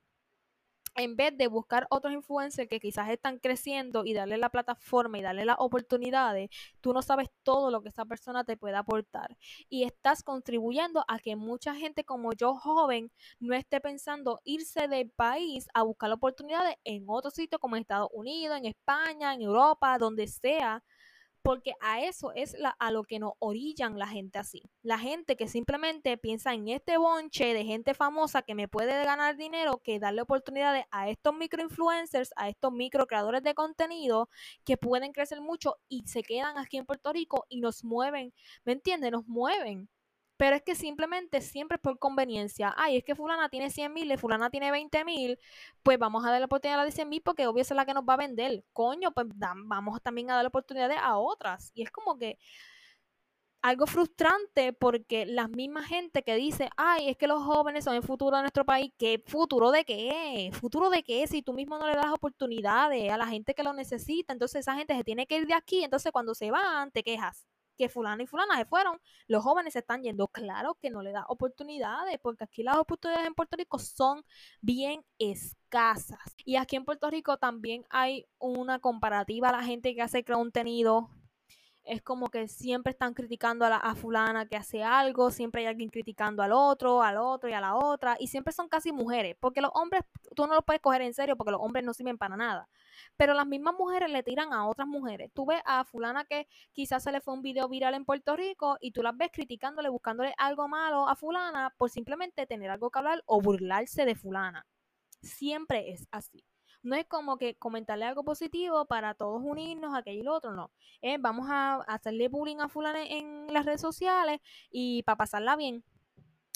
en 0.96 1.16
vez 1.16 1.36
de 1.36 1.46
buscar 1.48 1.86
otros 1.90 2.12
influencers 2.12 2.68
que 2.68 2.80
quizás 2.80 3.10
están 3.10 3.38
creciendo 3.38 4.04
y 4.04 4.14
darle 4.14 4.38
la 4.38 4.50
plataforma 4.50 5.18
y 5.18 5.22
darle 5.22 5.44
las 5.44 5.56
oportunidades, 5.58 6.50
tú 6.80 6.92
no 6.92 7.02
sabes 7.02 7.28
todo 7.42 7.70
lo 7.70 7.82
que 7.82 7.88
esa 7.88 8.04
persona 8.04 8.44
te 8.44 8.56
puede 8.56 8.76
aportar. 8.76 9.36
Y 9.68 9.84
estás 9.84 10.22
contribuyendo 10.22 11.04
a 11.08 11.18
que 11.18 11.36
mucha 11.36 11.74
gente 11.74 12.04
como 12.04 12.32
yo 12.32 12.54
joven 12.54 13.10
no 13.40 13.54
esté 13.54 13.80
pensando 13.80 14.40
irse 14.44 14.88
del 14.88 15.10
país 15.10 15.68
a 15.74 15.82
buscar 15.82 16.10
oportunidades 16.12 16.76
en 16.84 17.04
otro 17.08 17.30
sitio 17.30 17.58
como 17.58 17.76
en 17.76 17.82
Estados 17.82 18.10
Unidos, 18.12 18.58
en 18.58 18.66
España, 18.66 19.34
en 19.34 19.42
Europa, 19.42 19.98
donde 19.98 20.26
sea 20.26 20.82
porque 21.44 21.74
a 21.82 22.02
eso 22.02 22.32
es 22.32 22.56
a 22.78 22.90
lo 22.90 23.04
que 23.04 23.18
nos 23.18 23.34
orillan 23.38 23.98
la 23.98 24.08
gente 24.08 24.38
así. 24.38 24.62
La 24.82 24.98
gente 24.98 25.36
que 25.36 25.46
simplemente 25.46 26.16
piensa 26.16 26.54
en 26.54 26.68
este 26.68 26.96
bonche 26.96 27.52
de 27.52 27.66
gente 27.66 27.92
famosa 27.92 28.40
que 28.40 28.54
me 28.54 28.66
puede 28.66 29.04
ganar 29.04 29.36
dinero, 29.36 29.82
que 29.84 29.98
darle 29.98 30.22
oportunidades 30.22 30.86
a 30.90 31.10
estos 31.10 31.34
microinfluencers, 31.34 32.32
a 32.36 32.48
estos 32.48 32.72
micro 32.72 33.06
creadores 33.06 33.42
de 33.42 33.52
contenido 33.52 34.30
que 34.64 34.78
pueden 34.78 35.12
crecer 35.12 35.42
mucho 35.42 35.76
y 35.86 36.04
se 36.06 36.22
quedan 36.22 36.56
aquí 36.56 36.78
en 36.78 36.86
Puerto 36.86 37.12
Rico 37.12 37.44
y 37.50 37.60
nos 37.60 37.84
mueven, 37.84 38.32
¿me 38.64 38.72
entiendes? 38.72 39.12
Nos 39.12 39.26
mueven. 39.26 39.90
Pero 40.36 40.56
es 40.56 40.62
que 40.62 40.74
simplemente 40.74 41.40
siempre 41.40 41.76
es 41.76 41.80
por 41.80 41.98
conveniencia. 41.98 42.74
Ay, 42.76 42.96
es 42.96 43.04
que 43.04 43.14
fulana 43.14 43.48
tiene 43.48 43.70
100 43.70 43.92
mil 43.92 44.18
fulana 44.18 44.50
tiene 44.50 44.70
20 44.70 45.04
mil. 45.04 45.38
Pues 45.82 45.98
vamos 45.98 46.24
a 46.24 46.28
darle 46.28 46.40
la 46.40 46.46
oportunidad 46.46 46.80
a 46.80 46.82
la 46.82 46.86
de 46.86 46.92
100 46.92 47.08
mil 47.08 47.22
porque 47.22 47.46
obvio 47.46 47.62
es 47.62 47.70
la 47.70 47.86
que 47.86 47.94
nos 47.94 48.04
va 48.04 48.14
a 48.14 48.16
vender. 48.18 48.64
Coño, 48.72 49.12
pues 49.12 49.26
vamos 49.36 50.02
también 50.02 50.30
a 50.30 50.34
darle 50.34 50.48
oportunidades 50.48 50.98
a 51.00 51.18
otras. 51.18 51.70
Y 51.74 51.82
es 51.82 51.90
como 51.90 52.18
que 52.18 52.38
algo 53.64 53.86
frustrante 53.86 54.74
porque 54.74 55.24
la 55.24 55.48
misma 55.48 55.82
gente 55.82 56.22
que 56.22 56.34
dice, 56.36 56.68
ay, 56.76 57.08
es 57.08 57.16
que 57.16 57.26
los 57.26 57.42
jóvenes 57.42 57.84
son 57.84 57.94
el 57.94 58.02
futuro 58.02 58.36
de 58.36 58.42
nuestro 58.42 58.66
país, 58.66 58.92
¿qué 58.98 59.22
futuro 59.26 59.70
de 59.70 59.86
qué? 59.86 60.50
¿Futuro 60.52 60.90
de 60.90 61.02
qué? 61.02 61.26
Si 61.26 61.42
tú 61.42 61.54
mismo 61.54 61.78
no 61.78 61.88
le 61.88 61.94
das 61.96 62.12
oportunidades 62.12 63.10
a 63.10 63.16
la 63.16 63.26
gente 63.26 63.54
que 63.54 63.62
lo 63.62 63.72
necesita, 63.72 64.34
entonces 64.34 64.60
esa 64.60 64.74
gente 64.76 64.94
se 64.94 65.02
tiene 65.02 65.26
que 65.26 65.38
ir 65.38 65.46
de 65.46 65.54
aquí, 65.54 65.82
entonces 65.82 66.12
cuando 66.12 66.34
se 66.34 66.50
van 66.50 66.90
te 66.90 67.02
quejas 67.02 67.46
que 67.76 67.88
fulano 67.88 68.22
y 68.22 68.26
fulana 68.26 68.56
se 68.56 68.64
fueron, 68.64 69.00
los 69.26 69.42
jóvenes 69.42 69.72
se 69.74 69.80
están 69.80 70.02
yendo. 70.02 70.28
Claro 70.28 70.74
que 70.80 70.90
no 70.90 71.02
le 71.02 71.12
da 71.12 71.24
oportunidades, 71.28 72.18
porque 72.20 72.44
aquí 72.44 72.62
las 72.62 72.76
oportunidades 72.76 73.26
en 73.26 73.34
Puerto 73.34 73.56
Rico 73.56 73.78
son 73.78 74.24
bien 74.60 75.04
escasas. 75.18 76.18
Y 76.44 76.56
aquí 76.56 76.76
en 76.76 76.84
Puerto 76.84 77.10
Rico 77.10 77.36
también 77.38 77.84
hay 77.90 78.26
una 78.38 78.78
comparativa 78.78 79.48
a 79.48 79.52
la 79.52 79.62
gente 79.62 79.94
que 79.94 80.02
hace 80.02 80.24
contenido 80.24 81.10
es 81.84 82.02
como 82.02 82.30
que 82.30 82.48
siempre 82.48 82.92
están 82.92 83.14
criticando 83.14 83.64
a, 83.64 83.70
la, 83.70 83.76
a 83.76 83.94
fulana 83.94 84.46
que 84.46 84.56
hace 84.56 84.82
algo, 84.82 85.30
siempre 85.30 85.62
hay 85.62 85.66
alguien 85.66 85.90
criticando 85.90 86.42
al 86.42 86.52
otro, 86.52 87.02
al 87.02 87.18
otro 87.18 87.48
y 87.48 87.52
a 87.52 87.60
la 87.60 87.76
otra, 87.76 88.16
y 88.18 88.28
siempre 88.28 88.52
son 88.52 88.68
casi 88.68 88.90
mujeres, 88.92 89.36
porque 89.38 89.60
los 89.60 89.70
hombres 89.74 90.02
tú 90.34 90.46
no 90.46 90.54
los 90.54 90.64
puedes 90.64 90.80
coger 90.80 91.02
en 91.02 91.14
serio 91.14 91.36
porque 91.36 91.52
los 91.52 91.60
hombres 91.60 91.84
no 91.84 91.92
sirven 91.92 92.18
para 92.18 92.36
nada, 92.36 92.68
pero 93.16 93.34
las 93.34 93.46
mismas 93.46 93.74
mujeres 93.74 94.10
le 94.10 94.22
tiran 94.22 94.52
a 94.52 94.66
otras 94.66 94.88
mujeres. 94.88 95.30
Tú 95.32 95.46
ves 95.46 95.60
a 95.64 95.84
fulana 95.84 96.24
que 96.24 96.48
quizás 96.72 97.02
se 97.02 97.12
le 97.12 97.20
fue 97.20 97.34
un 97.34 97.42
video 97.42 97.68
viral 97.68 97.94
en 97.94 98.04
Puerto 98.04 98.36
Rico 98.36 98.76
y 98.80 98.92
tú 98.92 99.02
las 99.02 99.16
ves 99.16 99.30
criticándole, 99.32 99.88
buscándole 99.88 100.34
algo 100.38 100.68
malo 100.68 101.08
a 101.08 101.16
fulana 101.16 101.74
por 101.76 101.90
simplemente 101.90 102.46
tener 102.46 102.70
algo 102.70 102.90
que 102.90 102.98
hablar 102.98 103.22
o 103.26 103.40
burlarse 103.40 104.04
de 104.04 104.14
fulana. 104.14 104.66
Siempre 105.22 105.92
es 105.92 106.08
así. 106.10 106.44
No 106.82 106.96
es 106.96 107.06
como 107.06 107.38
que 107.38 107.54
comentarle 107.56 108.04
algo 108.04 108.24
positivo 108.24 108.84
para 108.84 109.14
todos 109.14 109.40
unirnos, 109.42 109.96
aquello 109.96 110.20
y 110.20 110.22
lo 110.22 110.34
otro, 110.34 110.52
no. 110.52 110.70
vamos 111.20 111.46
a 111.48 111.76
hacerle 111.86 112.28
bullying 112.28 112.58
a 112.58 112.68
fulano 112.68 112.98
en 112.98 113.46
las 113.52 113.64
redes 113.64 113.80
sociales 113.80 114.40
y 114.70 115.02
para 115.04 115.16
pasarla 115.16 115.56
bien 115.56 115.82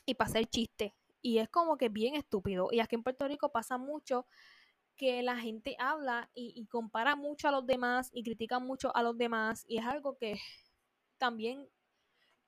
y 0.05 0.15
para 0.15 0.29
hacer 0.29 0.47
chiste. 0.47 0.95
Y 1.23 1.39
es 1.39 1.49
como 1.49 1.79
que 1.79 1.89
bien 1.89 2.15
estúpido. 2.15 2.69
Y 2.71 2.81
aquí 2.81 2.95
en 2.95 3.03
Puerto 3.03 3.27
Rico 3.27 3.51
pasa 3.51 3.79
mucho 3.79 4.27
que 4.99 5.23
la 5.23 5.37
gente 5.39 5.77
habla 5.79 6.29
y, 6.35 6.67
compara 6.67 7.17
mucho 7.17 7.49
a 7.49 7.53
los 7.53 7.67
demás 7.67 8.11
y 8.13 8.23
critica 8.23 8.59
mucho 8.59 8.95
a 8.95 9.03
los 9.03 9.17
demás. 9.17 9.65
Y 9.67 9.79
es 9.79 9.87
algo 9.87 10.19
que 10.19 10.39
también 11.19 11.67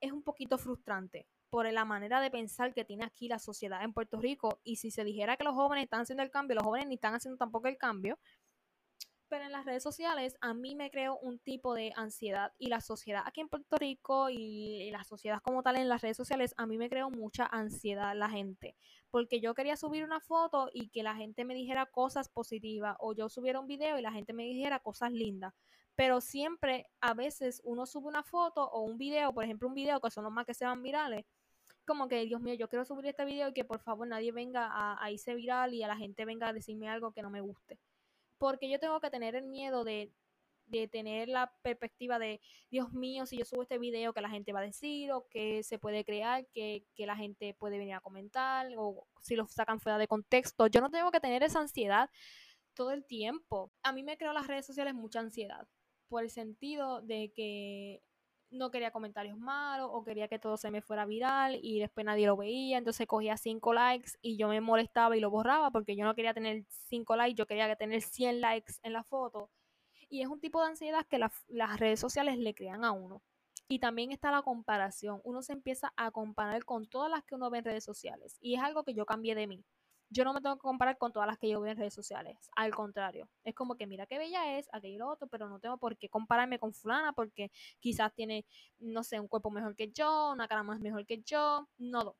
es 0.00 0.12
un 0.12 0.22
poquito 0.22 0.58
frustrante 0.58 1.26
por 1.48 1.70
la 1.72 1.84
manera 1.84 2.20
de 2.20 2.30
pensar 2.30 2.74
que 2.74 2.84
tiene 2.84 3.04
aquí 3.04 3.28
la 3.28 3.38
sociedad 3.38 3.82
en 3.82 3.92
Puerto 3.92 4.20
Rico. 4.20 4.60
Y 4.64 4.76
si 4.76 4.90
se 4.90 5.04
dijera 5.04 5.36
que 5.36 5.44
los 5.44 5.54
jóvenes 5.54 5.84
están 5.84 6.02
haciendo 6.02 6.22
el 6.22 6.30
cambio, 6.30 6.56
los 6.56 6.64
jóvenes 6.64 6.88
ni 6.88 6.96
están 6.96 7.14
haciendo 7.14 7.38
tampoco 7.38 7.68
el 7.68 7.78
cambio. 7.78 8.18
Pero 9.30 9.44
en 9.44 9.52
las 9.52 9.64
redes 9.64 9.84
sociales 9.84 10.36
a 10.40 10.54
mí 10.54 10.74
me 10.74 10.90
creo 10.90 11.16
un 11.16 11.38
tipo 11.38 11.72
de 11.72 11.92
ansiedad 11.94 12.52
y 12.58 12.66
la 12.66 12.80
sociedad 12.80 13.22
aquí 13.24 13.40
en 13.40 13.48
Puerto 13.48 13.76
Rico 13.76 14.28
y 14.28 14.90
la 14.90 15.04
sociedad 15.04 15.40
como 15.40 15.62
tal 15.62 15.76
en 15.76 15.88
las 15.88 16.02
redes 16.02 16.16
sociales 16.16 16.52
a 16.56 16.66
mí 16.66 16.76
me 16.76 16.90
creo 16.90 17.10
mucha 17.10 17.46
ansiedad 17.46 18.16
la 18.16 18.28
gente. 18.28 18.76
Porque 19.10 19.40
yo 19.40 19.54
quería 19.54 19.76
subir 19.76 20.02
una 20.04 20.20
foto 20.20 20.68
y 20.74 20.88
que 20.88 21.04
la 21.04 21.14
gente 21.14 21.44
me 21.44 21.54
dijera 21.54 21.86
cosas 21.86 22.28
positivas 22.28 22.96
o 22.98 23.14
yo 23.14 23.28
subiera 23.28 23.60
un 23.60 23.68
video 23.68 23.98
y 23.98 24.02
la 24.02 24.12
gente 24.12 24.32
me 24.32 24.42
dijera 24.42 24.80
cosas 24.80 25.12
lindas 25.12 25.54
pero 25.96 26.22
siempre 26.22 26.86
a 27.02 27.12
veces 27.12 27.60
uno 27.62 27.84
sube 27.84 28.08
una 28.08 28.22
foto 28.22 28.64
o 28.64 28.80
un 28.84 28.96
video, 28.96 29.34
por 29.34 29.44
ejemplo 29.44 29.68
un 29.68 29.74
video 29.74 30.00
que 30.00 30.10
son 30.10 30.24
los 30.24 30.32
más 30.32 30.46
que 30.46 30.54
se 30.54 30.64
van 30.64 30.82
virales, 30.82 31.26
como 31.86 32.08
que, 32.08 32.24
Dios 32.24 32.40
mío, 32.40 32.54
yo 32.54 32.68
quiero 32.68 32.84
subir 32.84 33.06
este 33.06 33.24
video 33.24 33.48
y 33.48 33.52
que 33.52 33.64
por 33.64 33.80
favor 33.80 34.06
nadie 34.06 34.32
venga 34.32 34.66
a, 34.66 35.02
a 35.02 35.10
irse 35.10 35.34
viral 35.34 35.74
y 35.74 35.82
a 35.82 35.88
la 35.88 35.96
gente 35.96 36.24
venga 36.24 36.48
a 36.48 36.52
decirme 36.52 36.88
algo 36.88 37.12
que 37.12 37.20
no 37.20 37.30
me 37.30 37.40
guste. 37.40 37.78
Porque 38.40 38.70
yo 38.70 38.78
tengo 38.78 39.00
que 39.00 39.10
tener 39.10 39.34
el 39.36 39.46
miedo 39.46 39.84
de, 39.84 40.10
de 40.64 40.88
tener 40.88 41.28
la 41.28 41.52
perspectiva 41.60 42.18
de, 42.18 42.40
Dios 42.70 42.90
mío, 42.94 43.26
si 43.26 43.36
yo 43.36 43.44
subo 43.44 43.62
este 43.62 43.76
video, 43.78 44.14
que 44.14 44.22
la 44.22 44.30
gente 44.30 44.54
va 44.54 44.60
a 44.60 44.62
decir, 44.62 45.12
o 45.12 45.26
que 45.28 45.62
se 45.62 45.78
puede 45.78 46.06
crear, 46.06 46.46
que, 46.46 46.86
que 46.94 47.04
la 47.04 47.16
gente 47.16 47.52
puede 47.52 47.76
venir 47.76 47.94
a 47.94 48.00
comentar, 48.00 48.66
o 48.78 49.06
si 49.20 49.36
lo 49.36 49.46
sacan 49.46 49.78
fuera 49.78 49.98
de 49.98 50.08
contexto. 50.08 50.68
Yo 50.68 50.80
no 50.80 50.90
tengo 50.90 51.10
que 51.10 51.20
tener 51.20 51.42
esa 51.42 51.60
ansiedad 51.60 52.08
todo 52.72 52.92
el 52.92 53.04
tiempo. 53.04 53.70
A 53.82 53.92
mí 53.92 54.02
me 54.02 54.16
creo 54.16 54.32
las 54.32 54.46
redes 54.46 54.64
sociales 54.64 54.94
mucha 54.94 55.20
ansiedad, 55.20 55.68
por 56.08 56.22
el 56.22 56.30
sentido 56.30 57.02
de 57.02 57.30
que 57.36 58.02
no 58.50 58.70
quería 58.70 58.90
comentarios 58.90 59.38
malos 59.38 59.88
o 59.92 60.04
quería 60.04 60.28
que 60.28 60.38
todo 60.38 60.56
se 60.56 60.70
me 60.70 60.82
fuera 60.82 61.04
viral 61.06 61.58
y 61.62 61.78
después 61.80 62.04
nadie 62.04 62.26
lo 62.26 62.36
veía, 62.36 62.78
entonces 62.78 63.06
cogía 63.06 63.36
5 63.36 63.72
likes 63.74 64.12
y 64.22 64.36
yo 64.36 64.48
me 64.48 64.60
molestaba 64.60 65.16
y 65.16 65.20
lo 65.20 65.30
borraba 65.30 65.70
porque 65.70 65.96
yo 65.96 66.04
no 66.04 66.14
quería 66.14 66.34
tener 66.34 66.64
5 66.88 67.16
likes, 67.16 67.36
yo 67.36 67.46
quería 67.46 67.74
tener 67.76 68.02
100 68.02 68.40
likes 68.40 68.74
en 68.82 68.92
la 68.92 69.04
foto. 69.04 69.50
Y 70.08 70.22
es 70.22 70.28
un 70.28 70.40
tipo 70.40 70.60
de 70.60 70.68
ansiedad 70.70 71.06
que 71.06 71.18
las 71.18 71.80
redes 71.80 72.00
sociales 72.00 72.36
le 72.38 72.54
crean 72.54 72.84
a 72.84 72.90
uno. 72.92 73.22
Y 73.68 73.78
también 73.78 74.10
está 74.10 74.32
la 74.32 74.42
comparación. 74.42 75.20
Uno 75.22 75.42
se 75.42 75.52
empieza 75.52 75.92
a 75.96 76.10
comparar 76.10 76.64
con 76.64 76.86
todas 76.86 77.08
las 77.08 77.22
que 77.22 77.36
uno 77.36 77.50
ve 77.50 77.58
en 77.58 77.64
redes 77.66 77.84
sociales. 77.84 78.36
Y 78.40 78.56
es 78.56 78.62
algo 78.62 78.82
que 78.82 78.94
yo 78.94 79.06
cambié 79.06 79.36
de 79.36 79.46
mí. 79.46 79.64
Yo 80.10 80.24
no 80.24 80.34
me 80.34 80.40
tengo 80.40 80.56
que 80.56 80.62
comparar 80.62 80.98
con 80.98 81.12
todas 81.12 81.28
las 81.28 81.38
que 81.38 81.48
yo 81.48 81.60
veo 81.60 81.70
en 81.70 81.78
redes 81.78 81.94
sociales. 81.94 82.36
Al 82.56 82.74
contrario. 82.74 83.28
Es 83.44 83.54
como 83.54 83.76
que 83.76 83.86
mira 83.86 84.06
qué 84.06 84.18
bella 84.18 84.58
es, 84.58 84.68
aquello 84.72 84.94
y 84.94 84.98
lo 84.98 85.08
otro, 85.08 85.28
pero 85.28 85.48
no 85.48 85.60
tengo 85.60 85.78
por 85.78 85.96
qué 85.96 86.08
compararme 86.08 86.58
con 86.58 86.74
fulana 86.74 87.12
porque 87.12 87.50
quizás 87.78 88.12
tiene, 88.14 88.44
no 88.80 89.04
sé, 89.04 89.20
un 89.20 89.28
cuerpo 89.28 89.50
mejor 89.50 89.76
que 89.76 89.90
yo, 89.92 90.32
una 90.32 90.48
cara 90.48 90.64
más 90.64 90.80
mejor 90.80 91.06
que 91.06 91.22
yo. 91.22 91.68
No, 91.78 92.16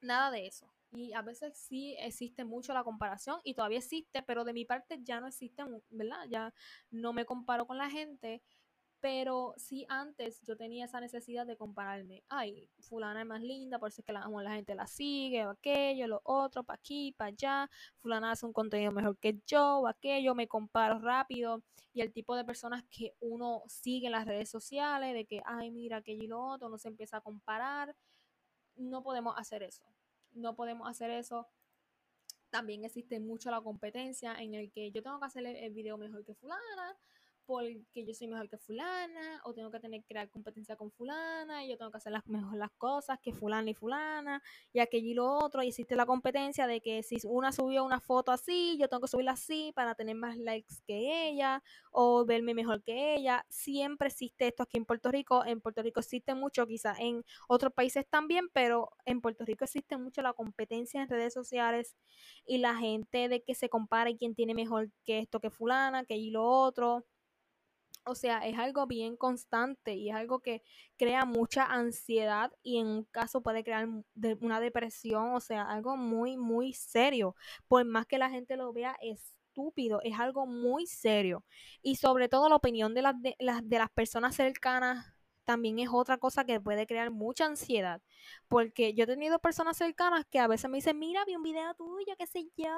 nada 0.00 0.30
de 0.30 0.46
eso. 0.46 0.70
Y 0.92 1.12
a 1.12 1.22
veces 1.22 1.56
sí 1.58 1.96
existe 1.98 2.44
mucho 2.44 2.72
la 2.72 2.84
comparación 2.84 3.40
y 3.44 3.54
todavía 3.54 3.78
existe, 3.78 4.22
pero 4.22 4.44
de 4.44 4.52
mi 4.52 4.64
parte 4.64 4.98
ya 5.02 5.20
no 5.20 5.26
existe, 5.26 5.62
¿verdad? 5.90 6.26
Ya 6.28 6.54
no 6.90 7.12
me 7.12 7.24
comparo 7.26 7.66
con 7.66 7.76
la 7.78 7.90
gente, 7.90 8.42
pero 9.06 9.54
sí 9.56 9.86
antes 9.88 10.42
yo 10.42 10.56
tenía 10.56 10.86
esa 10.86 10.98
necesidad 10.98 11.46
de 11.46 11.56
compararme. 11.56 12.24
Ay, 12.28 12.68
fulana 12.80 13.20
es 13.20 13.26
más 13.28 13.40
linda, 13.40 13.78
por 13.78 13.90
eso 13.90 14.00
es 14.00 14.04
que 14.04 14.12
la, 14.12 14.26
la 14.28 14.50
gente 14.50 14.74
la 14.74 14.88
sigue, 14.88 15.46
o 15.46 15.50
aquello, 15.50 16.08
lo 16.08 16.20
otro, 16.24 16.64
para 16.64 16.74
aquí, 16.78 17.12
para 17.12 17.28
allá. 17.28 17.70
Fulana 17.98 18.32
hace 18.32 18.46
un 18.46 18.52
contenido 18.52 18.90
mejor 18.90 19.16
que 19.18 19.38
yo, 19.46 19.78
o 19.78 19.86
aquello, 19.86 20.34
me 20.34 20.48
comparo 20.48 20.98
rápido. 20.98 21.62
Y 21.92 22.00
el 22.00 22.12
tipo 22.12 22.34
de 22.34 22.44
personas 22.44 22.82
que 22.90 23.14
uno 23.20 23.62
sigue 23.68 24.06
en 24.06 24.12
las 24.12 24.26
redes 24.26 24.50
sociales, 24.50 25.14
de 25.14 25.24
que, 25.24 25.40
ay, 25.46 25.70
mira, 25.70 25.98
aquello 25.98 26.24
y 26.24 26.26
lo 26.26 26.44
otro, 26.44 26.66
uno 26.66 26.76
se 26.76 26.88
empieza 26.88 27.18
a 27.18 27.20
comparar. 27.20 27.94
No 28.74 29.04
podemos 29.04 29.36
hacer 29.38 29.62
eso 29.62 29.84
no 30.32 30.56
podemos 30.56 30.88
hacer 30.88 31.10
eso. 31.10 31.48
También 32.50 32.84
existe 32.84 33.20
mucho 33.20 33.50
la 33.52 33.60
competencia 33.60 34.34
en 34.34 34.54
el 34.54 34.70
que 34.72 34.90
yo 34.90 35.02
tengo 35.02 35.20
que 35.20 35.26
hacer 35.26 35.46
el 35.46 35.72
video 35.72 35.96
mejor 35.96 36.24
que 36.24 36.34
fulana, 36.34 36.96
porque 37.46 38.04
yo 38.06 38.14
soy 38.14 38.28
mejor 38.28 38.48
que 38.48 38.58
fulana, 38.58 39.40
o 39.44 39.54
tengo 39.54 39.70
que 39.70 39.80
tener 39.80 40.00
que 40.00 40.08
crear 40.08 40.28
competencia 40.30 40.76
con 40.76 40.90
fulana, 40.90 41.64
y 41.64 41.70
yo 41.70 41.78
tengo 41.78 41.90
que 41.90 41.98
hacer 41.98 42.12
las 42.12 42.26
mejor 42.26 42.56
las 42.56 42.72
cosas 42.72 43.18
que 43.20 43.32
fulana 43.32 43.70
y 43.70 43.74
fulana, 43.74 44.42
y 44.72 44.80
aquello 44.80 45.08
y 45.08 45.14
lo 45.14 45.32
otro, 45.32 45.62
y 45.62 45.68
existe 45.68 45.96
la 45.96 46.06
competencia 46.06 46.66
de 46.66 46.80
que 46.80 47.02
si 47.02 47.16
una 47.24 47.52
subió 47.52 47.84
una 47.84 48.00
foto 48.00 48.32
así, 48.32 48.76
yo 48.78 48.88
tengo 48.88 49.02
que 49.02 49.08
subirla 49.08 49.32
así 49.32 49.72
para 49.74 49.94
tener 49.94 50.16
más 50.16 50.36
likes 50.36 50.74
que 50.86 51.28
ella, 51.28 51.62
o 51.92 52.24
verme 52.26 52.54
mejor 52.54 52.82
que 52.82 53.14
ella. 53.16 53.44
Siempre 53.48 54.08
existe 54.08 54.48
esto 54.48 54.62
aquí 54.62 54.76
en 54.76 54.84
Puerto 54.84 55.10
Rico. 55.10 55.44
En 55.44 55.60
Puerto 55.60 55.82
Rico 55.82 56.00
existe 56.00 56.34
mucho, 56.34 56.66
quizás 56.66 56.98
en 57.00 57.24
otros 57.48 57.72
países 57.72 58.06
también, 58.08 58.48
pero 58.52 58.90
en 59.04 59.20
Puerto 59.20 59.44
Rico 59.44 59.64
existe 59.64 59.96
mucho 59.96 60.22
la 60.22 60.32
competencia 60.32 61.02
en 61.02 61.08
redes 61.08 61.32
sociales 61.32 61.96
y 62.44 62.58
la 62.58 62.76
gente 62.76 63.28
de 63.28 63.42
que 63.42 63.54
se 63.54 63.68
compare 63.68 64.16
quién 64.16 64.34
tiene 64.34 64.54
mejor 64.54 64.90
que 65.04 65.18
esto 65.20 65.40
que 65.40 65.50
fulana, 65.50 66.04
que 66.04 66.16
y 66.16 66.30
lo 66.30 66.44
otro 66.44 67.04
o 68.06 68.14
sea, 68.14 68.38
es 68.46 68.58
algo 68.58 68.86
bien 68.86 69.16
constante 69.16 69.94
y 69.94 70.10
es 70.10 70.16
algo 70.16 70.40
que 70.40 70.62
crea 70.96 71.24
mucha 71.24 71.64
ansiedad 71.64 72.52
y 72.62 72.78
en 72.78 72.86
un 72.86 73.04
caso 73.04 73.42
puede 73.42 73.64
crear 73.64 73.88
una 74.40 74.60
depresión, 74.60 75.34
o 75.34 75.40
sea, 75.40 75.62
algo 75.64 75.96
muy, 75.96 76.36
muy 76.36 76.72
serio. 76.72 77.36
Por 77.68 77.84
más 77.84 78.06
que 78.06 78.18
la 78.18 78.30
gente 78.30 78.56
lo 78.56 78.72
vea 78.72 78.96
estúpido, 79.02 80.00
es 80.02 80.18
algo 80.18 80.46
muy 80.46 80.86
serio. 80.86 81.44
Y 81.82 81.96
sobre 81.96 82.28
todo 82.28 82.48
la 82.48 82.56
opinión 82.56 82.94
de 82.94 83.02
las, 83.02 83.20
de, 83.20 83.36
las, 83.40 83.68
de 83.68 83.78
las 83.78 83.90
personas 83.90 84.36
cercanas 84.36 85.15
también 85.46 85.78
es 85.78 85.88
otra 85.90 86.18
cosa 86.18 86.44
que 86.44 86.60
puede 86.60 86.86
crear 86.86 87.10
mucha 87.10 87.46
ansiedad. 87.46 88.02
Porque 88.48 88.92
yo 88.94 89.04
he 89.04 89.06
tenido 89.06 89.38
personas 89.38 89.76
cercanas 89.78 90.26
que 90.30 90.38
a 90.40 90.48
veces 90.48 90.68
me 90.70 90.78
dicen, 90.78 90.98
mira, 90.98 91.24
vi 91.24 91.36
un 91.36 91.42
video 91.42 91.74
tuyo, 91.74 92.14
qué 92.18 92.26
sé 92.26 92.44
yo, 92.56 92.68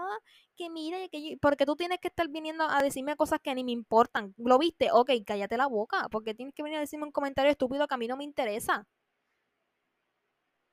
que 0.56 0.70
mira, 0.70 0.98
que 1.08 1.38
porque 1.40 1.66
tú 1.66 1.74
tienes 1.76 1.98
que 2.00 2.08
estar 2.08 2.28
viniendo 2.28 2.64
a 2.68 2.82
decirme 2.82 3.16
cosas 3.16 3.40
que 3.40 3.54
ni 3.54 3.64
me 3.64 3.72
importan. 3.72 4.34
¿Lo 4.36 4.58
viste? 4.58 4.90
Ok, 4.92 5.10
cállate 5.26 5.56
la 5.56 5.66
boca, 5.66 6.08
porque 6.10 6.34
tienes 6.34 6.54
que 6.54 6.62
venir 6.62 6.78
a 6.78 6.80
decirme 6.80 7.06
un 7.06 7.12
comentario 7.12 7.50
estúpido 7.50 7.88
que 7.88 7.94
a 7.94 7.98
mí 7.98 8.06
no 8.06 8.16
me 8.16 8.24
interesa. 8.24 8.86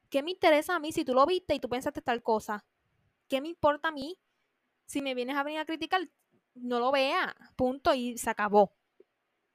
¿Qué 0.09 0.23
me 0.23 0.31
interesa 0.31 0.75
a 0.75 0.79
mí 0.79 0.91
si 0.91 1.03
tú 1.05 1.13
lo 1.13 1.25
viste 1.25 1.55
y 1.55 1.59
tú 1.59 1.69
pensaste 1.69 2.01
tal 2.01 2.21
cosa? 2.21 2.65
¿Qué 3.27 3.41
me 3.41 3.49
importa 3.49 3.89
a 3.89 3.91
mí? 3.91 4.17
Si 4.85 5.01
me 5.01 5.15
vienes 5.15 5.35
a 5.37 5.43
venir 5.43 5.59
a 5.59 5.65
criticar, 5.65 6.09
no 6.55 6.79
lo 6.79 6.91
vea, 6.91 7.35
punto, 7.55 7.93
y 7.93 8.17
se 8.17 8.29
acabó. 8.29 8.73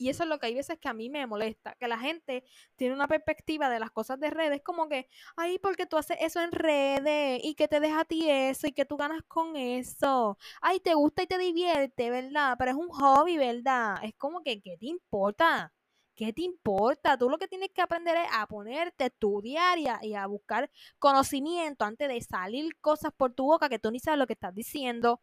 Y 0.01 0.09
eso 0.09 0.23
es 0.23 0.31
lo 0.31 0.39
que 0.39 0.47
hay 0.47 0.55
veces 0.55 0.79
que 0.81 0.89
a 0.89 0.95
mí 0.95 1.11
me 1.11 1.27
molesta, 1.27 1.75
que 1.79 1.87
la 1.87 1.99
gente 1.99 2.43
tiene 2.77 2.95
una 2.95 3.07
perspectiva 3.07 3.69
de 3.69 3.79
las 3.79 3.91
cosas 3.91 4.19
de 4.19 4.31
redes 4.31 4.63
como 4.65 4.89
que, 4.89 5.09
ay, 5.37 5.59
porque 5.59 5.85
tú 5.85 5.99
haces 5.99 6.17
eso 6.21 6.41
en 6.41 6.53
redes 6.53 7.41
y 7.45 7.55
que 7.55 7.69
te 7.69 7.81
deja 7.81 8.01
a 8.01 8.05
ti 8.07 8.29
eso 8.31 8.67
y 8.67 8.73
que 8.73 8.87
tú 8.87 8.97
ganas 8.97 9.21
con 9.29 9.57
eso. 9.57 10.39
Ay, 10.63 10.81
te 10.81 10.95
gusta 10.95 11.23
y 11.23 11.27
te 11.27 11.37
divierte, 11.37 12.09
¿verdad? 12.11 12.57
Pero 12.59 12.71
es 12.71 12.77
un 12.79 12.89
hobby, 12.89 13.37
¿verdad? 13.37 13.97
Es 14.03 14.15
como 14.17 14.43
que, 14.43 14.63
¿qué 14.63 14.79
te 14.79 14.87
importa? 14.87 15.71
¿Qué 16.15 16.33
te 16.33 16.43
importa? 16.43 17.19
Tú 17.19 17.29
lo 17.29 17.37
que 17.39 17.49
tienes 17.49 17.69
que 17.75 17.83
aprender 17.83 18.17
es 18.17 18.29
a 18.33 18.47
ponerte, 18.47 19.05
a 19.05 19.07
estudiar 19.09 19.79
y 19.79 19.87
a, 19.89 19.99
y 20.03 20.15
a 20.15 20.27
buscar 20.27 20.71
conocimiento 20.99 21.85
antes 21.85 22.09
de 22.09 22.21
salir 22.23 22.75
cosas 22.81 23.13
por 23.17 23.35
tu 23.35 23.45
boca 23.45 23.69
que 23.69 23.79
tú 23.79 23.91
ni 23.91 24.01
sabes 24.01 24.19
lo 24.19 24.27
que 24.27 24.33
estás 24.35 24.55
diciendo 24.55 25.21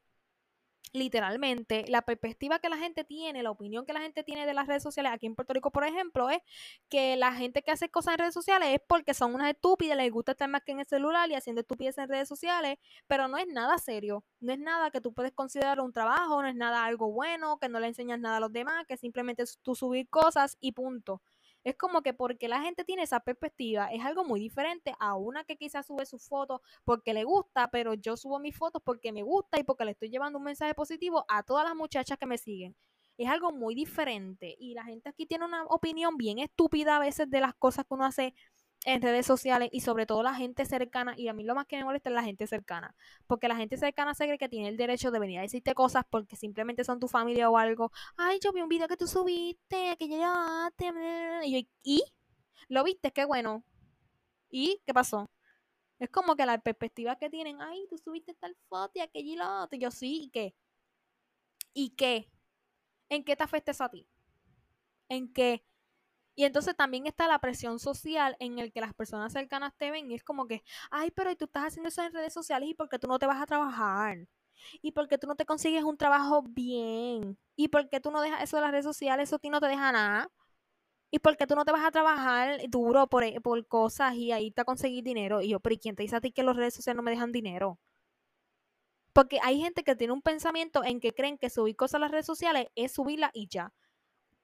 literalmente, 0.94 1.86
la 1.88 2.02
perspectiva 2.02 2.60
que 2.60 2.70
la 2.70 2.78
gente 2.78 3.04
tiene, 3.04 3.44
la 3.44 3.52
opinión 3.52 3.86
que 3.86 3.94
la 3.94 4.02
gente 4.02 4.24
tiene 4.24 4.46
de 4.46 4.54
las 4.54 4.68
redes 4.68 4.84
sociales 4.84 5.12
aquí 5.14 5.26
en 5.26 5.36
Puerto 5.36 5.54
Rico, 5.54 5.72
por 5.72 5.84
ejemplo, 5.84 6.30
es 6.30 6.40
que 6.90 7.16
la 7.18 7.34
gente 7.34 7.62
que 7.62 7.72
hace 7.72 7.90
cosas 7.90 8.14
en 8.14 8.20
redes 8.20 8.34
sociales 8.34 8.70
es 8.74 8.80
porque 8.88 9.14
son 9.14 9.36
unas 9.36 9.50
estúpidas, 9.50 9.98
les 9.98 10.12
gusta 10.12 10.34
estar 10.34 10.50
más 10.50 10.64
que 10.64 10.72
en 10.72 10.80
el 10.80 10.86
celular 10.86 11.30
y 11.30 11.36
haciendo 11.36 11.62
estupideces 11.62 12.04
en 12.04 12.10
redes 12.10 12.28
sociales, 12.28 12.78
pero 13.08 13.28
no 13.28 13.38
es 13.38 13.48
nada 13.48 13.78
serio, 13.78 14.24
no 14.40 14.54
es 14.54 14.60
nada 14.60 14.92
que 14.92 15.02
tú 15.02 15.14
puedes 15.14 15.32
considerar 15.34 15.80
un 15.80 15.94
trabajo, 15.94 16.42
no 16.42 16.48
es 16.48 16.56
nada 16.56 16.86
algo 16.86 17.12
bueno, 17.12 17.58
que 17.60 17.70
no 17.70 17.80
le 17.80 17.88
enseñas 17.88 18.20
nada 18.20 18.38
a 18.38 18.40
los 18.40 18.52
demás, 18.54 18.86
que 18.88 18.98
simplemente 18.98 19.44
tú 19.62 19.76
subir 19.76 20.10
cosas 20.10 20.58
y 20.60 20.72
punto. 20.74 21.22
Es 21.64 21.76
como 21.76 22.02
que 22.02 22.14
porque 22.14 22.48
la 22.48 22.62
gente 22.62 22.84
tiene 22.86 23.04
esa 23.04 23.20
perspectiva, 23.20 23.88
es 23.92 24.04
algo 24.04 24.24
muy 24.24 24.40
diferente 24.40 24.94
a 25.00 25.16
una 25.16 25.44
que 25.44 25.58
quizás 25.58 25.86
sube 25.86 26.06
su 26.06 26.18
foto 26.18 26.62
porque 26.86 27.14
le 27.14 27.24
gusta, 27.26 27.70
pero 27.70 27.94
yo 27.94 28.16
subo 28.16 28.40
mis 28.40 28.56
fotos 28.56 28.82
porque 28.84 29.12
me 29.12 29.24
gusta 29.24 29.60
y 29.60 29.64
porque 29.64 29.86
le 29.86 29.92
estoy 29.92 30.10
llevando 30.10 30.40
un 30.40 30.46
mensaje 30.46 30.74
positivo 30.74 31.26
a 31.28 31.44
todas 31.44 31.66
las 31.66 31.76
muchachas 31.76 32.18
que 32.18 32.26
me 32.26 32.38
siguen. 32.38 32.76
Es 33.18 33.28
algo 33.30 33.52
muy 33.52 33.74
diferente 33.76 34.56
y 34.60 34.76
la 34.76 34.84
gente 34.84 35.10
aquí 35.10 35.26
tiene 35.26 35.46
una 35.46 35.66
opinión 35.66 36.18
bien 36.18 36.40
estúpida 36.40 36.98
a 36.98 37.00
veces 37.00 37.30
de 37.30 37.42
las 37.42 37.56
cosas 37.56 37.86
que 37.86 37.94
uno 37.96 38.06
hace 38.06 38.34
en 38.88 39.02
redes 39.02 39.26
sociales 39.26 39.68
y 39.74 39.82
sobre 39.82 40.06
todo 40.06 40.24
la 40.24 40.34
gente 40.34 40.66
cercana, 40.66 41.14
y 41.18 41.28
a 41.28 41.34
mí 41.34 41.44
lo 41.44 41.56
más 41.56 41.68
que 41.68 41.76
me 41.76 41.84
molesta 41.84 42.10
es 42.10 42.16
la 42.16 42.24
gente 42.24 42.48
cercana, 42.48 42.96
porque 43.28 43.50
la 43.50 43.58
gente 43.58 43.76
cercana 43.76 44.14
se 44.14 44.24
cree 44.24 44.38
que 44.38 44.48
tiene 44.48 44.70
el 44.70 44.78
derecho 44.78 45.12
de 45.12 45.20
venir 45.20 45.40
a 45.40 45.42
decirte 45.42 45.74
cosas 45.74 46.06
porque 46.10 46.38
simplemente 46.38 46.86
son 46.86 46.98
tu 46.98 47.10
familia 47.10 47.50
o 47.50 47.58
algo. 47.58 47.92
Ay, 48.16 48.40
yo 48.42 48.54
vi 48.54 48.62
un 48.62 48.70
video 48.70 48.88
que 48.88 48.96
tú 48.96 49.06
subiste, 49.06 49.98
que 50.00 50.08
yo, 50.08 50.34
¿y? 51.84 52.02
¿Lo 52.70 52.86
viste? 52.86 53.12
Qué 53.12 53.26
bueno. 53.26 53.66
¿Y 54.50 54.82
qué 54.86 54.94
pasó? 54.94 55.30
Es 56.00 56.10
como 56.10 56.38
que 56.38 56.46
la 56.46 56.58
perspectiva 56.58 57.18
que 57.18 57.30
tienen, 57.30 57.62
ay, 57.62 57.88
tú 57.90 57.98
subiste 57.98 58.36
tal 58.36 58.56
foto 58.70 58.94
y 58.96 59.02
aquello 59.02 59.34
y 59.34 59.36
lo 59.36 59.64
otro. 59.64 59.78
Y 59.78 59.82
yo, 59.82 59.92
sí, 59.92 60.24
¿y 60.24 60.30
qué? 60.30 60.56
¿Y 61.74 61.90
qué? 61.90 62.30
¿En 63.10 63.26
qué 63.26 63.36
te 63.36 63.44
afecta 63.44 63.72
eso 63.72 63.84
a 63.84 63.90
ti? 63.90 64.08
¿En 65.10 65.34
qué? 65.34 65.66
Y 66.38 66.46
entonces 66.46 66.76
también 66.76 67.08
está 67.08 67.28
la 67.28 67.40
presión 67.40 67.80
social 67.80 68.38
en 68.40 68.60
el 68.60 68.72
que 68.72 68.80
las 68.80 68.94
personas 68.94 69.34
cercanas 69.34 69.74
te 69.76 69.90
ven 69.90 70.12
y 70.12 70.14
es 70.14 70.24
como 70.24 70.46
que, 70.48 70.64
ay, 70.92 71.10
pero 71.10 71.36
tú 71.36 71.46
estás 71.46 71.66
haciendo 71.66 71.90
eso 71.90 72.04
en 72.04 72.14
redes 72.14 72.32
sociales 72.32 72.70
y 72.70 72.76
porque 72.76 73.00
tú 73.00 73.08
no 73.08 73.18
te 73.18 73.26
vas 73.26 73.42
a 73.42 73.48
trabajar. 73.48 74.28
Y 74.84 74.92
porque 74.92 75.18
tú 75.18 75.26
no 75.28 75.36
te 75.36 75.48
consigues 75.48 75.84
un 75.84 75.98
trabajo 75.98 76.44
bien. 76.44 77.40
Y 77.56 77.70
porque 77.70 78.00
tú 78.00 78.12
no 78.12 78.22
dejas 78.22 78.44
eso 78.44 78.58
de 78.58 78.62
las 78.62 78.72
redes 78.72 78.86
sociales, 78.86 79.30
eso 79.30 79.38
a 79.38 79.40
ti 79.40 79.50
no 79.50 79.60
te 79.60 79.68
deja 79.68 79.92
nada. 79.92 80.32
Y 81.12 81.20
porque 81.20 81.48
tú 81.48 81.56
no 81.56 81.66
te 81.66 81.72
vas 81.72 81.86
a 81.86 81.92
trabajar 81.92 82.60
duro 82.70 83.08
por, 83.08 83.24
eh, 83.24 83.42
por 83.42 83.68
cosas 83.68 84.16
y 84.16 84.32
ahí 84.32 84.52
te 84.52 84.62
a 84.62 84.66
conseguir 84.66 85.04
dinero. 85.04 85.42
Y 85.42 85.50
yo, 85.50 85.60
pero 85.60 85.74
¿y 85.76 85.80
quién 85.80 85.96
te 85.96 86.04
dice 86.04 86.18
a 86.18 86.22
ti 86.22 86.32
que 86.32 86.44
las 86.44 86.56
redes 86.56 86.76
sociales 86.76 86.98
no 86.98 87.04
me 87.04 87.12
dejan 87.12 87.32
dinero? 87.32 87.80
Porque 89.14 89.40
hay 89.42 89.60
gente 89.60 89.84
que 89.84 89.96
tiene 89.96 90.14
un 90.14 90.22
pensamiento 90.22 90.84
en 90.84 91.00
que 91.00 91.14
creen 91.16 91.40
que 91.40 91.50
subir 91.50 91.76
cosas 91.76 91.96
a 91.96 92.00
las 92.00 92.12
redes 92.12 92.28
sociales 92.28 92.68
es 92.76 92.94
subirla 92.94 93.32
y 93.34 93.48
ya 93.48 93.74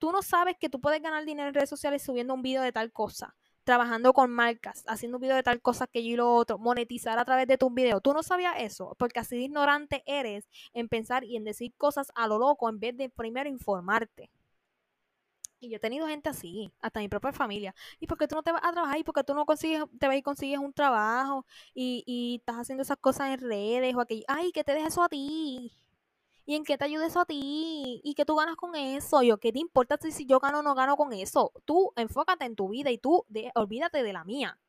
tú 0.04 0.12
no 0.12 0.22
sabes 0.22 0.58
que 0.60 0.68
tú 0.68 0.82
puedes 0.82 1.02
ganar 1.02 1.24
dinero 1.24 1.48
en 1.48 1.54
redes 1.54 1.70
sociales 1.70 2.04
subiendo 2.04 2.34
un 2.34 2.42
video 2.42 2.62
de 2.62 2.74
tal 2.74 2.92
cosa, 2.92 3.38
trabajando 3.64 4.12
con 4.12 4.32
marcas, 4.32 4.84
haciendo 4.86 5.16
un 5.18 5.22
video 5.22 5.38
de 5.38 5.44
tal 5.44 5.62
cosa 5.62 5.88
que 5.88 6.04
yo 6.04 6.10
y 6.10 6.16
lo 6.18 6.36
otro, 6.36 6.58
monetizar 6.58 7.18
a 7.20 7.24
través 7.24 7.48
de 7.48 7.58
tus 7.58 7.74
videos. 7.74 8.02
Tú 8.04 8.14
no 8.14 8.22
sabías 8.22 8.56
eso, 8.58 8.98
porque 9.00 9.22
así 9.22 9.38
de 9.38 9.44
ignorante 9.44 10.04
eres 10.06 10.50
en 10.74 10.90
pensar 10.90 11.24
y 11.24 11.38
en 11.38 11.46
decir 11.46 11.74
cosas 11.78 12.12
a 12.16 12.28
lo 12.28 12.38
loco 12.38 12.68
en 12.68 12.82
vez 12.82 12.98
de 12.98 13.08
primero 13.08 13.48
informarte. 13.48 14.30
Y 15.62 15.70
yo 15.70 15.78
he 15.78 15.80
tenido 15.80 16.06
gente 16.06 16.28
así, 16.28 16.74
hasta 16.82 17.00
mi 17.00 17.08
propia 17.08 17.32
familia. 17.32 17.74
¿Y 18.02 18.08
por 18.08 18.18
qué 18.18 18.28
tú 18.28 18.36
no 18.36 18.44
te 18.44 18.52
vas 18.52 18.62
a 18.66 18.74
trabajar? 18.74 19.00
¿Y 19.00 19.06
por 19.06 19.16
qué 19.16 19.24
tú 19.24 19.34
no 19.34 19.46
consigues, 19.46 19.84
te 20.00 20.08
vas 20.08 20.18
y 20.18 20.22
consigues 20.22 20.60
un 20.60 20.74
trabajo? 20.74 21.46
Y, 21.74 22.04
y 22.06 22.40
estás 22.40 22.58
haciendo 22.58 22.82
esas 22.84 22.98
cosas 22.98 23.30
en 23.30 23.40
redes 23.40 23.96
o 23.96 24.02
aquello. 24.02 24.26
Ay, 24.28 24.52
¿qué 24.52 24.66
te 24.66 24.74
deja 24.74 24.88
eso 24.90 25.02
a 25.02 25.08
ti? 25.08 25.72
¿Y 26.46 26.56
en 26.56 26.64
qué 26.66 26.78
te 26.78 26.86
ayuda 26.86 27.06
eso 27.06 27.22
a 27.22 27.26
ti? 27.26 28.02
¿Y 28.04 28.14
qué 28.16 28.26
tú 28.26 28.36
ganas 28.36 28.56
con 28.58 28.76
eso? 28.76 29.22
Yo, 29.24 29.38
¿qué 29.40 29.52
te 29.54 29.60
importa 29.60 29.98
si 30.12 30.26
yo 30.26 30.40
gano 30.40 30.60
o 30.60 30.64
no 30.64 30.76
gano 30.76 30.98
con 30.98 31.14
eso? 31.14 31.54
Tú 31.66 31.94
enfócate 31.96 32.46
en 32.46 32.56
tu 32.56 32.70
vida 32.70 32.92
y 32.92 32.98
tú 32.98 33.26
olvídate 33.56 34.04
de 34.04 34.14
la 34.14 34.24
mía. 34.26 34.60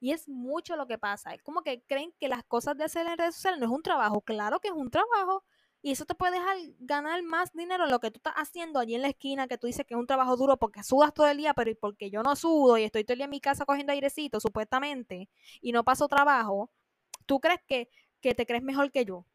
Y 0.00 0.12
es 0.12 0.28
mucho 0.28 0.76
lo 0.76 0.86
que 0.86 0.98
pasa. 0.98 1.34
Es 1.34 1.42
como 1.42 1.62
que 1.62 1.82
creen 1.84 2.12
que 2.20 2.28
las 2.28 2.44
cosas 2.44 2.76
de 2.76 2.84
hacer 2.84 3.06
en 3.06 3.18
redes 3.18 3.36
sociales 3.36 3.60
no 3.60 3.66
es 3.66 3.72
un 3.72 3.82
trabajo. 3.82 4.20
Claro 4.22 4.60
que 4.60 4.68
es 4.68 4.74
un 4.74 4.90
trabajo. 4.90 5.44
Y 5.82 5.92
eso 5.92 6.06
te 6.06 6.14
puede 6.14 6.32
dejar 6.38 6.56
ganar 6.80 7.22
más 7.22 7.52
dinero 7.52 7.84
en 7.84 7.90
lo 7.90 8.00
que 8.00 8.10
tú 8.10 8.18
estás 8.18 8.34
haciendo 8.36 8.80
allí 8.80 8.94
en 8.94 9.02
la 9.02 9.08
esquina, 9.08 9.46
que 9.48 9.58
tú 9.58 9.66
dices 9.66 9.86
que 9.86 9.94
es 9.94 10.00
un 10.00 10.06
trabajo 10.06 10.36
duro 10.36 10.56
porque 10.58 10.82
sudas 10.82 11.12
todo 11.14 11.28
el 11.28 11.36
día, 11.38 11.54
pero 11.54 11.70
porque 11.78 12.10
yo 12.10 12.22
no 12.22 12.36
sudo 12.36 12.78
y 12.78 12.84
estoy 12.84 13.04
todo 13.04 13.12
el 13.14 13.18
día 13.18 13.24
en 13.26 13.30
mi 13.30 13.40
casa 13.40 13.66
cogiendo 13.66 13.92
airecito, 13.92 14.40
supuestamente, 14.40 15.28
y 15.60 15.72
no 15.72 15.84
paso 15.84 16.08
trabajo, 16.08 16.70
¿tú 17.26 17.40
crees 17.40 17.60
que, 17.66 17.90
que 18.20 18.34
te 18.34 18.46
crees 18.46 18.62
mejor 18.62 18.90
que 18.92 19.04
yo? 19.04 19.26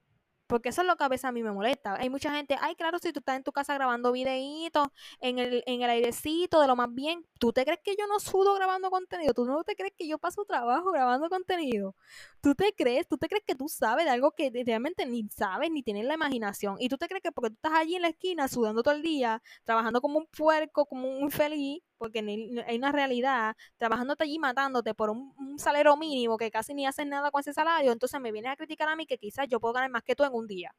Porque 0.50 0.70
eso 0.70 0.82
es 0.82 0.88
lo 0.88 0.95
que 0.95 1.04
a 1.04 1.08
veces 1.08 1.26
a 1.26 1.32
mí 1.32 1.43
me 1.43 1.52
molesta. 1.52 1.93
Hay 1.93 2.10
mucha 2.10 2.34
gente, 2.34 2.58
ay, 2.60 2.74
claro, 2.76 2.97
si 2.97 3.14
tú 3.14 3.20
estás 3.20 3.36
en 3.38 3.43
tu 3.43 3.52
casa 3.52 3.76
grabando 3.76 4.12
videitos 4.12 4.88
en 5.22 5.38
el, 5.38 5.64
en 5.68 5.84
el 5.84 5.89
airecito 5.91 6.60
de 6.60 6.66
lo 6.66 6.76
más 6.76 6.91
bien, 6.91 7.24
¿tú 7.38 7.54
te 7.54 7.64
crees 7.64 7.80
que 7.84 7.95
yo 7.95 8.08
no 8.08 8.20
sudo 8.20 8.56
grabando 8.56 8.89
contenido? 8.89 9.32
¿Tú 9.36 9.45
no 9.45 9.64
te 9.64 9.76
crees 9.76 9.93
que 9.95 10.08
yo 10.08 10.18
paso 10.18 10.43
trabajo 10.45 10.91
grabando 10.91 11.30
contenido? 11.30 11.95
¿Tú 12.41 12.56
te 12.56 12.74
crees? 12.74 13.08
¿Tú 13.08 13.20
te 13.20 13.28
crees 13.28 13.43
que 13.45 13.54
tú 13.54 13.70
sabes 13.70 14.06
de 14.06 14.12
algo 14.12 14.32
que 14.32 14.52
realmente 14.66 15.06
ni 15.06 15.30
sabes 15.30 15.70
ni 15.70 15.84
tienes 15.84 16.06
la 16.06 16.16
imaginación? 16.16 16.78
Y 16.80 16.89
tú 16.89 16.97
te 16.97 17.08
crees 17.08 17.22
que 17.22 17.32
porque 17.32 17.52
tú 17.52 17.56
estás 17.58 17.74
allí 17.74 17.95
en 17.95 18.02
la 18.02 18.08
esquina 18.10 18.47
sudando 18.47 18.82
todo 18.82 18.95
el 18.95 19.04
día, 19.04 19.43
trabajando 19.66 20.02
como 20.02 20.18
un 20.18 20.26
puerco, 20.26 20.88
como 20.88 21.10
un 21.10 21.26
infeliz, 21.26 21.84
porque 22.00 22.20
hay 22.66 22.78
una 22.78 22.91
realidad, 22.91 23.56
trabajándote 23.78 24.24
allí 24.24 24.39
matándote 24.39 24.95
por 24.95 25.10
un, 25.10 25.34
un, 25.38 25.60
salario 25.60 25.97
mínimo 25.97 26.38
que 26.38 26.50
casi 26.50 26.74
ni 26.74 26.88
haces 26.88 27.06
nada 27.06 27.30
con 27.30 27.41
ese 27.41 27.54
salario, 27.54 27.91
entonces 27.91 28.20
me 28.22 28.32
vienes 28.32 28.54
a 28.54 28.56
criticar 28.56 28.88
a 28.88 28.95
mí 28.95 29.06
que 29.06 29.18
quizás 29.18 29.47
yo 29.50 29.60
puedo 29.60 29.74
ganar 29.74 29.89
más 29.91 30.04
que 30.04 30.16
tú 30.16 30.24
en 30.24 30.34
día. 30.48 30.76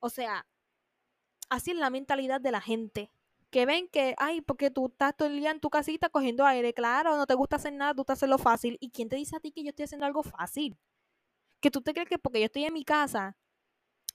O 0.00 0.10
sea, 0.10 0.46
así 1.50 1.70
es 1.72 1.76
la 1.76 1.90
mentalidad 1.90 2.40
de 2.40 2.52
la 2.52 2.60
gente. 2.60 3.10
Que 3.50 3.66
ven 3.66 3.88
que, 3.88 4.14
ay, 4.18 4.40
porque 4.40 4.70
tú 4.70 4.86
estás 4.86 5.14
todo 5.16 5.28
el 5.28 5.38
día 5.38 5.50
en 5.50 5.60
tu 5.60 5.70
casita 5.70 6.08
cogiendo 6.08 6.46
aire, 6.46 6.72
claro, 6.72 7.16
no 7.16 7.26
te 7.26 7.34
gusta 7.34 7.56
hacer 7.56 7.74
nada, 7.74 7.94
tú 7.94 8.02
estás 8.02 8.18
haciendo 8.18 8.38
fácil. 8.38 8.78
¿Y 8.80 8.90
quién 8.90 9.08
te 9.08 9.16
dice 9.16 9.36
a 9.36 9.40
ti 9.40 9.52
que 9.52 9.62
yo 9.62 9.70
estoy 9.70 9.84
haciendo 9.84 10.06
algo 10.06 10.22
fácil? 10.22 10.78
Que 11.60 11.70
tú 11.70 11.82
te 11.82 11.92
crees 11.92 12.08
que 12.08 12.18
porque 12.18 12.40
yo 12.40 12.46
estoy 12.46 12.64
en 12.64 12.72
mi 12.72 12.84
casa, 12.84 13.36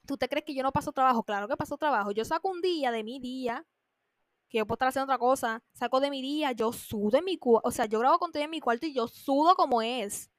tú 0.07 0.17
te 0.17 0.27
crees 0.27 0.45
que 0.45 0.55
yo 0.55 0.63
no 0.63 0.71
paso 0.71 0.91
trabajo. 0.91 1.23
Claro 1.23 1.47
que 1.47 1.55
paso 1.57 1.77
trabajo. 1.77 2.11
Yo 2.11 2.25
saco 2.25 2.49
un 2.49 2.61
día 2.61 2.91
de 2.91 3.03
mi 3.03 3.19
día 3.19 3.65
que 4.49 4.59
yo 4.59 4.65
puedo 4.65 4.75
estar 4.75 4.87
haciendo 4.89 5.05
otra 5.05 5.19
cosa, 5.19 5.63
saco 5.73 5.99
de 5.99 6.09
mi 6.09 6.21
día, 6.21 6.51
yo 6.53 6.71
sudo 6.71 7.17
en 7.17 7.25
mi 7.25 7.37
cuarto, 7.37 7.67
o 7.67 7.71
sea, 7.71 7.85
yo 7.85 7.99
grabo 7.99 8.17
contenido 8.17 8.45
en 8.45 8.51
mi 8.51 8.61
cuarto 8.61 8.85
y 8.85 8.93
yo 8.93 9.07
sudo 9.07 9.55
como 9.55 9.81
es. 9.81 10.31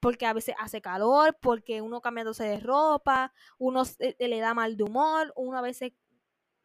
Porque 0.00 0.26
a 0.26 0.32
veces 0.32 0.54
hace 0.58 0.80
calor, 0.80 1.36
porque 1.40 1.80
uno 1.80 2.00
cambiándose 2.00 2.44
de 2.44 2.60
ropa, 2.60 3.32
uno 3.58 3.82
le 4.18 4.40
da 4.40 4.54
mal 4.54 4.76
de 4.76 4.84
humor, 4.84 5.32
uno 5.36 5.58
a 5.58 5.62
veces, 5.62 5.92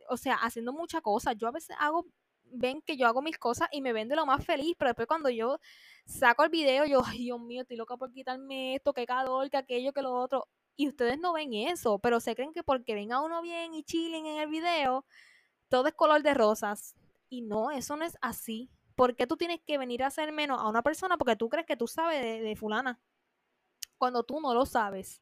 o 0.09 0.17
sea, 0.17 0.35
haciendo 0.35 0.73
muchas 0.73 1.01
cosas. 1.01 1.35
Yo 1.37 1.47
a 1.47 1.51
veces 1.51 1.75
hago, 1.79 2.07
ven 2.43 2.81
que 2.81 2.97
yo 2.97 3.07
hago 3.07 3.21
mis 3.21 3.37
cosas 3.37 3.67
y 3.71 3.81
me 3.81 3.93
ven 3.93 4.09
de 4.09 4.15
lo 4.15 4.25
más 4.25 4.45
feliz, 4.45 4.75
pero 4.77 4.89
después 4.89 5.07
cuando 5.07 5.29
yo 5.29 5.59
saco 6.05 6.43
el 6.43 6.49
video, 6.49 6.85
yo, 6.85 7.01
ay 7.05 7.19
Dios 7.19 7.39
mío, 7.39 7.61
estoy 7.61 7.77
loca 7.77 7.97
por 7.97 8.11
quitarme 8.11 8.75
esto, 8.75 8.93
qué 8.93 9.05
calor, 9.05 9.49
que 9.49 9.57
aquello, 9.57 9.93
que 9.93 10.01
lo 10.01 10.13
otro. 10.13 10.47
Y 10.75 10.87
ustedes 10.87 11.19
no 11.19 11.33
ven 11.33 11.53
eso, 11.53 11.99
pero 11.99 12.19
se 12.19 12.35
creen 12.35 12.53
que 12.53 12.63
porque 12.63 12.95
ven 12.95 13.11
a 13.11 13.21
uno 13.21 13.41
bien 13.41 13.73
y 13.73 13.83
chilling 13.83 14.25
en 14.25 14.37
el 14.39 14.49
video, 14.49 15.05
todo 15.69 15.87
es 15.87 15.93
color 15.93 16.23
de 16.23 16.33
rosas. 16.33 16.95
Y 17.29 17.41
no, 17.41 17.71
eso 17.71 17.95
no 17.95 18.03
es 18.03 18.17
así. 18.21 18.69
¿Por 18.95 19.15
qué 19.15 19.25
tú 19.25 19.37
tienes 19.37 19.61
que 19.65 19.77
venir 19.77 20.03
a 20.03 20.07
hacer 20.07 20.31
menos 20.31 20.59
a 20.59 20.67
una 20.67 20.81
persona 20.81 21.17
porque 21.17 21.35
tú 21.35 21.49
crees 21.49 21.65
que 21.65 21.77
tú 21.77 21.87
sabes 21.87 22.21
de, 22.21 22.55
fulana? 22.55 22.99
Cuando 24.01 24.23
tú 24.23 24.41
no 24.41 24.55
lo 24.55 24.65
sabes. 24.65 25.21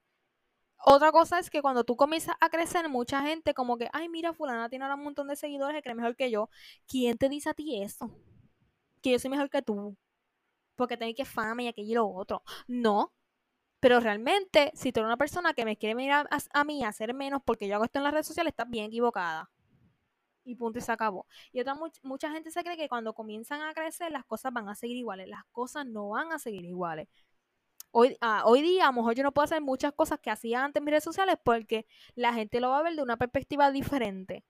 Otra 0.86 1.12
cosa 1.12 1.38
es 1.38 1.50
que 1.50 1.62
cuando 1.62 1.84
tú 1.84 1.98
comienzas 1.98 2.38
a 2.40 2.50
crecer, 2.50 2.88
mucha 2.88 3.22
gente 3.24 3.54
como 3.54 3.78
que, 3.78 3.90
ay, 3.92 4.08
mira, 4.08 4.32
fulana 4.32 4.70
tiene 4.70 4.86
ahora 4.86 4.96
un 4.96 5.04
montón 5.04 5.28
de 5.28 5.36
seguidores 5.36 5.76
que 5.76 5.84
cree 5.84 5.96
mejor 5.96 6.16
que 6.16 6.32
yo. 6.32 6.50
¿Quién 6.88 7.18
te 7.18 7.28
dice 7.28 7.50
a 7.50 7.54
ti 7.54 7.84
eso? 7.84 8.10
Que 9.02 9.12
yo 9.12 9.20
soy 9.20 9.32
mejor 9.32 9.50
que 9.50 9.62
tú. 9.62 9.98
Porque 10.78 10.96
tengo 10.96 11.14
que 11.14 11.26
fama 11.26 11.64
y 11.64 11.68
aquello 11.68 11.92
y 11.92 11.96
lo 11.96 12.08
otro. 12.08 12.42
No. 12.70 13.12
Pero 13.82 14.00
realmente, 14.00 14.72
si 14.76 14.94
tú 14.94 15.02
eres 15.02 15.08
una 15.08 15.18
persona 15.18 15.54
que 15.54 15.66
me 15.66 15.76
quiere 15.78 16.10
a, 16.12 16.26
a 16.54 16.64
mí 16.64 16.86
a 16.86 16.88
hacer 16.90 17.14
menos 17.14 17.42
porque 17.44 17.68
yo 17.68 17.76
hago 17.76 17.84
esto 17.84 18.00
en 18.00 18.04
las 18.04 18.14
redes 18.14 18.28
sociales, 18.28 18.52
estás 18.52 18.70
bien 18.70 18.86
equivocada 18.86 19.52
y 20.46 20.56
punto 20.56 20.80
y 20.80 20.82
se 20.82 20.92
acabó. 20.92 21.28
Y 21.52 21.60
otra 21.60 21.76
mucha 22.04 22.32
gente 22.32 22.52
se 22.52 22.64
cree 22.64 22.78
que 22.78 22.90
cuando 22.90 23.14
comienzan 23.14 23.62
a 23.62 23.74
crecer 23.74 24.12
las 24.12 24.26
cosas 24.26 24.54
van 24.54 24.70
a 24.70 24.76
seguir 24.76 24.98
iguales. 24.98 25.28
Las 25.28 25.44
cosas 25.52 25.86
no 25.86 26.10
van 26.10 26.32
a 26.32 26.40
seguir 26.40 26.66
iguales. 26.66 27.08
Hoy, 27.92 28.18
ah, 28.22 28.44
hoy 28.46 28.62
día 28.62 28.86
a 28.86 28.88
lo 28.88 28.94
mejor 28.94 29.16
yo 29.16 29.24
no 29.24 29.32
puedo 29.32 29.46
hacer 29.46 29.62
muchas 29.62 29.94
cosas 29.94 30.20
que 30.20 30.30
hacía 30.32 30.64
antes 30.64 30.80
en 30.82 30.86
mis 30.86 30.92
redes 30.92 31.04
sociales 31.04 31.38
porque 31.44 31.86
la 32.16 32.34
gente 32.34 32.60
lo 32.60 32.70
va 32.70 32.80
a 32.80 32.84
ver 32.84 32.96
de 32.96 33.02
una 33.04 33.18
perspectiva 33.18 33.72
diferente. 33.72 34.44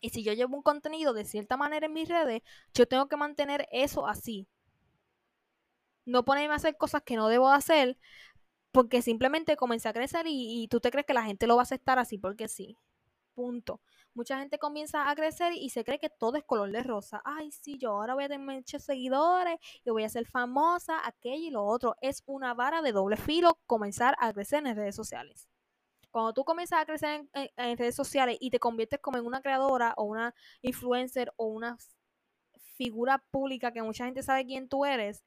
Y 0.00 0.10
si 0.10 0.22
yo 0.22 0.32
llevo 0.34 0.56
un 0.56 0.62
contenido 0.62 1.12
de 1.14 1.24
cierta 1.24 1.56
manera 1.56 1.86
en 1.86 1.92
mis 1.92 2.08
redes, 2.08 2.42
yo 2.74 2.86
tengo 2.86 3.08
que 3.08 3.16
mantener 3.16 3.66
eso 3.72 4.06
así. 4.06 4.46
No 6.04 6.24
ponerme 6.24 6.52
a 6.54 6.56
hacer 6.56 6.76
cosas 6.76 7.02
que 7.02 7.16
no 7.16 7.28
debo 7.28 7.48
hacer 7.48 7.98
porque 8.72 9.02
simplemente 9.02 9.56
comencé 9.56 9.88
a 9.88 9.92
crecer 9.94 10.26
y, 10.26 10.62
y 10.64 10.68
tú 10.68 10.80
te 10.80 10.90
crees 10.90 11.06
que 11.06 11.14
la 11.14 11.24
gente 11.24 11.46
lo 11.46 11.56
va 11.56 11.62
a 11.62 11.64
aceptar 11.64 11.98
así 11.98 12.18
porque 12.18 12.48
sí. 12.48 12.78
Punto 13.34 13.80
mucha 14.14 14.38
gente 14.38 14.58
comienza 14.58 15.10
a 15.10 15.14
crecer 15.14 15.52
y 15.52 15.70
se 15.70 15.84
cree 15.84 15.98
que 15.98 16.08
todo 16.10 16.36
es 16.36 16.44
color 16.44 16.70
de 16.70 16.82
rosa. 16.82 17.20
Ay, 17.24 17.50
sí, 17.50 17.78
yo 17.78 17.90
ahora 17.90 18.14
voy 18.14 18.24
a 18.24 18.28
tener 18.28 18.46
muchos 18.46 18.84
seguidores 18.84 19.58
y 19.84 19.90
voy 19.90 20.04
a 20.04 20.08
ser 20.08 20.26
famosa, 20.26 21.06
aquello 21.06 21.48
y 21.48 21.50
lo 21.50 21.64
otro. 21.64 21.96
Es 22.00 22.22
una 22.26 22.54
vara 22.54 22.82
de 22.82 22.92
doble 22.92 23.16
filo 23.16 23.58
comenzar 23.66 24.16
a 24.18 24.32
crecer 24.32 24.66
en 24.66 24.76
redes 24.76 24.96
sociales. 24.96 25.48
Cuando 26.10 26.32
tú 26.32 26.44
comienzas 26.44 26.80
a 26.80 26.86
crecer 26.86 27.26
en, 27.32 27.76
redes 27.78 27.96
sociales 27.96 28.36
y 28.40 28.50
te 28.50 28.60
conviertes 28.60 29.00
como 29.00 29.18
en 29.18 29.26
una 29.26 29.42
creadora 29.42 29.94
o 29.96 30.04
una 30.04 30.34
influencer 30.62 31.32
o 31.36 31.46
una 31.46 31.76
figura 32.76 33.18
pública 33.30 33.72
que 33.72 33.82
mucha 33.82 34.04
gente 34.04 34.22
sabe 34.22 34.46
quién 34.46 34.68
tú 34.68 34.84
eres, 34.84 35.24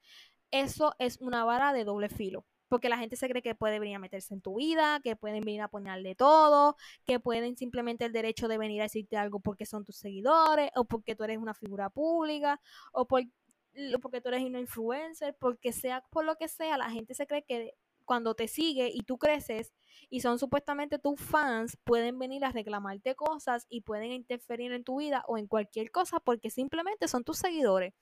eso 0.52 0.96
es 1.00 1.18
una 1.20 1.44
vara 1.44 1.74
de 1.74 1.84
doble 1.84 2.10
filo 2.10 2.46
porque 2.68 2.90
la 2.90 2.98
gente 2.98 3.16
se 3.16 3.30
cree 3.30 3.42
que 3.42 3.56
puede 3.56 3.80
venir 3.80 3.96
a 3.96 4.00
meterse 4.00 4.34
en 4.34 4.42
tu 4.42 4.56
vida, 4.56 5.00
que 5.04 5.16
pueden 5.16 5.44
venir 5.44 5.62
a 5.62 5.68
ponerle 5.68 6.16
todo, 6.16 6.76
que 7.06 7.20
pueden 7.20 7.58
simplemente 7.58 8.06
el 8.06 8.14
derecho 8.14 8.48
de 8.48 8.58
venir 8.58 8.82
a 8.82 8.86
decirte 8.86 9.18
algo 9.18 9.40
porque 9.40 9.66
son 9.66 9.86
tus 9.86 9.98
seguidores, 9.98 10.72
o 10.76 10.86
porque 10.86 11.16
tú 11.16 11.24
eres 11.24 11.38
una 11.38 11.54
figura 11.54 11.90
pública, 11.90 12.60
o 12.92 13.08
porque 13.08 14.22
tú 14.22 14.30
eres 14.30 14.44
una 14.44 14.60
influencer, 14.60 15.36
porque 15.40 15.72
sea 15.72 16.04
por 16.12 16.26
lo 16.26 16.36
que 16.36 16.48
sea, 16.48 16.78
la 16.78 16.90
gente 16.90 17.14
se 17.14 17.28
cree 17.28 17.44
que 17.44 17.74
cuando 18.06 18.36
te 18.36 18.48
sigue 18.48 18.90
y 18.94 19.02
tú 19.02 19.18
creces 19.18 19.74
y 20.10 20.22
son 20.22 20.40
supuestamente 20.40 20.98
tus 20.98 21.20
fans, 21.20 21.78
pueden 21.84 22.18
venir 22.18 22.46
a 22.46 22.52
reclamarte 22.52 23.16
cosas 23.16 23.68
y 23.70 23.82
pueden 23.82 24.14
interferir 24.14 24.72
en 24.72 24.84
tu 24.84 24.98
vida 25.00 25.24
o 25.28 25.38
en 25.38 25.48
cualquier 25.48 25.92
cosa 25.92 26.20
porque 26.20 26.50
simplemente 26.50 27.08
son 27.08 27.24
tus 27.24 27.38
seguidores. 27.38 27.94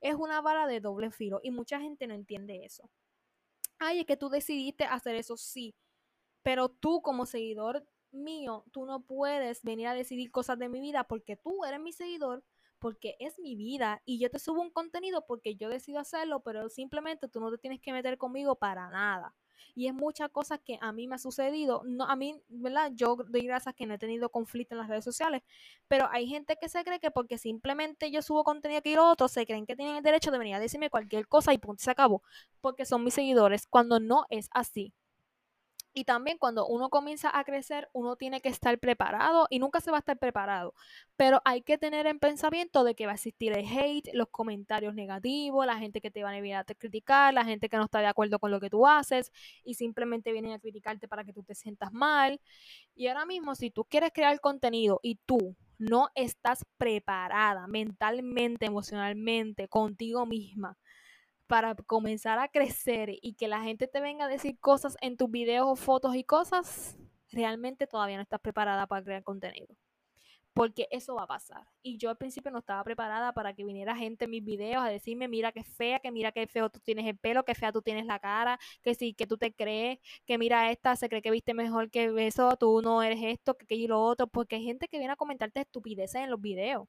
Es 0.00 0.16
una 0.16 0.40
vara 0.40 0.66
de 0.66 0.80
doble 0.80 1.10
filo 1.10 1.40
y 1.42 1.50
mucha 1.52 1.80
gente 1.80 2.06
no 2.06 2.14
entiende 2.14 2.64
eso 2.64 2.90
ay, 3.78 4.00
es 4.00 4.06
que 4.06 4.16
tú 4.16 4.28
decidiste 4.28 4.84
hacer 4.84 5.16
eso, 5.16 5.36
sí, 5.36 5.74
pero 6.42 6.68
tú 6.68 7.02
como 7.02 7.26
seguidor 7.26 7.86
mío, 8.12 8.64
tú 8.72 8.86
no 8.86 9.02
puedes 9.02 9.62
venir 9.62 9.88
a 9.88 9.94
decidir 9.94 10.30
cosas 10.30 10.58
de 10.58 10.68
mi 10.68 10.80
vida 10.80 11.04
porque 11.04 11.36
tú 11.36 11.64
eres 11.64 11.80
mi 11.80 11.92
seguidor, 11.92 12.44
porque 12.78 13.16
es 13.18 13.38
mi 13.38 13.56
vida 13.56 14.02
y 14.04 14.18
yo 14.20 14.30
te 14.30 14.38
subo 14.38 14.60
un 14.62 14.70
contenido 14.70 15.24
porque 15.26 15.56
yo 15.56 15.68
decido 15.68 16.00
hacerlo, 16.00 16.40
pero 16.42 16.68
simplemente 16.68 17.28
tú 17.28 17.40
no 17.40 17.50
te 17.50 17.58
tienes 17.58 17.80
que 17.80 17.92
meter 17.92 18.18
conmigo 18.18 18.56
para 18.56 18.90
nada. 18.90 19.34
Y 19.74 19.88
es 19.88 19.94
muchas 19.94 20.30
cosas 20.30 20.60
que 20.64 20.78
a 20.80 20.92
mí 20.92 21.06
me 21.06 21.16
ha 21.16 21.18
sucedido. 21.18 21.82
No, 21.84 22.04
a 22.04 22.16
mí, 22.16 22.40
¿verdad? 22.48 22.92
Yo 22.94 23.16
doy 23.16 23.42
gracias 23.42 23.74
que 23.74 23.86
no 23.86 23.94
he 23.94 23.98
tenido 23.98 24.28
conflicto 24.28 24.74
en 24.74 24.80
las 24.80 24.88
redes 24.88 25.04
sociales. 25.04 25.42
Pero 25.88 26.08
hay 26.10 26.26
gente 26.26 26.56
que 26.60 26.68
se 26.68 26.84
cree 26.84 27.00
que 27.00 27.10
porque 27.10 27.38
simplemente 27.38 28.10
yo 28.10 28.22
subo 28.22 28.44
contenido 28.44 28.78
aquí 28.78 28.90
y 28.92 28.94
lo 28.96 29.08
otro, 29.08 29.28
se 29.28 29.46
creen 29.46 29.66
que 29.66 29.76
tienen 29.76 29.96
el 29.96 30.02
derecho 30.02 30.30
de 30.30 30.38
venir 30.38 30.54
a 30.54 30.60
decirme 30.60 30.90
cualquier 30.90 31.28
cosa 31.28 31.52
y 31.52 31.58
punto, 31.58 31.82
se 31.82 31.90
acabó. 31.90 32.22
Porque 32.60 32.84
son 32.86 33.04
mis 33.04 33.14
seguidores, 33.14 33.66
cuando 33.66 34.00
no 34.00 34.26
es 34.30 34.48
así. 34.52 34.92
Y 35.94 36.04
también 36.04 36.38
cuando 36.38 36.66
uno 36.66 36.90
comienza 36.90 37.30
a 37.32 37.44
crecer, 37.44 37.88
uno 37.92 38.16
tiene 38.16 38.40
que 38.40 38.48
estar 38.48 38.78
preparado 38.80 39.46
y 39.48 39.60
nunca 39.60 39.80
se 39.80 39.92
va 39.92 39.98
a 39.98 40.00
estar 40.00 40.18
preparado. 40.18 40.74
Pero 41.16 41.40
hay 41.44 41.62
que 41.62 41.78
tener 41.78 42.06
en 42.06 42.18
pensamiento 42.18 42.82
de 42.82 42.96
que 42.96 43.06
va 43.06 43.12
a 43.12 43.14
existir 43.14 43.52
el 43.52 43.64
hate, 43.64 44.10
los 44.12 44.28
comentarios 44.28 44.94
negativos, 44.94 45.64
la 45.64 45.78
gente 45.78 46.00
que 46.00 46.10
te 46.10 46.24
va 46.24 46.30
a 46.30 46.32
venir 46.32 46.56
a 46.56 46.64
criticar, 46.64 47.32
la 47.32 47.44
gente 47.44 47.68
que 47.68 47.76
no 47.76 47.84
está 47.84 48.00
de 48.00 48.06
acuerdo 48.06 48.40
con 48.40 48.50
lo 48.50 48.60
que 48.60 48.70
tú 48.70 48.86
haces 48.88 49.30
y 49.64 49.74
simplemente 49.74 50.32
vienen 50.32 50.52
a 50.52 50.58
criticarte 50.58 51.06
para 51.06 51.24
que 51.24 51.32
tú 51.32 51.44
te 51.44 51.54
sientas 51.54 51.92
mal. 51.92 52.40
Y 52.96 53.06
ahora 53.06 53.24
mismo, 53.24 53.54
si 53.54 53.70
tú 53.70 53.84
quieres 53.84 54.10
crear 54.12 54.40
contenido 54.40 54.98
y 55.02 55.16
tú 55.24 55.56
no 55.78 56.08
estás 56.14 56.64
preparada 56.76 57.66
mentalmente, 57.68 58.66
emocionalmente, 58.66 59.68
contigo 59.68 60.26
misma, 60.26 60.76
para 61.46 61.74
comenzar 61.74 62.38
a 62.38 62.48
crecer 62.48 63.10
y 63.22 63.34
que 63.34 63.48
la 63.48 63.62
gente 63.62 63.86
te 63.86 64.00
venga 64.00 64.26
a 64.26 64.28
decir 64.28 64.58
cosas 64.58 64.96
en 65.00 65.16
tus 65.16 65.30
videos 65.30 65.66
o 65.68 65.76
fotos 65.76 66.16
y 66.16 66.24
cosas, 66.24 66.96
realmente 67.30 67.86
todavía 67.86 68.16
no 68.16 68.22
estás 68.22 68.40
preparada 68.40 68.86
para 68.86 69.04
crear 69.04 69.22
contenido. 69.22 69.74
Porque 70.54 70.86
eso 70.92 71.16
va 71.16 71.24
a 71.24 71.26
pasar. 71.26 71.66
Y 71.82 71.98
yo 71.98 72.10
al 72.10 72.16
principio 72.16 72.52
no 72.52 72.60
estaba 72.60 72.84
preparada 72.84 73.32
para 73.32 73.54
que 73.54 73.64
viniera 73.64 73.96
gente 73.96 74.26
en 74.26 74.30
mis 74.30 74.44
videos 74.44 74.84
a 74.84 74.88
decirme, 74.88 75.26
mira 75.26 75.50
qué 75.50 75.64
fea, 75.64 75.98
que 75.98 76.12
mira 76.12 76.30
qué 76.32 76.46
feo 76.46 76.70
tú 76.70 76.78
tienes 76.80 77.06
el 77.06 77.18
pelo, 77.18 77.44
qué 77.44 77.56
fea 77.56 77.72
tú 77.72 77.82
tienes 77.82 78.06
la 78.06 78.20
cara, 78.20 78.58
que 78.82 78.94
sí, 78.94 79.14
que 79.14 79.26
tú 79.26 79.36
te 79.36 79.52
crees, 79.52 79.98
que 80.26 80.38
mira 80.38 80.70
esta, 80.70 80.94
se 80.96 81.08
cree 81.08 81.22
que 81.22 81.32
viste 81.32 81.54
mejor 81.54 81.90
que 81.90 82.12
eso, 82.26 82.56
tú 82.56 82.82
no 82.82 83.02
eres 83.02 83.20
esto, 83.22 83.56
que 83.56 83.64
aquello 83.64 83.84
y 83.84 83.88
lo 83.88 84.00
otro. 84.02 84.28
Porque 84.28 84.56
hay 84.56 84.64
gente 84.64 84.86
que 84.88 84.98
viene 84.98 85.14
a 85.14 85.16
comentarte 85.16 85.60
estupideces 85.60 86.22
en 86.22 86.30
los 86.30 86.40
videos. 86.40 86.86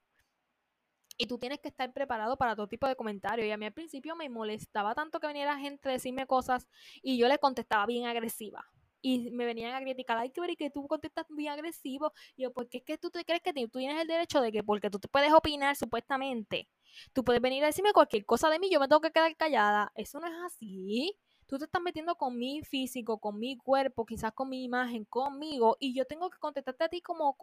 Y 1.18 1.28
tú 1.28 1.38
tienes 1.38 1.60
que 1.60 1.70
estar 1.70 1.92
preparado 1.94 2.38
para 2.38 2.56
todo 2.56 2.68
tipo 2.68 2.88
de 2.88 2.96
comentarios. 2.96 3.48
Y 3.48 3.52
a 3.52 3.58
mí 3.58 3.66
al 3.66 3.74
principio 3.74 4.16
me 4.16 4.30
molestaba 4.30 4.94
tanto 4.96 5.20
que 5.20 5.28
viniera 5.28 5.58
gente 5.58 5.90
a 5.90 5.92
decirme 5.94 6.28
cosas 6.28 6.68
y 7.02 7.18
yo 7.18 7.28
le 7.28 7.38
contestaba 7.40 7.86
bien 7.86 8.06
agresiva. 8.06 8.66
y 9.02 9.30
me 9.32 9.46
venían 9.46 9.76
a 9.76 9.82
criticar, 9.82 10.18
ay, 10.18 10.32
que 10.32 10.56
que 10.58 10.70
tú 10.72 10.88
contestas 10.88 11.30
muy 11.30 11.48
agresivo. 11.48 12.12
Y 12.36 12.44
yo, 12.44 12.52
porque 12.54 12.80
es 12.80 12.84
que 12.84 12.98
tú 12.98 13.12
te 13.12 13.24
crees 13.24 13.42
que 13.42 13.54
tú 13.54 13.68
tienes 13.80 14.02
el 14.02 14.08
derecho 14.08 14.42
de 14.42 14.52
que 14.52 14.64
porque 14.64 14.90
tú 14.90 15.00
te 15.00 15.08
puedes 15.08 15.32
opinar 15.34 15.76
supuestamente, 15.76 16.68
tú 17.14 17.24
puedes 17.24 17.42
venir 17.42 17.64
a 17.64 17.68
decirme 17.68 17.94
cualquier 17.94 18.26
cosa 18.26 18.50
de 18.50 18.58
mí, 18.60 18.70
yo 18.72 18.80
me 18.80 18.88
tengo 18.88 19.02
que 19.02 19.12
quedar 19.12 19.36
callada. 19.38 19.92
Eso 19.96 20.20
no 20.20 20.28
es 20.28 20.34
así. 20.46 21.16
Tú 21.48 21.58
te 21.60 21.66
estás 21.66 21.82
metiendo 21.82 22.16
con 22.16 22.38
mi 22.38 22.64
físico, 22.64 23.20
con 23.20 23.40
mi 23.40 23.58
cuerpo, 23.58 24.06
quizás 24.06 24.34
con 24.34 24.50
mi 24.50 24.64
imagen, 24.64 25.06
conmigo, 25.06 25.78
y 25.80 25.94
yo 25.94 26.06
tengo 26.06 26.30
que 26.30 26.40
contestarte 26.40 26.84
a 26.86 26.90
ti 26.90 27.02
como, 27.02 27.38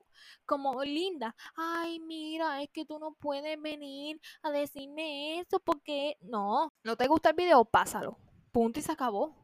como 0.45 0.83
linda. 0.83 1.37
Ay, 1.57 2.01
mira, 2.01 2.63
es 2.63 2.71
que 2.71 2.85
tú 2.85 2.99
no 2.99 3.15
puedes 3.15 3.61
venir 3.61 4.21
a 4.43 4.51
decirme 4.51 5.41
eso 5.41 5.61
porque 5.61 6.17
no, 6.21 6.73
no 6.83 6.97
te 6.97 7.07
gusta 7.07 7.31
el 7.31 7.37
video, 7.37 7.65
pásalo. 7.65 8.19
Punto 8.51 8.81
y 8.81 8.83
se 8.83 8.93
acabó. 8.93 9.35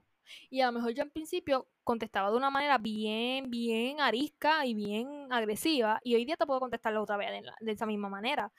Y 0.51 0.61
a 0.61 0.67
lo 0.67 0.73
mejor 0.73 0.93
yo 0.93 1.03
en 1.03 1.11
principio 1.11 1.69
contestaba 1.85 2.31
de 2.31 2.37
una 2.37 2.51
manera 2.51 2.79
bien, 2.79 3.51
bien 3.51 4.01
arisca 4.01 4.67
y 4.67 4.75
bien 4.75 5.33
agresiva. 5.33 6.01
Y 6.05 6.15
hoy 6.17 6.25
día 6.25 6.37
te 6.37 6.47
puedo 6.47 6.61
contestarlo 6.61 7.03
otra 7.03 7.17
vez 7.17 7.31
de, 7.31 7.51
de 7.61 7.73
esa 7.73 7.87
misma 7.87 8.09
manera. 8.09 8.53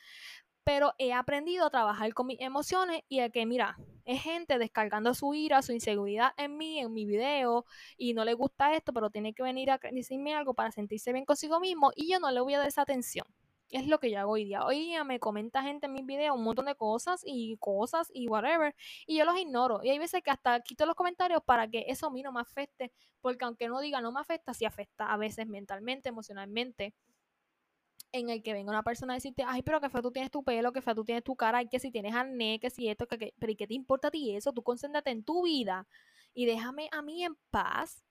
Pero 0.69 0.93
he 0.99 1.13
aprendido 1.13 1.65
a 1.65 1.71
trabajar 1.71 2.13
con 2.13 2.27
mis 2.27 2.39
emociones 2.39 3.01
y 3.09 3.21
a 3.21 3.31
que, 3.31 3.43
mira, 3.47 3.75
es 4.05 4.21
gente 4.21 4.59
descargando 4.59 5.15
su 5.15 5.33
ira, 5.33 5.63
su 5.63 5.73
inseguridad 5.73 6.33
en 6.37 6.57
mí, 6.57 6.77
en 6.77 6.93
mi 6.93 7.07
video, 7.07 7.65
y 7.97 8.13
no 8.13 8.23
le 8.23 8.35
gusta 8.35 8.75
esto, 8.75 8.93
pero 8.93 9.09
tiene 9.09 9.33
que 9.33 9.41
venir 9.41 9.71
a 9.71 9.79
decirme 9.91 10.35
algo 10.35 10.53
para 10.53 10.69
sentirse 10.69 11.11
bien 11.11 11.25
consigo 11.25 11.59
mismo 11.59 11.91
y 11.95 12.11
yo 12.11 12.19
no 12.19 12.29
le 12.29 12.39
voy 12.39 12.53
a 12.53 12.59
dar 12.59 12.67
esa 12.67 12.83
atención. 12.83 13.25
Es 13.71 13.87
lo 13.87 13.99
que 13.99 14.11
yo 14.11 14.19
hago 14.19 14.33
hoy 14.33 14.43
día. 14.43 14.63
Hoy 14.63 14.79
día 14.81 15.03
me 15.03 15.19
comenta 15.19 15.63
gente 15.63 15.87
en 15.87 15.93
mis 15.93 16.05
videos 16.05 16.37
un 16.37 16.43
montón 16.43 16.65
de 16.65 16.75
cosas 16.75 17.23
y 17.25 17.57
cosas 17.57 18.11
y 18.13 18.27
whatever. 18.27 18.75
Y 19.07 19.17
yo 19.17 19.25
los 19.25 19.39
ignoro. 19.39 19.79
Y 19.83 19.89
hay 19.89 19.97
veces 19.97 20.21
que 20.21 20.29
hasta 20.29 20.59
quito 20.61 20.85
los 20.85 20.93
comentarios 20.93 21.41
para 21.43 21.67
que 21.67 21.85
eso 21.87 22.05
a 22.05 22.11
mí 22.11 22.21
no 22.21 22.31
me 22.31 22.41
afecte. 22.41 22.91
Porque 23.21 23.43
aunque 23.43 23.67
no 23.69 23.79
diga 23.79 24.01
no 24.01 24.11
me 24.11 24.19
afecta, 24.19 24.53
sí 24.53 24.65
afecta 24.65 25.11
a 25.11 25.17
veces 25.17 25.47
mentalmente, 25.47 26.09
emocionalmente. 26.09 26.93
En 28.11 28.29
el 28.29 28.41
que 28.41 28.53
venga 28.53 28.71
una 28.71 28.83
persona 28.83 29.13
a 29.13 29.17
decirte, 29.17 29.43
ay, 29.45 29.61
pero 29.61 29.79
que 29.81 29.89
fue 29.89 30.01
tú 30.01 30.11
tienes 30.11 30.31
tu 30.31 30.43
pelo, 30.43 30.71
que 30.73 30.81
fue 30.81 30.95
tú 30.95 31.03
tienes 31.05 31.23
tu 31.23 31.35
cara, 31.35 31.61
y 31.61 31.67
que 31.69 31.79
si 31.79 31.91
tienes 31.91 32.15
acné, 32.15 32.59
que 32.59 32.69
si 32.69 32.89
esto, 32.89 33.07
que, 33.07 33.17
que, 33.17 33.33
pero 33.39 33.51
¿y 33.51 33.55
qué 33.55 33.67
te 33.67 33.75
importa 33.75 34.07
a 34.09 34.11
ti 34.11 34.35
eso? 34.35 34.51
Tú 34.53 34.63
concéntrate 34.63 35.11
en 35.11 35.23
tu 35.23 35.43
vida 35.43 35.87
y 36.33 36.45
déjame 36.45 36.89
a 36.91 37.01
mí 37.01 37.23
en 37.23 37.35
paz 37.51 38.03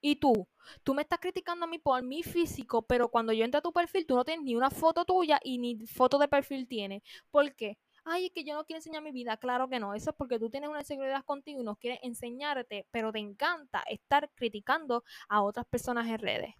y 0.00 0.16
tú, 0.16 0.46
tú 0.82 0.94
me 0.94 1.00
estás 1.02 1.18
criticando 1.18 1.64
a 1.64 1.68
mí 1.68 1.78
por 1.78 2.02
mi 2.02 2.22
físico, 2.22 2.82
pero 2.82 3.08
cuando 3.08 3.32
yo 3.32 3.44
entro 3.44 3.60
a 3.60 3.62
tu 3.62 3.72
perfil, 3.72 4.06
tú 4.06 4.14
no 4.16 4.24
tienes 4.24 4.44
ni 4.44 4.54
una 4.54 4.70
foto 4.70 5.04
tuya 5.06 5.40
y 5.42 5.58
ni 5.58 5.86
foto 5.86 6.18
de 6.18 6.28
perfil 6.28 6.68
tienes. 6.68 7.02
¿Por 7.30 7.54
qué? 7.54 7.78
Ay, 8.04 8.26
es 8.26 8.32
que 8.32 8.44
yo 8.44 8.54
no 8.54 8.64
quiero 8.66 8.78
enseñar 8.78 9.02
mi 9.02 9.12
vida. 9.12 9.38
Claro 9.38 9.66
que 9.68 9.80
no. 9.80 9.94
Eso 9.94 10.10
es 10.10 10.16
porque 10.16 10.38
tú 10.38 10.50
tienes 10.50 10.68
una 10.68 10.80
inseguridad 10.80 11.24
contigo 11.24 11.62
y 11.62 11.64
no 11.64 11.76
quieres 11.76 12.00
enseñarte, 12.02 12.86
pero 12.90 13.12
te 13.12 13.18
encanta 13.18 13.82
estar 13.88 14.30
criticando 14.34 15.04
a 15.28 15.42
otras 15.42 15.64
personas 15.66 16.06
en 16.06 16.18
redes. 16.18 16.54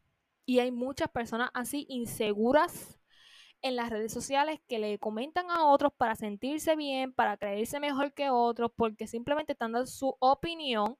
Y 0.47 0.59
hay 0.59 0.71
muchas 0.71 1.09
personas 1.11 1.51
así 1.55 1.87
inseguras 1.89 2.99
en 3.63 3.77
las 3.77 3.89
redes 3.89 4.13
sociales 4.13 4.61
que 4.69 4.79
le 4.79 4.99
comentan 4.99 5.51
a 5.51 5.67
otros 5.67 5.93
para 5.97 6.17
sentirse 6.17 6.77
bien, 6.77 7.15
para 7.15 7.39
creerse 7.39 7.81
mejor 7.81 8.13
que 8.13 8.29
otros, 8.29 8.71
porque 8.77 9.07
simplemente 9.07 9.53
están 9.53 9.73
dando 9.73 9.87
su 9.87 10.15
opinión, 10.21 10.99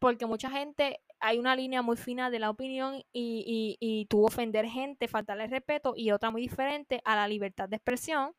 porque 0.00 0.26
mucha 0.26 0.50
gente 0.50 1.00
hay 1.20 1.38
una 1.38 1.54
línea 1.56 1.82
muy 1.82 1.96
fina 1.96 2.30
de 2.30 2.40
la 2.40 2.50
opinión 2.50 2.96
y, 3.12 3.44
y, 3.46 3.76
y 3.80 4.06
tú 4.06 4.24
ofender 4.24 4.66
gente, 4.66 5.08
faltarle 5.08 5.46
respeto 5.46 5.94
y 5.96 6.10
otra 6.10 6.30
muy 6.30 6.42
diferente 6.42 7.00
a 7.04 7.16
la 7.16 7.28
libertad 7.28 7.68
de 7.68 7.76
expresión. 7.76 8.34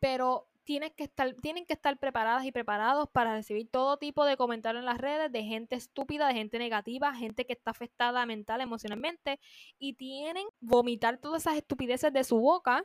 Pero 0.00 0.48
tienes 0.66 0.92
que 0.92 1.04
estar, 1.04 1.32
tienen 1.34 1.64
que 1.64 1.74
estar 1.74 1.96
preparadas 1.96 2.44
y 2.44 2.52
preparados 2.52 3.08
para 3.08 3.34
recibir 3.34 3.68
todo 3.70 3.96
tipo 3.96 4.24
de 4.24 4.36
comentarios 4.36 4.80
en 4.80 4.86
las 4.86 4.98
redes 4.98 5.30
de 5.30 5.44
gente 5.44 5.76
estúpida, 5.76 6.26
de 6.26 6.34
gente 6.34 6.58
negativa, 6.58 7.14
gente 7.14 7.46
que 7.46 7.52
está 7.52 7.70
afectada 7.70 8.26
mental, 8.26 8.60
emocionalmente, 8.60 9.38
y 9.78 9.94
tienen 9.94 10.46
vomitar 10.60 11.18
todas 11.18 11.42
esas 11.42 11.56
estupideces 11.56 12.12
de 12.12 12.24
su 12.24 12.38
boca 12.38 12.84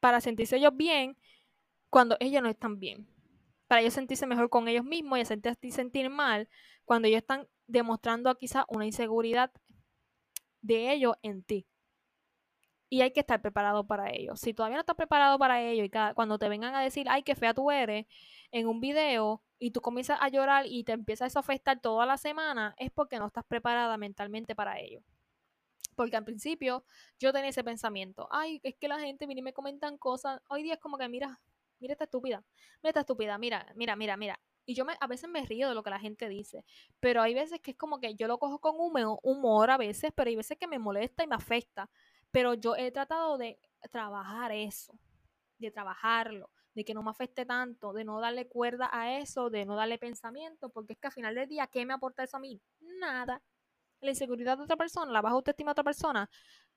para 0.00 0.20
sentirse 0.20 0.56
ellos 0.58 0.76
bien 0.76 1.16
cuando 1.88 2.16
ellos 2.20 2.42
no 2.42 2.50
están 2.50 2.78
bien. 2.78 3.08
Para 3.66 3.80
ellos 3.80 3.94
sentirse 3.94 4.26
mejor 4.26 4.50
con 4.50 4.68
ellos 4.68 4.84
mismos 4.84 5.18
y 5.18 5.24
sentirse 5.24 5.70
sentir 5.72 6.10
mal 6.10 6.48
cuando 6.84 7.08
ellos 7.08 7.22
están 7.22 7.48
demostrando 7.66 8.34
quizás 8.36 8.64
una 8.68 8.84
inseguridad 8.84 9.50
de 10.60 10.92
ellos 10.92 11.14
en 11.22 11.42
ti. 11.42 11.66
Y 12.90 13.00
hay 13.00 13.12
que 13.12 13.20
estar 13.20 13.40
preparado 13.40 13.86
para 13.86 14.10
ello. 14.10 14.36
Si 14.36 14.52
todavía 14.52 14.76
no 14.76 14.80
estás 14.80 14.96
preparado 14.96 15.38
para 15.38 15.62
ello 15.62 15.84
y 15.84 15.88
cada, 15.88 16.12
cuando 16.12 16.38
te 16.38 16.48
vengan 16.48 16.74
a 16.74 16.82
decir, 16.82 17.06
ay, 17.08 17.22
qué 17.22 17.34
fea 17.34 17.54
tú 17.54 17.70
eres, 17.70 18.06
en 18.50 18.66
un 18.66 18.80
video 18.80 19.42
y 19.58 19.70
tú 19.70 19.80
comienzas 19.80 20.18
a 20.20 20.28
llorar 20.28 20.66
y 20.66 20.84
te 20.84 20.92
empiezas 20.92 21.36
a 21.36 21.40
afectar 21.40 21.80
toda 21.80 22.04
la 22.04 22.18
semana, 22.18 22.74
es 22.78 22.90
porque 22.90 23.18
no 23.18 23.28
estás 23.28 23.44
preparada 23.44 23.96
mentalmente 23.96 24.54
para 24.54 24.78
ello. 24.80 25.02
Porque 25.94 26.16
al 26.16 26.24
principio 26.24 26.84
yo 27.18 27.32
tenía 27.32 27.50
ese 27.50 27.62
pensamiento, 27.62 28.28
ay, 28.30 28.60
es 28.64 28.74
que 28.74 28.88
la 28.88 28.98
gente 28.98 29.26
viene 29.26 29.40
y 29.40 29.44
me 29.44 29.52
comentan 29.52 29.96
cosas. 29.96 30.40
Hoy 30.48 30.62
día 30.62 30.74
es 30.74 30.80
como 30.80 30.98
que, 30.98 31.08
mira, 31.08 31.40
mira 31.78 31.92
esta 31.92 32.04
estúpida, 32.04 32.44
mira 32.82 32.90
esta 32.90 33.00
estúpida, 33.00 33.38
mira, 33.38 33.66
mira, 33.76 33.96
mira, 33.96 34.16
mira. 34.16 34.40
Y 34.66 34.74
yo 34.74 34.84
me, 34.84 34.94
a 35.00 35.06
veces 35.06 35.28
me 35.28 35.44
río 35.44 35.68
de 35.68 35.74
lo 35.74 35.82
que 35.82 35.90
la 35.90 35.98
gente 35.98 36.28
dice, 36.28 36.64
pero 37.00 37.22
hay 37.22 37.34
veces 37.34 37.60
que 37.60 37.72
es 37.72 37.76
como 37.76 37.98
que 37.98 38.14
yo 38.14 38.28
lo 38.28 38.38
cojo 38.38 38.60
con 38.60 38.76
humor 38.78 39.70
a 39.70 39.76
veces, 39.76 40.12
pero 40.14 40.28
hay 40.28 40.36
veces 40.36 40.58
que 40.58 40.66
me 40.66 40.78
molesta 40.78 41.24
y 41.24 41.26
me 41.26 41.34
afecta. 41.34 41.90
Pero 42.30 42.54
yo 42.54 42.76
he 42.76 42.90
tratado 42.92 43.38
de 43.38 43.58
trabajar 43.90 44.52
eso, 44.52 44.98
de 45.58 45.70
trabajarlo, 45.70 46.50
de 46.74 46.84
que 46.84 46.94
no 46.94 47.02
me 47.02 47.10
afecte 47.10 47.44
tanto, 47.44 47.92
de 47.92 48.04
no 48.04 48.20
darle 48.20 48.48
cuerda 48.48 48.88
a 48.92 49.18
eso, 49.18 49.50
de 49.50 49.64
no 49.64 49.76
darle 49.76 49.98
pensamiento, 49.98 50.70
porque 50.70 50.92
es 50.94 50.98
que 50.98 51.08
al 51.08 51.12
final 51.12 51.34
del 51.34 51.48
día, 51.48 51.66
¿qué 51.66 51.84
me 51.84 51.94
aporta 51.94 52.22
eso 52.22 52.36
a 52.36 52.40
mí? 52.40 52.60
Nada. 52.80 53.42
La 54.00 54.10
inseguridad 54.10 54.56
de 54.56 54.64
otra 54.64 54.76
persona, 54.76 55.10
la 55.12 55.20
baja 55.20 55.34
autoestima 55.34 55.70
de 55.70 55.72
otra 55.72 55.84
persona, 55.84 56.30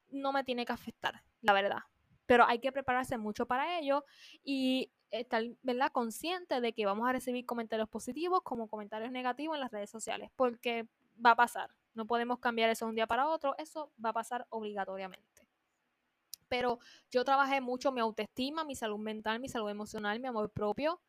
no 0.10 0.32
me 0.32 0.44
tiene 0.44 0.66
que 0.66 0.74
afectar, 0.74 1.24
la 1.42 1.54
verdad. 1.54 1.80
Pero 2.26 2.46
hay 2.46 2.60
que 2.60 2.72
prepararse 2.72 3.18
mucho 3.18 3.46
para 3.46 3.80
ello 3.80 4.06
y 4.44 4.92
estar 5.12 5.44
¿verdad? 5.62 5.92
consciente 5.92 6.60
de 6.60 6.74
que 6.74 6.86
vamos 6.86 7.08
a 7.08 7.14
recibir 7.14 7.46
comentarios 7.46 7.88
positivos 7.88 8.42
como 8.42 8.68
comentarios 8.68 9.12
negativos 9.12 9.56
en 9.56 9.62
las 9.62 9.72
redes 9.72 9.90
sociales, 9.90 10.32
porque 10.36 10.88
va 11.24 11.32
a 11.32 11.36
pasar. 11.36 11.70
No 11.94 12.08
podemos 12.08 12.40
cambiar 12.40 12.70
eso 12.70 12.86
de 12.86 12.90
un 12.90 12.96
día 12.96 13.08
para 13.08 13.28
otro, 13.28 13.56
eso 13.58 13.92
va 14.04 14.10
a 14.10 14.14
pasar 14.14 14.48
obligatoriamente. 14.50 15.33
Pero 16.54 16.78
yo 17.10 17.26
trabajé 17.26 17.62
mucho 17.62 17.92
mi 17.92 18.00
autoestima, 18.00 18.64
mi 18.64 18.76
salud 18.76 19.00
mental, 19.00 19.40
mi 19.40 19.50
salud 19.50 19.72
emocional, 19.72 20.20
mi 20.20 20.28
amor 20.28 20.52
propio. 20.52 21.02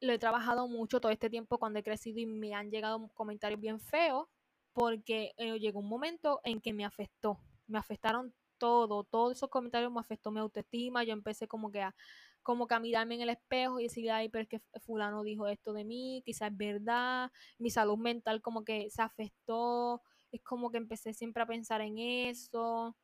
Lo 0.00 0.12
he 0.12 0.18
trabajado 0.18 0.66
mucho 0.66 1.00
todo 1.00 1.12
este 1.12 1.30
tiempo 1.30 1.56
cuando 1.56 1.78
he 1.78 1.84
crecido 1.84 2.18
y 2.18 2.26
me 2.26 2.52
han 2.52 2.68
llegado 2.68 3.08
comentarios 3.14 3.60
bien 3.60 3.78
feos 3.78 4.26
porque 4.72 5.34
eh, 5.36 5.56
llegó 5.60 5.78
un 5.78 5.88
momento 5.88 6.40
en 6.42 6.60
que 6.60 6.72
me 6.72 6.84
afectó. 6.84 7.38
Me 7.68 7.78
afectaron 7.78 8.34
todo, 8.58 9.04
todos 9.04 9.36
esos 9.36 9.48
comentarios 9.50 9.92
me 9.92 10.00
afectó 10.00 10.32
mi 10.32 10.40
autoestima. 10.40 11.04
Yo 11.04 11.12
empecé 11.12 11.46
como 11.46 11.70
que 11.70 11.82
a, 11.82 11.94
como 12.42 12.66
que 12.66 12.74
a 12.74 12.80
mirarme 12.80 13.14
en 13.14 13.20
el 13.20 13.30
espejo 13.30 13.78
y 13.78 13.84
decir, 13.84 14.10
ay, 14.10 14.30
pero 14.30 14.42
es 14.42 14.48
que 14.48 14.60
fulano 14.80 15.22
dijo 15.22 15.46
esto 15.46 15.72
de 15.74 15.84
mí, 15.84 16.24
quizás 16.26 16.50
es 16.50 16.56
verdad, 16.56 17.30
mi 17.60 17.70
salud 17.70 17.98
mental 17.98 18.42
como 18.42 18.64
que 18.64 18.90
se 18.90 19.00
afectó, 19.00 20.02
es 20.32 20.42
como 20.42 20.72
que 20.72 20.78
empecé 20.78 21.14
siempre 21.14 21.44
a 21.44 21.46
pensar 21.46 21.82
en 21.82 21.98
eso 21.98 22.96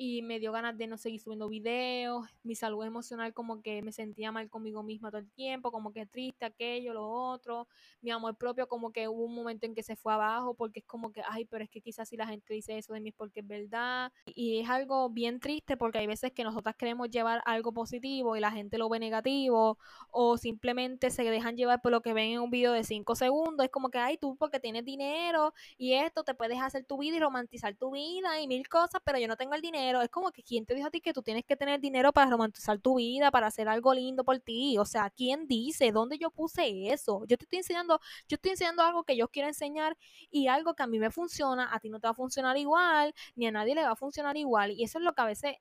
y 0.00 0.22
me 0.22 0.38
dio 0.38 0.52
ganas 0.52 0.78
de 0.78 0.86
no 0.86 0.96
seguir 0.96 1.20
subiendo 1.20 1.48
videos, 1.48 2.24
mi 2.44 2.54
salud 2.54 2.84
emocional 2.84 3.34
como 3.34 3.60
que 3.62 3.82
me 3.82 3.90
sentía 3.90 4.30
mal 4.30 4.48
conmigo 4.48 4.84
misma 4.84 5.10
todo 5.10 5.20
el 5.20 5.30
tiempo, 5.32 5.72
como 5.72 5.92
que 5.92 6.06
triste 6.06 6.44
aquello, 6.44 6.94
lo 6.94 7.10
otro, 7.10 7.66
mi 8.00 8.12
amor 8.12 8.36
propio 8.36 8.68
como 8.68 8.92
que 8.92 9.08
hubo 9.08 9.24
un 9.24 9.34
momento 9.34 9.66
en 9.66 9.74
que 9.74 9.82
se 9.82 9.96
fue 9.96 10.12
abajo 10.12 10.54
porque 10.54 10.78
es 10.80 10.86
como 10.86 11.10
que, 11.10 11.20
ay, 11.28 11.46
pero 11.46 11.64
es 11.64 11.70
que 11.70 11.80
quizás 11.80 12.08
si 12.08 12.16
la 12.16 12.28
gente 12.28 12.54
dice 12.54 12.78
eso 12.78 12.92
de 12.92 13.00
mí 13.00 13.08
es 13.08 13.14
porque 13.16 13.40
es 13.40 13.48
verdad 13.48 14.12
y 14.24 14.60
es 14.60 14.70
algo 14.70 15.10
bien 15.10 15.40
triste 15.40 15.76
porque 15.76 15.98
hay 15.98 16.06
veces 16.06 16.30
que 16.30 16.44
nosotras 16.44 16.76
queremos 16.76 17.10
llevar 17.10 17.42
algo 17.44 17.72
positivo 17.72 18.36
y 18.36 18.40
la 18.40 18.52
gente 18.52 18.78
lo 18.78 18.88
ve 18.88 19.00
negativo 19.00 19.78
o 20.12 20.38
simplemente 20.38 21.10
se 21.10 21.24
dejan 21.24 21.56
llevar 21.56 21.82
por 21.82 21.90
lo 21.90 22.02
que 22.02 22.12
ven 22.12 22.30
en 22.30 22.40
un 22.40 22.50
video 22.50 22.72
de 22.72 22.84
5 22.84 23.16
segundos, 23.16 23.64
es 23.64 23.70
como 23.72 23.90
que, 23.90 23.98
ay, 23.98 24.16
tú 24.16 24.36
porque 24.36 24.60
tienes 24.60 24.84
dinero 24.84 25.52
y 25.76 25.94
esto 25.94 26.22
te 26.22 26.34
puedes 26.34 26.60
hacer 26.60 26.84
tu 26.84 26.98
vida 26.98 27.16
y 27.16 27.20
romantizar 27.20 27.74
tu 27.74 27.90
vida 27.90 28.40
y 28.40 28.46
mil 28.46 28.68
cosas, 28.68 29.02
pero 29.04 29.18
yo 29.18 29.26
no 29.26 29.36
tengo 29.36 29.54
el 29.54 29.60
dinero 29.60 29.87
es 30.02 30.08
como 30.10 30.30
que 30.32 30.42
quién 30.42 30.66
te 30.66 30.74
dijo 30.74 30.88
a 30.88 30.90
ti 30.90 31.00
que 31.00 31.12
tú 31.12 31.22
tienes 31.22 31.44
que 31.44 31.56
tener 31.56 31.80
dinero 31.80 32.12
para 32.12 32.30
romantizar 32.30 32.78
tu 32.78 32.96
vida, 32.96 33.30
para 33.30 33.46
hacer 33.48 33.68
algo 33.68 33.94
lindo 33.94 34.24
por 34.24 34.38
ti. 34.40 34.78
O 34.78 34.84
sea, 34.84 35.10
¿quién 35.10 35.46
dice? 35.46 35.92
¿Dónde 35.92 36.18
yo 36.18 36.30
puse 36.30 36.92
eso? 36.92 37.24
Yo 37.26 37.36
te 37.36 37.44
estoy 37.44 37.58
enseñando, 37.58 38.00
yo 38.28 38.36
estoy 38.36 38.52
enseñando 38.52 38.82
algo 38.82 39.04
que 39.04 39.16
yo 39.16 39.28
quiero 39.28 39.48
enseñar 39.48 39.96
y 40.30 40.48
algo 40.48 40.74
que 40.74 40.82
a 40.82 40.86
mí 40.86 40.98
me 40.98 41.10
funciona, 41.10 41.74
a 41.74 41.80
ti 41.80 41.88
no 41.88 42.00
te 42.00 42.06
va 42.06 42.12
a 42.12 42.14
funcionar 42.14 42.56
igual, 42.56 43.14
ni 43.36 43.46
a 43.46 43.52
nadie 43.52 43.74
le 43.74 43.82
va 43.82 43.92
a 43.92 43.96
funcionar 43.96 44.36
igual. 44.36 44.72
Y 44.72 44.84
eso 44.84 44.98
es 44.98 45.04
lo 45.04 45.14
que 45.14 45.22
a 45.22 45.26
veces 45.26 45.56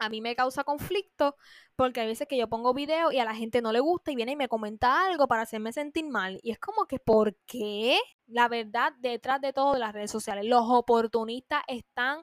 a 0.00 0.08
mí 0.08 0.20
me 0.20 0.34
causa 0.34 0.64
conflicto 0.64 1.36
porque 1.76 2.00
hay 2.00 2.06
veces 2.08 2.26
que 2.26 2.36
yo 2.36 2.48
pongo 2.48 2.74
video 2.74 3.12
y 3.12 3.18
a 3.18 3.24
la 3.24 3.34
gente 3.34 3.62
no 3.62 3.70
le 3.72 3.80
gusta 3.80 4.10
y 4.10 4.16
viene 4.16 4.32
y 4.32 4.36
me 4.36 4.48
comenta 4.48 5.06
algo 5.06 5.28
para 5.28 5.42
hacerme 5.42 5.72
sentir 5.72 6.06
mal. 6.06 6.40
Y 6.42 6.50
es 6.50 6.58
como 6.58 6.86
que, 6.86 6.98
¿por 6.98 7.36
qué? 7.46 7.98
La 8.26 8.48
verdad, 8.48 8.92
detrás 8.98 9.40
de 9.40 9.52
todo 9.52 9.74
de 9.74 9.80
las 9.80 9.92
redes 9.92 10.10
sociales, 10.10 10.44
los 10.46 10.64
oportunistas 10.66 11.62
están 11.68 12.22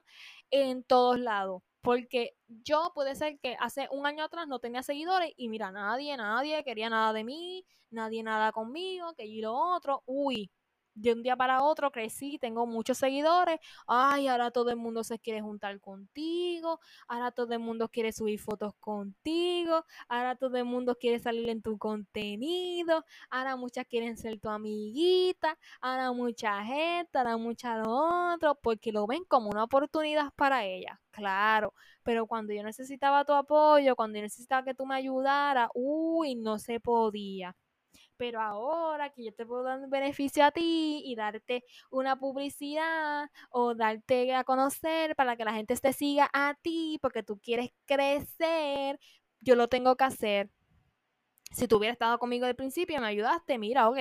en 0.50 0.82
todos 0.84 1.18
lados. 1.18 1.62
Porque 1.80 2.34
yo 2.48 2.92
puede 2.94 3.14
ser 3.14 3.38
que 3.40 3.56
hace 3.60 3.88
un 3.90 4.06
año 4.06 4.24
atrás 4.24 4.48
no 4.48 4.58
tenía 4.58 4.82
seguidores 4.82 5.32
y 5.36 5.48
mira, 5.48 5.70
nadie, 5.70 6.16
nadie 6.16 6.64
quería 6.64 6.90
nada 6.90 7.12
de 7.12 7.24
mí, 7.24 7.64
nadie 7.90 8.22
nada 8.22 8.52
conmigo, 8.52 9.14
que 9.14 9.32
yo 9.32 9.42
lo 9.42 9.54
otro. 9.76 10.02
Uy, 10.06 10.50
de 11.00 11.12
un 11.12 11.22
día 11.22 11.36
para 11.36 11.62
otro 11.62 11.90
crecí, 11.90 12.38
tengo 12.38 12.66
muchos 12.66 12.98
seguidores, 12.98 13.58
ay, 13.86 14.28
ahora 14.28 14.50
todo 14.50 14.70
el 14.70 14.76
mundo 14.76 15.04
se 15.04 15.18
quiere 15.18 15.40
juntar 15.40 15.80
contigo, 15.80 16.80
ahora 17.06 17.30
todo 17.30 17.52
el 17.52 17.60
mundo 17.60 17.88
quiere 17.88 18.12
subir 18.12 18.40
fotos 18.40 18.74
contigo, 18.80 19.84
ahora 20.08 20.36
todo 20.36 20.56
el 20.56 20.64
mundo 20.64 20.96
quiere 20.96 21.18
salir 21.18 21.48
en 21.48 21.62
tu 21.62 21.78
contenido, 21.78 23.04
ahora 23.30 23.56
muchas 23.56 23.86
quieren 23.86 24.16
ser 24.16 24.40
tu 24.40 24.48
amiguita, 24.48 25.56
ahora 25.80 26.12
mucha 26.12 26.62
gente, 26.64 27.18
ahora 27.18 27.36
mucha 27.36 27.76
lo 27.76 28.54
porque 28.62 28.92
lo 28.92 29.06
ven 29.06 29.24
como 29.28 29.50
una 29.50 29.64
oportunidad 29.64 30.32
para 30.36 30.64
ella, 30.64 31.00
claro, 31.10 31.74
pero 32.02 32.26
cuando 32.26 32.52
yo 32.52 32.62
necesitaba 32.62 33.24
tu 33.24 33.32
apoyo, 33.32 33.96
cuando 33.96 34.16
yo 34.18 34.22
necesitaba 34.22 34.64
que 34.64 34.74
tú 34.74 34.86
me 34.86 34.96
ayudaras, 34.96 35.68
uy, 35.74 36.34
no 36.36 36.58
se 36.58 36.80
podía 36.80 37.54
pero 38.18 38.40
ahora 38.42 39.10
que 39.10 39.24
yo 39.24 39.32
te 39.34 39.46
puedo 39.46 39.62
dar 39.62 39.78
un 39.80 39.90
beneficio 39.90 40.44
a 40.44 40.50
ti 40.50 41.02
y 41.04 41.14
darte 41.16 41.64
una 41.90 42.18
publicidad 42.18 43.30
o 43.50 43.74
darte 43.74 44.34
a 44.34 44.44
conocer 44.44 45.16
para 45.16 45.36
que 45.36 45.44
la 45.44 45.54
gente 45.54 45.76
te 45.76 45.92
siga 45.92 46.28
a 46.32 46.54
ti 46.60 46.98
porque 47.00 47.22
tú 47.22 47.38
quieres 47.38 47.70
crecer, 47.86 49.00
yo 49.40 49.54
lo 49.54 49.68
tengo 49.68 49.96
que 49.96 50.04
hacer. 50.04 50.50
Si 51.52 51.66
tú 51.68 51.76
hubieras 51.78 51.94
estado 51.94 52.18
conmigo 52.18 52.46
al 52.46 52.56
principio, 52.56 53.00
me 53.00 53.06
ayudaste, 53.06 53.58
mira, 53.58 53.88
ok, 53.88 53.98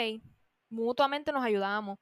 mutuamente 0.69 1.31
nos 1.31 1.43
ayudamos. 1.43 1.99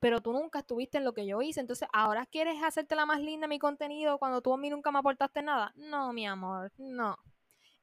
Pero 0.00 0.20
tú 0.20 0.32
nunca 0.32 0.60
estuviste 0.60 0.98
en 0.98 1.04
lo 1.04 1.14
que 1.14 1.26
yo 1.26 1.42
hice, 1.42 1.60
entonces 1.60 1.88
ahora 1.92 2.26
quieres 2.26 2.62
hacerte 2.62 2.94
la 2.94 3.06
más 3.06 3.20
linda 3.20 3.48
mi 3.48 3.58
contenido 3.58 4.18
cuando 4.18 4.40
tú 4.42 4.52
a 4.54 4.58
mí 4.58 4.70
nunca 4.70 4.92
me 4.92 4.98
aportaste 5.00 5.42
nada. 5.42 5.72
No, 5.76 6.12
mi 6.12 6.26
amor, 6.26 6.72
no 6.78 7.18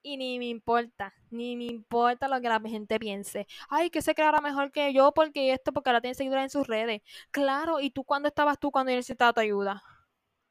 y 0.02 0.18
ni 0.18 0.40
me 0.40 0.46
importa, 0.46 1.14
ni 1.30 1.56
me 1.58 1.66
importa 1.66 2.28
lo 2.28 2.40
que 2.42 2.50
la 2.50 2.60
gente 2.62 3.00
piense. 3.00 3.48
Ay, 3.70 3.90
que 3.90 4.02
se 4.02 4.16
creara 4.16 4.42
mejor 4.42 4.72
que 4.72 4.94
yo 4.94 5.12
porque 5.14 5.54
esto, 5.54 5.72
porque 5.74 5.90
ahora 5.90 6.02
tiene 6.02 6.16
seguidores 6.16 6.44
en 6.46 6.50
sus 6.50 6.68
redes. 6.68 7.02
Claro, 7.32 7.80
¿y 7.80 7.92
tú 7.92 8.04
cuándo 8.04 8.28
estabas 8.30 8.60
tú 8.60 8.72
cuando 8.72 8.92
yo 8.92 8.98
necesitaba 8.98 9.34
tu 9.34 9.42
ayuda? 9.42 9.84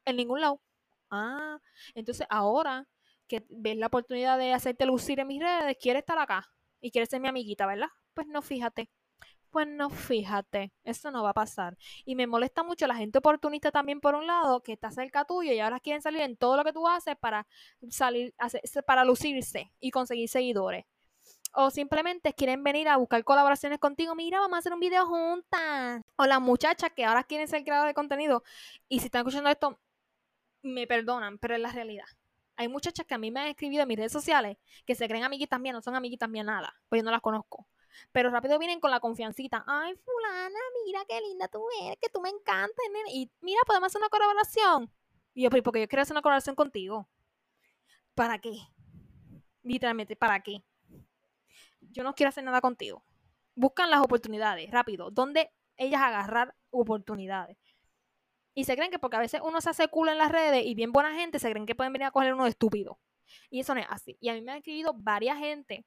En 0.05 0.17
ningún 0.17 0.41
lado. 0.41 0.61
Ah, 1.11 1.59
entonces 1.95 2.27
ahora 2.29 2.87
que 3.27 3.45
ves 3.49 3.77
la 3.77 3.87
oportunidad 3.87 4.37
de 4.37 4.53
hacerte 4.53 4.85
lucir 4.85 5.19
en 5.19 5.27
mis 5.27 5.41
redes, 5.41 5.77
quieres 5.81 6.01
estar 6.01 6.19
acá 6.19 6.47
y 6.81 6.91
quieres 6.91 7.09
ser 7.09 7.21
mi 7.21 7.27
amiguita, 7.29 7.65
¿verdad? 7.67 7.89
Pues 8.13 8.27
no, 8.27 8.41
fíjate. 8.41 8.89
Pues 9.51 9.67
no, 9.67 9.89
fíjate, 9.89 10.71
eso 10.83 11.09
no 11.09 11.23
va 11.23 11.31
a 11.31 11.33
pasar. 11.33 11.75
Y 12.05 12.15
me 12.15 12.27
molesta 12.27 12.61
mucho 12.63 12.85
la 12.85 12.95
gente 12.95 13.17
oportunista 13.17 13.71
también 13.71 13.99
por 13.99 14.13
un 14.13 14.27
lado, 14.27 14.61
que 14.61 14.73
está 14.73 14.91
cerca 14.91 15.25
tuyo 15.25 15.51
y 15.51 15.59
ahora 15.59 15.79
quieren 15.79 16.01
salir 16.03 16.21
en 16.21 16.37
todo 16.37 16.55
lo 16.55 16.63
que 16.63 16.73
tú 16.73 16.87
haces 16.87 17.15
para 17.17 17.47
salir, 17.89 18.33
para 18.85 19.03
lucirse 19.05 19.71
y 19.79 19.89
conseguir 19.91 20.29
seguidores. 20.29 20.85
O 21.53 21.71
simplemente 21.71 22.33
quieren 22.33 22.63
venir 22.63 22.87
a 22.89 22.97
buscar 22.97 23.23
colaboraciones 23.23 23.79
contigo. 23.79 24.13
Mira, 24.13 24.39
vamos 24.39 24.57
a 24.57 24.59
hacer 24.59 24.73
un 24.73 24.79
video 24.79 25.07
juntas. 25.07 26.03
O 26.15 26.25
las 26.25 26.41
muchachas 26.41 26.91
que 26.95 27.05
ahora 27.05 27.23
quieren 27.23 27.47
ser 27.47 27.63
creadoras 27.63 27.89
de 27.89 27.95
contenido. 27.95 28.43
Y 28.87 28.99
si 28.99 29.05
están 29.05 29.21
escuchando 29.21 29.49
esto, 29.49 29.79
me 30.61 30.85
perdonan, 30.87 31.39
pero 31.39 31.55
es 31.55 31.61
la 31.61 31.71
realidad. 31.71 32.05
Hay 32.55 32.67
muchachas 32.67 33.05
que 33.05 33.15
a 33.15 33.17
mí 33.17 33.31
me 33.31 33.39
han 33.39 33.47
escrito 33.47 33.81
en 33.81 33.87
mis 33.87 33.97
redes 33.97 34.11
sociales 34.11 34.57
que 34.85 34.93
se 34.93 35.07
creen 35.07 35.23
amiguitas 35.23 35.59
mías, 35.59 35.73
no 35.73 35.81
son 35.81 35.95
amiguitas 35.95 36.29
mías 36.29 36.45
nada, 36.45 36.73
pues 36.89 36.99
yo 37.01 37.05
no 37.05 37.11
las 37.11 37.21
conozco. 37.21 37.67
Pero 38.11 38.29
rápido 38.29 38.57
vienen 38.59 38.79
con 38.79 38.91
la 38.91 38.99
confiancita. 38.99 39.63
Ay, 39.67 39.95
fulana, 39.95 40.59
mira 40.85 41.03
qué 41.07 41.19
linda 41.21 41.47
tú 41.47 41.65
eres, 41.81 41.97
que 42.01 42.09
tú 42.09 42.21
me 42.21 42.29
encantas. 42.29 42.85
Y 43.11 43.31
mira, 43.41 43.61
podemos 43.65 43.87
hacer 43.87 44.01
una 44.01 44.09
colaboración. 44.09 44.91
Y 45.33 45.43
yo, 45.43 45.49
porque 45.49 45.81
yo 45.81 45.87
quiero 45.87 46.01
hacer 46.01 46.13
una 46.13 46.21
colaboración 46.21 46.55
contigo. 46.55 47.07
¿Para 48.15 48.39
qué? 48.39 48.57
Literalmente, 49.63 50.15
¿para 50.15 50.41
qué? 50.41 50.63
Yo 51.81 52.03
no 52.03 52.13
quiero 52.13 52.29
hacer 52.29 52.43
nada 52.43 52.61
contigo. 52.61 53.03
Buscan 53.55 53.89
las 53.89 54.01
oportunidades, 54.01 54.69
rápido. 54.71 55.11
¿Dónde 55.11 55.51
ellas 55.77 56.01
agarrar 56.01 56.55
oportunidades? 56.69 57.57
Y 58.53 58.65
se 58.65 58.75
creen 58.75 58.91
que 58.91 58.99
porque 58.99 59.17
a 59.17 59.21
veces 59.21 59.41
uno 59.43 59.61
se 59.61 59.69
hace 59.69 59.87
culo 59.87 60.11
en 60.11 60.17
las 60.17 60.31
redes 60.31 60.65
y 60.65 60.75
bien 60.75 60.91
buena 60.91 61.13
gente, 61.13 61.39
se 61.39 61.49
creen 61.49 61.65
que 61.65 61.75
pueden 61.75 61.93
venir 61.93 62.07
a 62.07 62.11
coger 62.11 62.33
uno 62.33 62.43
de 62.43 62.49
estúpido. 62.49 62.99
Y 63.49 63.61
eso 63.61 63.73
no 63.73 63.81
es 63.81 63.87
así. 63.89 64.17
Y 64.19 64.29
a 64.29 64.33
mí 64.33 64.41
me 64.41 64.51
han 64.51 64.57
escrito 64.57 64.93
varias 64.93 65.37
gente 65.37 65.85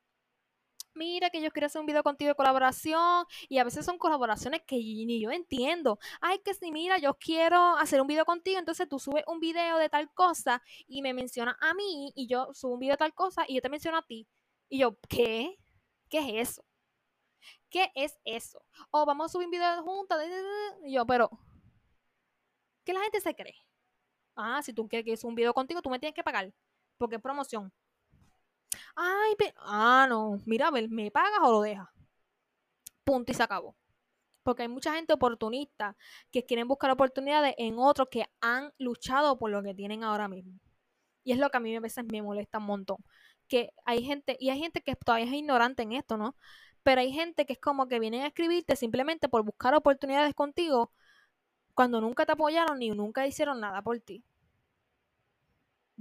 mira 0.94 1.30
que 1.30 1.40
yo 1.40 1.50
quiero 1.50 1.66
hacer 1.66 1.80
un 1.80 1.86
video 1.86 2.02
contigo 2.02 2.28
de 2.28 2.34
colaboración 2.34 3.24
y 3.48 3.58
a 3.58 3.64
veces 3.64 3.84
son 3.84 3.98
colaboraciones 3.98 4.62
que 4.66 4.76
ni 4.76 5.20
yo 5.20 5.30
entiendo. 5.30 5.98
Ay, 6.20 6.38
que 6.44 6.54
si 6.54 6.70
mira, 6.72 6.98
yo 6.98 7.14
quiero 7.14 7.76
hacer 7.76 8.00
un 8.00 8.06
video 8.06 8.24
contigo, 8.24 8.58
entonces 8.58 8.88
tú 8.88 8.98
subes 8.98 9.24
un 9.26 9.40
video 9.40 9.78
de 9.78 9.88
tal 9.88 10.12
cosa 10.12 10.62
y 10.86 11.02
me 11.02 11.14
menciona 11.14 11.56
a 11.60 11.74
mí 11.74 12.12
y 12.14 12.26
yo 12.26 12.48
subo 12.54 12.74
un 12.74 12.80
video 12.80 12.94
de 12.94 12.98
tal 12.98 13.14
cosa 13.14 13.44
y 13.48 13.54
yo 13.56 13.62
te 13.62 13.68
menciono 13.68 13.98
a 13.98 14.02
ti. 14.02 14.28
Y 14.68 14.78
yo, 14.78 14.96
¿qué? 15.08 15.58
¿Qué 16.08 16.18
es 16.18 16.50
eso? 16.50 16.64
¿Qué 17.70 17.90
es 17.94 18.18
eso? 18.24 18.64
O 18.90 19.06
vamos 19.06 19.26
a 19.26 19.28
subir 19.32 19.46
un 19.46 19.50
video 19.50 19.82
juntos. 19.82 20.18
Y 20.84 20.94
yo, 20.94 21.06
pero, 21.06 21.30
¿qué 22.84 22.92
la 22.92 23.00
gente 23.00 23.20
se 23.20 23.34
cree? 23.34 23.54
Ah, 24.36 24.62
si 24.62 24.72
tú 24.72 24.88
quieres 24.88 25.20
que 25.20 25.26
un 25.26 25.34
video 25.34 25.54
contigo, 25.54 25.82
tú 25.82 25.90
me 25.90 25.98
tienes 25.98 26.14
que 26.14 26.24
pagar. 26.24 26.52
Porque 26.98 27.16
es 27.16 27.22
promoción. 27.22 27.72
Ay, 28.96 29.34
ah, 29.58 30.06
no, 30.08 30.40
mira, 30.46 30.70
¿me 30.70 31.10
pagas 31.10 31.40
o 31.42 31.52
lo 31.52 31.60
dejas? 31.62 31.88
Punto 33.04 33.32
y 33.32 33.34
se 33.34 33.42
acabó. 33.42 33.76
Porque 34.42 34.62
hay 34.62 34.68
mucha 34.68 34.94
gente 34.94 35.12
oportunista 35.12 35.96
que 36.30 36.44
quieren 36.44 36.68
buscar 36.68 36.90
oportunidades 36.90 37.54
en 37.58 37.78
otros 37.78 38.08
que 38.10 38.26
han 38.40 38.72
luchado 38.78 39.38
por 39.38 39.50
lo 39.50 39.62
que 39.62 39.74
tienen 39.74 40.04
ahora 40.04 40.28
mismo. 40.28 40.58
Y 41.24 41.32
es 41.32 41.38
lo 41.38 41.50
que 41.50 41.56
a 41.58 41.60
mí 41.60 41.74
a 41.76 41.80
veces 41.80 42.04
me 42.10 42.22
molesta 42.22 42.58
un 42.58 42.66
montón. 42.66 42.98
Que 43.48 43.72
hay 43.84 44.04
gente, 44.04 44.36
y 44.40 44.50
hay 44.50 44.58
gente 44.60 44.82
que 44.82 44.96
todavía 44.96 45.26
es 45.26 45.32
ignorante 45.32 45.82
en 45.82 45.92
esto, 45.92 46.16
¿no? 46.16 46.36
Pero 46.82 47.00
hay 47.00 47.12
gente 47.12 47.46
que 47.46 47.54
es 47.54 47.60
como 47.60 47.88
que 47.88 48.00
vienen 48.00 48.22
a 48.22 48.28
escribirte 48.28 48.76
simplemente 48.76 49.28
por 49.28 49.44
buscar 49.44 49.74
oportunidades 49.74 50.34
contigo 50.34 50.92
cuando 51.74 52.00
nunca 52.00 52.26
te 52.26 52.32
apoyaron 52.32 52.78
ni 52.78 52.90
nunca 52.90 53.26
hicieron 53.26 53.60
nada 53.60 53.82
por 53.82 54.00
ti. 54.00 54.24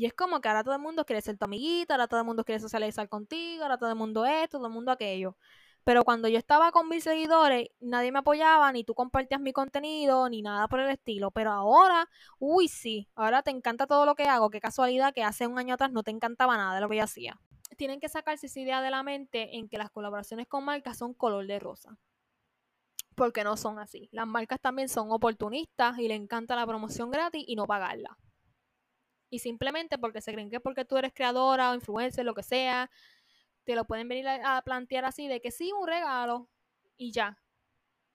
Y 0.02 0.08
es 0.08 0.14
como 0.16 0.42
que 0.42 0.48
ahora 0.48 0.64
todo 0.64 0.74
el 0.74 0.82
mundo 0.82 1.06
quiere 1.06 1.22
ser 1.22 1.38
tu 1.38 1.46
amiguita, 1.46 1.94
ahora 1.94 2.08
todo 2.08 2.20
el 2.20 2.26
mundo 2.26 2.44
quiere 2.44 2.60
socializar 2.60 3.08
contigo, 3.08 3.62
ahora 3.62 3.78
todo 3.78 3.92
el 3.92 3.96
mundo 3.96 4.26
esto, 4.26 4.58
todo 4.58 4.66
el 4.66 4.74
mundo 4.74 4.92
aquello. 4.92 5.38
Pero 5.84 6.04
cuando 6.04 6.28
yo 6.28 6.40
estaba 6.40 6.72
con 6.72 6.90
mis 6.90 7.04
seguidores, 7.04 7.70
nadie 7.80 8.12
me 8.12 8.18
apoyaba, 8.18 8.72
ni 8.72 8.84
tú 8.84 8.96
compartías 8.96 9.40
mi 9.40 9.54
contenido, 9.54 10.28
ni 10.28 10.42
nada 10.42 10.68
por 10.68 10.80
el 10.80 10.90
estilo. 10.90 11.30
Pero 11.30 11.52
ahora, 11.52 12.10
uy, 12.40 12.68
sí, 12.68 13.10
ahora 13.14 13.44
te 13.44 13.52
encanta 13.52 13.86
todo 13.86 14.08
lo 14.08 14.16
que 14.16 14.24
hago. 14.24 14.50
Qué 14.50 14.60
casualidad 14.60 15.14
que 15.14 15.24
hace 15.24 15.46
un 15.46 15.60
año 15.60 15.76
atrás 15.76 15.92
no 15.92 16.02
te 16.02 16.10
encantaba 16.10 16.58
nada 16.58 16.74
de 16.74 16.82
lo 16.82 16.90
que 16.90 16.96
yo 16.98 17.04
hacía. 17.04 17.40
Tienen 17.78 18.00
que 18.00 18.10
sacarse 18.10 18.48
esa 18.48 18.60
idea 18.60 18.82
de 18.82 18.90
la 18.90 19.04
mente 19.04 19.56
en 19.58 19.70
que 19.70 19.78
las 19.78 19.92
colaboraciones 19.92 20.48
con 20.48 20.66
marcas 20.66 20.98
son 20.98 21.14
color 21.14 21.46
de 21.46 21.60
rosa. 21.60 21.96
Porque 23.14 23.44
no 23.44 23.56
son 23.56 23.78
así. 23.78 24.10
Las 24.12 24.26
marcas 24.26 24.60
también 24.60 24.90
son 24.90 25.12
oportunistas 25.12 26.00
y 26.00 26.08
le 26.08 26.16
encanta 26.16 26.56
la 26.56 26.66
promoción 26.66 27.12
gratis 27.12 27.44
y 27.46 27.56
no 27.56 27.68
pagarla 27.68 28.18
y 29.32 29.40
simplemente 29.40 29.98
porque 29.98 30.22
se 30.22 30.34
creen 30.34 30.52
que 30.52 30.60
porque 30.60 30.86
tú 30.86 30.98
eres 30.98 31.14
creadora 31.14 31.72
o 31.72 31.74
influencer, 31.74 32.26
lo 32.26 32.36
que 32.36 32.44
sea, 32.44 32.92
te 33.64 33.76
lo 33.76 33.86
pueden 33.86 34.08
venir 34.08 34.28
a, 34.28 34.62
plantear 34.62 35.06
así 35.06 35.28
de 35.28 35.42
que 35.42 35.52
sí, 35.52 35.72
un 35.72 35.88
regalo 35.88 36.50
y 36.98 37.12
ya. 37.12 37.40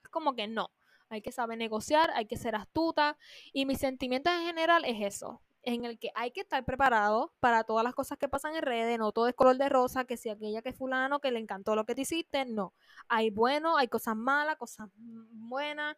Es 0.05 0.11
como 0.11 0.37
que 0.37 0.47
no. 0.47 0.71
Hay 1.09 1.23
que 1.23 1.33
saber 1.33 1.57
negociar, 1.57 2.11
hay 2.14 2.27
que 2.27 2.37
ser 2.37 2.55
astuta 2.55 3.17
y 3.53 3.64
mi 3.64 3.77
sentimiento 3.77 4.31
en 4.31 4.45
general 4.45 4.85
es 4.85 5.14
eso, 5.14 5.41
en 5.62 5.85
el 5.87 5.99
que 5.99 6.11
hay 6.14 6.33
que 6.33 6.41
estar 6.41 6.64
preparado 6.64 7.33
para 7.41 7.64
todas 7.64 7.83
las 7.83 7.95
cosas 7.95 8.19
que 8.19 8.29
pasan 8.29 8.55
en 8.55 8.62
redes, 8.62 8.99
no 8.99 9.12
todo 9.12 9.29
es 9.29 9.35
color 9.35 9.57
de 9.57 9.69
rosa, 9.71 10.05
que 10.05 10.19
si 10.19 10.29
aquella 10.29 10.61
que 10.61 10.71
es 10.71 10.77
fulano, 10.77 11.21
que 11.21 11.31
le 11.31 11.39
encantó 11.39 11.75
lo 11.75 11.87
que 11.87 11.95
te 11.95 12.03
hiciste, 12.03 12.45
no. 12.45 12.75
Hay 13.09 13.31
bueno, 13.31 13.79
hay 13.79 13.89
cosas 13.89 14.17
malas, 14.17 14.57
cosas 14.57 14.91
buenas, 14.97 15.97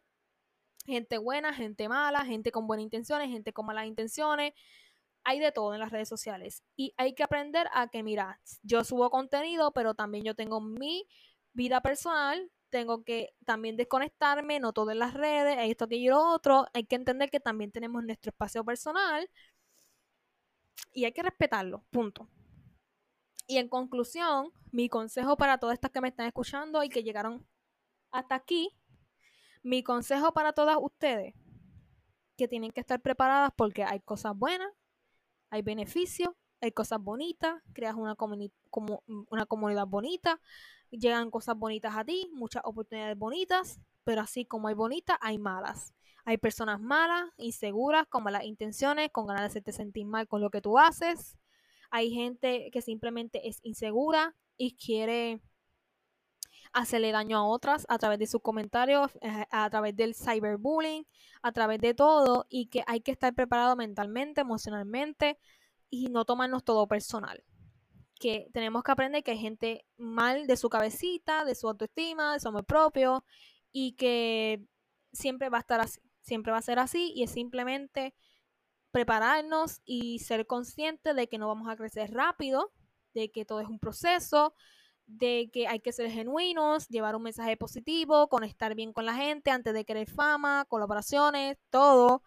gente 0.87 1.19
buena, 1.19 1.53
gente 1.55 1.89
mala, 1.89 2.25
gente 2.25 2.53
con 2.53 2.67
buenas 2.69 2.85
intenciones, 2.85 3.31
gente 3.31 3.53
con 3.53 3.67
malas 3.67 3.87
intenciones 3.87 4.53
hay 5.25 5.41
de 5.41 5.53
todo 5.53 5.75
en 5.75 5.81
las 5.81 5.91
redes 5.91 6.09
sociales 6.09 6.63
y 6.77 6.95
hay 6.97 7.15
que 7.15 7.23
aprender 7.23 7.69
a 7.73 7.89
que, 7.89 8.03
mira, 8.03 8.41
yo 8.63 8.85
subo 8.85 9.11
contenido, 9.11 9.73
pero 9.73 9.95
también 9.95 10.25
yo 10.25 10.35
tengo 10.35 10.61
mi 10.61 11.07
vida 11.53 11.81
personal, 11.81 12.51
tengo 12.71 13.05
que 13.05 13.35
también 13.45 13.77
desconectarme, 13.77 14.61
no 14.61 14.73
todo 14.73 14.91
en 14.91 14.99
las 14.99 15.15
redes, 15.15 15.57
esto, 15.61 15.89
que 15.89 15.97
y 15.97 16.09
lo 16.09 16.21
otro, 16.33 16.67
hay 16.73 16.85
que 16.85 16.97
entender 16.97 17.31
que 17.31 17.41
también 17.41 17.73
tenemos 17.73 18.05
nuestro 18.05 18.31
espacio 18.31 18.65
personal 18.65 19.29
y 20.93 21.05
hay 21.05 21.13
que 21.13 21.23
respetarlo, 21.23 21.85
punto. 21.91 22.29
Y 23.47 23.57
en 23.59 23.69
conclusión, 23.69 24.53
mi 24.73 24.89
consejo 24.89 25.37
para 25.37 25.59
todas 25.59 25.75
estas 25.75 25.91
que 25.91 26.01
me 26.01 26.09
están 26.09 26.27
escuchando 26.27 26.83
y 26.83 26.89
que 26.89 27.03
llegaron 27.03 27.47
hasta 28.11 28.35
aquí, 28.35 28.71
mi 29.63 29.83
consejo 29.83 30.33
para 30.33 30.53
todas 30.53 30.77
ustedes, 30.81 31.35
que 32.37 32.49
tienen 32.49 32.71
que 32.71 32.81
estar 32.81 33.01
preparadas 33.01 33.51
porque 33.57 33.85
hay 33.85 34.01
cosas 34.01 34.37
buenas 34.37 34.71
hay 35.51 35.63
beneficios, 35.63 36.31
hay 36.61 36.73
cosas 36.73 37.01
bonitas, 37.01 37.63
creas 37.73 37.95
una, 37.95 38.17
una 39.31 39.47
comunidad 39.47 39.87
bonita, 39.87 40.41
llegan 40.91 41.31
cosas 41.31 41.57
bonitas 41.57 41.97
a 41.97 42.05
ti, 42.05 42.31
muchas 42.33 42.63
oportunidades 42.65 43.17
bonitas, 43.17 43.81
pero 44.05 44.23
así 44.23 44.45
como 44.45 44.69
hay 44.69 44.75
bonitas, 44.75 45.19
hay 45.21 45.39
malas. 45.39 45.95
Hay 46.25 46.37
personas 46.37 46.81
malas, 46.81 47.25
inseguras, 47.39 48.07
con 48.07 48.23
malas 48.23 48.45
intenciones, 48.45 49.11
con 49.11 49.27
ganas 49.27 49.43
de 49.43 49.47
hacerte 49.47 49.73
sentir 49.73 50.05
mal 50.05 50.29
con 50.29 50.41
lo 50.41 50.51
que 50.51 50.61
tú 50.61 50.79
haces. 50.79 51.39
Hay 51.91 52.11
gente 52.11 52.71
que 52.71 52.83
simplemente 52.83 53.49
es 53.49 53.61
insegura 53.63 54.35
y 54.59 54.77
quiere 54.77 55.41
hacerle 56.73 57.13
daño 57.13 57.39
a 57.39 57.47
otras 57.47 57.87
a 57.89 57.99
través 57.99 58.19
de 58.19 58.27
sus 58.27 58.43
comentarios, 58.43 59.11
eh, 59.21 59.47
a 59.51 59.69
través 59.71 59.97
del 59.97 60.15
cyberbullying, 60.15 61.07
a 61.43 61.53
través 61.53 61.81
de 61.81 61.95
todo 61.95 62.47
y 62.49 62.67
que 62.67 62.85
hay 62.87 63.01
que 63.01 63.13
estar 63.13 63.35
preparado 63.35 63.77
mentalmente, 63.77 64.41
emocionalmente 64.41 65.39
y 65.91 66.09
no 66.09 66.25
tomarnos 66.25 66.65
todo 66.65 66.87
personal. 66.87 67.45
Que 68.21 68.49
tenemos 68.53 68.83
que 68.83 68.93
aprender 68.93 69.23
que 69.23 69.33
hay 69.33 69.39
gente 69.39 69.87
mal 69.97 70.47
de 70.47 70.57
su 70.57 70.69
cabecita, 70.69 71.45
de 71.45 71.55
su 71.55 71.69
autoestima, 71.69 72.35
de 72.35 72.41
su 72.41 72.49
amor 72.49 72.65
propio 72.65 73.25
y 73.73 73.93
que 73.93 74.65
siempre 75.13 75.49
va 75.49 75.59
a 75.59 75.61
estar 75.61 75.81
así, 75.81 76.01
siempre 76.23 76.53
va 76.53 76.59
a 76.59 76.63
ser 76.63 76.79
así 76.79 77.13
y 77.15 77.23
es 77.23 77.31
simplemente 77.31 78.15
prepararnos 78.91 79.81
y 79.85 80.19
ser 80.21 80.47
conscientes 80.47 81.15
de 81.15 81.29
que 81.29 81.39
no 81.39 81.49
vamos 81.49 81.69
a 81.69 81.77
crecer 81.77 82.13
rápido, 82.13 82.73
de 83.15 83.31
que 83.31 83.45
todo 83.45 83.61
es 83.61 83.69
un 83.69 83.79
proceso, 83.79 84.55
de 85.09 85.51
que 85.53 85.67
hay 85.67 85.81
que 85.81 85.93
ser 85.93 86.11
genuinos, 86.11 86.87
llevar 86.89 87.17
un 87.17 87.23
mensaje 87.25 87.57
positivo, 87.57 88.29
conectar 88.29 88.75
bien 88.75 88.93
con 88.93 89.07
la 89.07 89.15
gente 89.15 89.51
antes 89.51 89.75
de 89.75 89.85
querer 89.85 90.09
fama, 90.09 90.65
colaboraciones, 90.69 91.57
todo, 91.71 92.23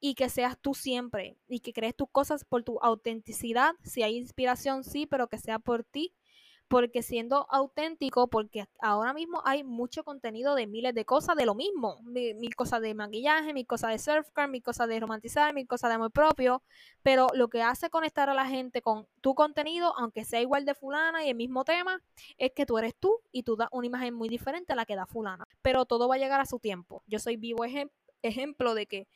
y 0.00 0.14
que 0.14 0.28
seas 0.28 0.58
tú 0.60 0.74
siempre 0.74 1.38
y 1.46 1.60
que 1.60 1.72
crees 1.72 1.94
tus 1.94 2.08
cosas 2.10 2.44
por 2.44 2.64
tu 2.64 2.78
autenticidad. 2.80 3.74
Si 3.84 4.02
hay 4.02 4.16
inspiración, 4.16 4.82
sí, 4.82 5.06
pero 5.06 5.28
que 5.28 5.38
sea 5.38 5.60
por 5.60 5.84
ti 5.84 6.14
porque 6.72 7.02
siendo 7.02 7.46
auténtico, 7.50 8.28
porque 8.28 8.64
ahora 8.80 9.12
mismo 9.12 9.42
hay 9.44 9.62
mucho 9.62 10.04
contenido 10.04 10.54
de 10.54 10.66
miles 10.66 10.94
de 10.94 11.04
cosas 11.04 11.36
de 11.36 11.44
lo 11.44 11.54
mismo, 11.54 12.00
mil, 12.02 12.54
cosas 12.56 12.80
de 12.80 12.94
maquillaje, 12.94 13.52
mil 13.52 13.66
cosas 13.66 13.90
de 13.90 13.98
surfcar, 13.98 14.48
mil 14.48 14.62
cosas 14.62 14.88
de 14.88 14.98
romantizar, 14.98 15.52
mil 15.52 15.66
cosas 15.66 15.90
de 15.90 15.96
amor 15.96 16.12
propio, 16.12 16.62
pero 17.02 17.26
lo 17.34 17.48
que 17.48 17.60
hace 17.60 17.90
conectar 17.90 18.30
a 18.30 18.34
la 18.34 18.46
gente 18.46 18.80
con 18.80 19.06
tu 19.20 19.34
contenido, 19.34 19.92
aunque 19.98 20.24
sea 20.24 20.40
igual 20.40 20.64
de 20.64 20.74
fulana 20.74 21.26
y 21.26 21.28
el 21.28 21.34
mismo 21.34 21.62
tema, 21.64 22.00
es 22.38 22.52
que 22.52 22.64
tú 22.64 22.78
eres 22.78 22.94
tú 22.98 23.20
y 23.32 23.42
tú 23.42 23.54
das 23.56 23.68
una 23.70 23.86
imagen 23.86 24.14
muy 24.14 24.30
diferente 24.30 24.72
a 24.72 24.76
la 24.76 24.86
que 24.86 24.96
da 24.96 25.04
fulana, 25.04 25.44
pero 25.60 25.84
todo 25.84 26.08
va 26.08 26.14
a 26.14 26.18
llegar 26.18 26.40
a 26.40 26.46
su 26.46 26.58
tiempo. 26.58 27.02
Yo 27.06 27.18
soy 27.18 27.36
vivo 27.36 27.66
ejemplo 28.22 28.74
de 28.74 28.86
que 28.86 29.08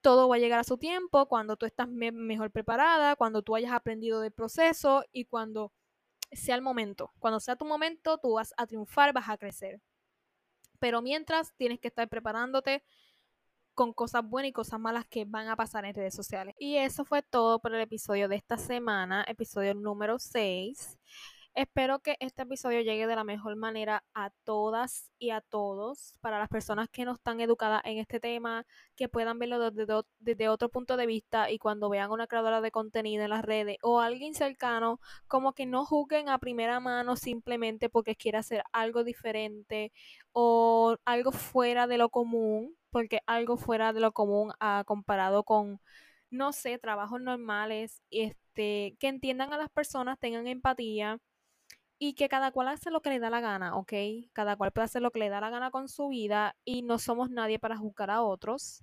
todo 0.00 0.30
va 0.30 0.36
a 0.36 0.38
llegar 0.38 0.60
a 0.60 0.64
su 0.64 0.78
tiempo 0.78 1.26
cuando 1.26 1.56
tú 1.56 1.66
estás 1.66 1.88
mejor 1.88 2.50
preparada, 2.50 3.16
cuando 3.16 3.42
tú 3.42 3.54
hayas 3.54 3.72
aprendido 3.72 4.22
del 4.22 4.32
proceso 4.32 5.04
y 5.12 5.26
cuando 5.26 5.72
sea 6.32 6.54
el 6.54 6.62
momento. 6.62 7.12
Cuando 7.18 7.40
sea 7.40 7.56
tu 7.56 7.64
momento, 7.64 8.18
tú 8.18 8.34
vas 8.34 8.54
a 8.56 8.66
triunfar, 8.66 9.12
vas 9.12 9.28
a 9.28 9.38
crecer. 9.38 9.80
Pero 10.78 11.02
mientras 11.02 11.54
tienes 11.56 11.80
que 11.80 11.88
estar 11.88 12.08
preparándote 12.08 12.82
con 13.74 13.92
cosas 13.92 14.22
buenas 14.24 14.50
y 14.50 14.52
cosas 14.52 14.80
malas 14.80 15.06
que 15.06 15.24
van 15.24 15.48
a 15.48 15.56
pasar 15.56 15.84
en 15.84 15.94
redes 15.94 16.14
sociales. 16.14 16.54
Y 16.58 16.76
eso 16.76 17.04
fue 17.04 17.22
todo 17.22 17.60
por 17.60 17.74
el 17.74 17.80
episodio 17.80 18.28
de 18.28 18.36
esta 18.36 18.58
semana, 18.58 19.24
episodio 19.28 19.74
número 19.74 20.18
6. 20.18 20.98
Espero 21.54 21.98
que 21.98 22.16
este 22.20 22.42
episodio 22.42 22.80
llegue 22.80 23.06
de 23.06 23.14
la 23.14 23.24
mejor 23.24 23.56
manera 23.56 24.02
a 24.14 24.30
todas 24.44 25.10
y 25.18 25.30
a 25.30 25.42
todos, 25.42 26.14
para 26.22 26.38
las 26.38 26.48
personas 26.48 26.88
que 26.88 27.04
no 27.04 27.12
están 27.12 27.42
educadas 27.42 27.82
en 27.84 27.98
este 27.98 28.20
tema, 28.20 28.64
que 28.96 29.10
puedan 29.10 29.38
verlo 29.38 29.70
desde, 29.70 30.48
otro 30.48 30.70
punto 30.70 30.96
de 30.96 31.04
vista 31.04 31.50
y 31.50 31.58
cuando 31.58 31.90
vean 31.90 32.10
una 32.10 32.26
creadora 32.26 32.62
de 32.62 32.70
contenido 32.70 33.24
en 33.24 33.30
las 33.30 33.44
redes 33.44 33.76
o 33.82 34.00
alguien 34.00 34.32
cercano, 34.34 34.98
como 35.28 35.52
que 35.52 35.66
no 35.66 35.84
juzguen 35.84 36.30
a 36.30 36.38
primera 36.38 36.80
mano 36.80 37.16
simplemente 37.16 37.90
porque 37.90 38.16
quiere 38.16 38.38
hacer 38.38 38.64
algo 38.72 39.04
diferente 39.04 39.92
o 40.32 40.96
algo 41.04 41.32
fuera 41.32 41.86
de 41.86 41.98
lo 41.98 42.08
común, 42.08 42.76
porque 42.90 43.20
algo 43.26 43.58
fuera 43.58 43.92
de 43.92 44.00
lo 44.00 44.12
común 44.12 44.52
a 44.58 44.84
comparado 44.86 45.44
con 45.44 45.80
no 46.30 46.52
sé, 46.52 46.78
trabajos 46.78 47.20
normales, 47.20 48.02
este, 48.10 48.96
que 48.98 49.08
entiendan 49.08 49.52
a 49.52 49.58
las 49.58 49.70
personas, 49.70 50.18
tengan 50.18 50.46
empatía 50.46 51.20
y 52.04 52.14
que 52.14 52.28
cada 52.28 52.50
cual 52.50 52.66
hace 52.66 52.90
lo 52.90 53.00
que 53.00 53.10
le 53.10 53.20
da 53.20 53.30
la 53.30 53.40
gana, 53.40 53.76
¿ok? 53.76 53.92
Cada 54.32 54.56
cual 54.56 54.72
puede 54.72 54.86
hacer 54.86 55.02
lo 55.02 55.12
que 55.12 55.20
le 55.20 55.28
da 55.28 55.40
la 55.40 55.50
gana 55.50 55.70
con 55.70 55.86
su 55.88 56.08
vida 56.08 56.56
y 56.64 56.82
no 56.82 56.98
somos 56.98 57.30
nadie 57.30 57.60
para 57.60 57.76
juzgar 57.76 58.10
a 58.10 58.22
otros. 58.22 58.82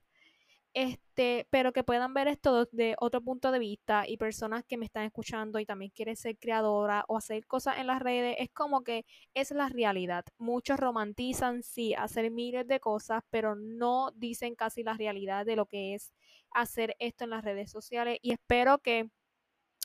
Este, 0.74 1.46
pero 1.50 1.74
que 1.74 1.84
puedan 1.84 2.14
ver 2.14 2.30
esto 2.30 2.70
de 2.72 2.96
otro 2.98 3.20
punto 3.22 3.52
de 3.52 3.60
vista 3.60 4.06
y 4.08 4.16
personas 4.16 4.64
que 4.64 4.78
me 4.78 4.86
están 4.86 5.04
escuchando 5.04 5.60
y 5.60 5.66
también 5.66 5.92
quieren 5.94 6.16
ser 6.16 6.38
creadora 6.38 7.04
o 7.10 7.18
hacer 7.18 7.46
cosas 7.46 7.80
en 7.80 7.88
las 7.88 8.02
redes, 8.02 8.38
es 8.40 8.52
como 8.52 8.84
que 8.86 9.06
es 9.34 9.52
la 9.52 9.68
realidad. 9.68 10.24
Muchos 10.38 10.80
romantizan, 10.80 11.62
sí, 11.62 11.94
hacer 11.96 12.32
miles 12.32 12.68
de 12.68 12.80
cosas, 12.80 13.22
pero 13.30 13.54
no 13.54 14.12
dicen 14.16 14.56
casi 14.56 14.82
la 14.82 14.94
realidad 14.94 15.46
de 15.46 15.58
lo 15.58 15.66
que 15.66 15.94
es 15.94 16.14
hacer 16.52 16.96
esto 17.00 17.26
en 17.26 17.32
las 17.32 17.44
redes 17.44 17.70
sociales 17.70 18.18
y 18.22 18.32
espero 18.32 18.78
que 18.78 19.10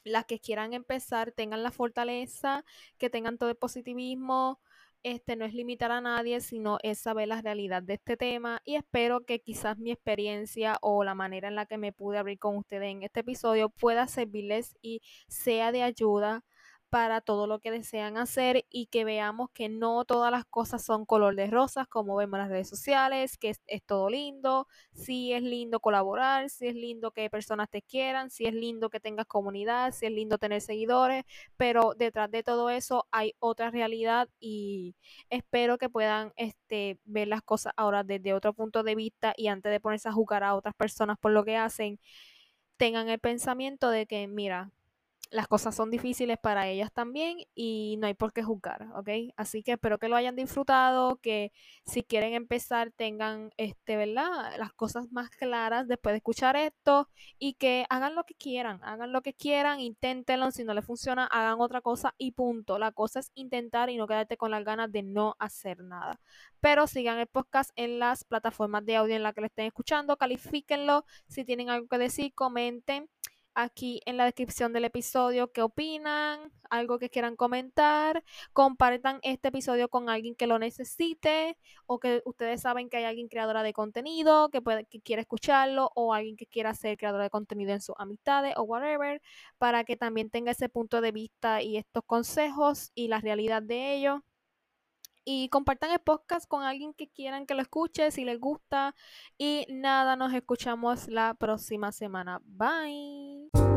las 0.04 0.26
que 0.26 0.38
quieran 0.38 0.72
empezar 0.74 1.32
tengan 1.32 1.62
la 1.62 1.70
fortaleza, 1.70 2.64
que 2.98 3.10
tengan 3.10 3.38
todo 3.38 3.50
el 3.50 3.56
positivismo. 3.56 4.60
Este 5.02 5.36
no 5.36 5.44
es 5.44 5.52
limitar 5.52 5.92
a 5.92 6.00
nadie, 6.00 6.40
sino 6.40 6.78
es 6.82 6.98
saber 6.98 7.28
la 7.28 7.42
realidad 7.42 7.82
de 7.82 7.94
este 7.94 8.16
tema 8.16 8.62
y 8.64 8.76
espero 8.76 9.24
que 9.26 9.40
quizás 9.40 9.76
mi 9.78 9.90
experiencia 9.90 10.78
o 10.80 11.04
la 11.04 11.14
manera 11.14 11.48
en 11.48 11.56
la 11.56 11.66
que 11.66 11.76
me 11.76 11.92
pude 11.92 12.18
abrir 12.18 12.38
con 12.38 12.56
ustedes 12.56 12.90
en 12.90 13.02
este 13.02 13.20
episodio 13.20 13.68
pueda 13.68 14.06
servirles 14.06 14.76
y 14.80 15.02
sea 15.28 15.72
de 15.72 15.82
ayuda 15.82 16.42
para 16.94 17.20
todo 17.20 17.48
lo 17.48 17.58
que 17.58 17.72
desean 17.72 18.16
hacer 18.18 18.66
y 18.70 18.86
que 18.86 19.04
veamos 19.04 19.50
que 19.50 19.68
no 19.68 20.04
todas 20.04 20.30
las 20.30 20.44
cosas 20.44 20.84
son 20.84 21.04
color 21.06 21.34
de 21.34 21.48
rosas 21.48 21.88
como 21.88 22.14
vemos 22.14 22.36
en 22.36 22.42
las 22.42 22.50
redes 22.50 22.68
sociales, 22.68 23.36
que 23.36 23.50
es, 23.50 23.60
todo 23.84 24.08
lindo, 24.08 24.68
si 24.92 25.32
es 25.32 25.42
lindo 25.42 25.80
colaborar, 25.80 26.50
si 26.50 26.68
es 26.68 26.76
lindo 26.76 27.10
que 27.10 27.28
personas 27.28 27.68
te 27.68 27.82
quieran, 27.82 28.30
si 28.30 28.44
es 28.44 28.54
lindo 28.54 28.90
que 28.90 29.00
tengas 29.00 29.26
comunidad, 29.26 29.92
si 29.92 30.06
es 30.06 30.12
lindo 30.12 30.38
tener 30.38 30.60
seguidores, 30.60 31.24
pero 31.56 31.94
detrás 31.96 32.30
de 32.30 32.44
todo 32.44 32.70
eso 32.70 33.08
hay 33.10 33.34
otra 33.40 33.72
realidad 33.72 34.28
y 34.38 34.94
espero 35.30 35.78
que 35.78 35.88
puedan 35.88 36.32
este, 36.36 37.00
ver 37.04 37.26
las 37.26 37.42
cosas 37.42 37.72
ahora 37.76 38.04
desde 38.04 38.34
otro 38.34 38.52
punto 38.52 38.84
de 38.84 38.94
vista 38.94 39.34
y 39.36 39.48
antes 39.48 39.72
de 39.72 39.80
ponerse 39.80 40.08
a 40.08 40.12
jugar 40.12 40.44
a 40.44 40.54
otras 40.54 40.76
personas 40.76 41.18
por 41.18 41.32
lo 41.32 41.44
que 41.44 41.56
hacen, 41.56 41.98
tengan 42.76 43.08
el 43.08 43.18
pensamiento 43.18 43.90
de 43.90 44.06
que, 44.06 44.28
mira, 44.28 44.70
las 45.34 45.48
cosas 45.48 45.74
son 45.74 45.90
difíciles 45.90 46.38
para 46.38 46.68
ellas 46.68 46.92
también 46.92 47.38
y 47.56 47.96
no 47.98 48.06
hay 48.06 48.14
por 48.14 48.32
qué 48.32 48.44
juzgar, 48.44 48.86
¿ok? 48.94 49.08
Así 49.36 49.64
que 49.64 49.72
espero 49.72 49.98
que 49.98 50.08
lo 50.08 50.14
hayan 50.14 50.36
disfrutado, 50.36 51.16
que 51.16 51.50
si 51.84 52.04
quieren 52.04 52.34
empezar 52.34 52.92
tengan, 52.92 53.50
este, 53.56 53.96
¿verdad? 53.96 54.56
Las 54.58 54.72
cosas 54.74 55.10
más 55.10 55.30
claras 55.30 55.88
después 55.88 56.12
de 56.12 56.18
escuchar 56.18 56.54
esto 56.54 57.08
y 57.36 57.54
que 57.54 57.84
hagan 57.90 58.14
lo 58.14 58.22
que 58.22 58.34
quieran, 58.36 58.78
hagan 58.84 59.12
lo 59.12 59.22
que 59.22 59.34
quieran, 59.34 59.80
inténtenlo, 59.80 60.52
si 60.52 60.62
no 60.62 60.72
les 60.72 60.84
funciona, 60.84 61.26
hagan 61.26 61.60
otra 61.60 61.80
cosa 61.80 62.14
y 62.16 62.30
punto. 62.30 62.78
La 62.78 62.92
cosa 62.92 63.18
es 63.18 63.32
intentar 63.34 63.90
y 63.90 63.96
no 63.96 64.06
quedarte 64.06 64.36
con 64.36 64.52
las 64.52 64.64
ganas 64.64 64.92
de 64.92 65.02
no 65.02 65.34
hacer 65.40 65.82
nada. 65.82 66.20
Pero 66.60 66.86
sigan 66.86 67.18
el 67.18 67.26
podcast 67.26 67.72
en 67.74 67.98
las 67.98 68.22
plataformas 68.22 68.84
de 68.84 68.96
audio 68.96 69.16
en 69.16 69.24
las 69.24 69.34
que 69.34 69.40
lo 69.40 69.48
estén 69.48 69.66
escuchando, 69.66 70.16
califíquenlo, 70.16 71.04
si 71.26 71.44
tienen 71.44 71.70
algo 71.70 71.88
que 71.88 71.98
decir, 71.98 72.32
comenten 72.34 73.08
aquí 73.54 74.00
en 74.06 74.16
la 74.16 74.24
descripción 74.24 74.72
del 74.72 74.84
episodio 74.84 75.52
qué 75.52 75.62
opinan, 75.62 76.52
algo 76.70 76.98
que 76.98 77.10
quieran 77.10 77.36
comentar, 77.36 78.24
compartan 78.52 79.20
este 79.22 79.48
episodio 79.48 79.88
con 79.88 80.08
alguien 80.08 80.34
que 80.34 80.46
lo 80.46 80.58
necesite 80.58 81.56
o 81.86 81.98
que 82.00 82.22
ustedes 82.24 82.60
saben 82.62 82.88
que 82.88 82.98
hay 82.98 83.04
alguien 83.04 83.28
creadora 83.28 83.62
de 83.62 83.72
contenido 83.72 84.50
que, 84.50 84.60
puede, 84.60 84.84
que 84.86 85.00
quiere 85.00 85.22
escucharlo 85.22 85.90
o 85.94 86.14
alguien 86.14 86.36
que 86.36 86.46
quiera 86.46 86.74
ser 86.74 86.96
creadora 86.98 87.24
de 87.24 87.30
contenido 87.30 87.72
en 87.72 87.80
sus 87.80 87.94
amistades 87.98 88.54
o 88.56 88.62
whatever, 88.62 89.22
para 89.58 89.84
que 89.84 89.96
también 89.96 90.30
tenga 90.30 90.52
ese 90.52 90.68
punto 90.68 91.00
de 91.00 91.12
vista 91.12 91.62
y 91.62 91.76
estos 91.76 92.04
consejos 92.04 92.90
y 92.94 93.08
la 93.08 93.20
realidad 93.20 93.62
de 93.62 93.94
ellos 93.94 94.20
y 95.24 95.48
compartan 95.48 95.90
el 95.90 96.00
podcast 96.00 96.46
con 96.48 96.62
alguien 96.62 96.94
que 96.94 97.08
quieran 97.08 97.46
que 97.46 97.54
lo 97.54 97.62
escuche 97.62 98.10
si 98.10 98.24
les 98.24 98.38
gusta. 98.38 98.94
Y 99.38 99.66
nada, 99.68 100.16
nos 100.16 100.32
escuchamos 100.32 101.08
la 101.08 101.34
próxima 101.34 101.92
semana. 101.92 102.40
Bye. 102.44 103.73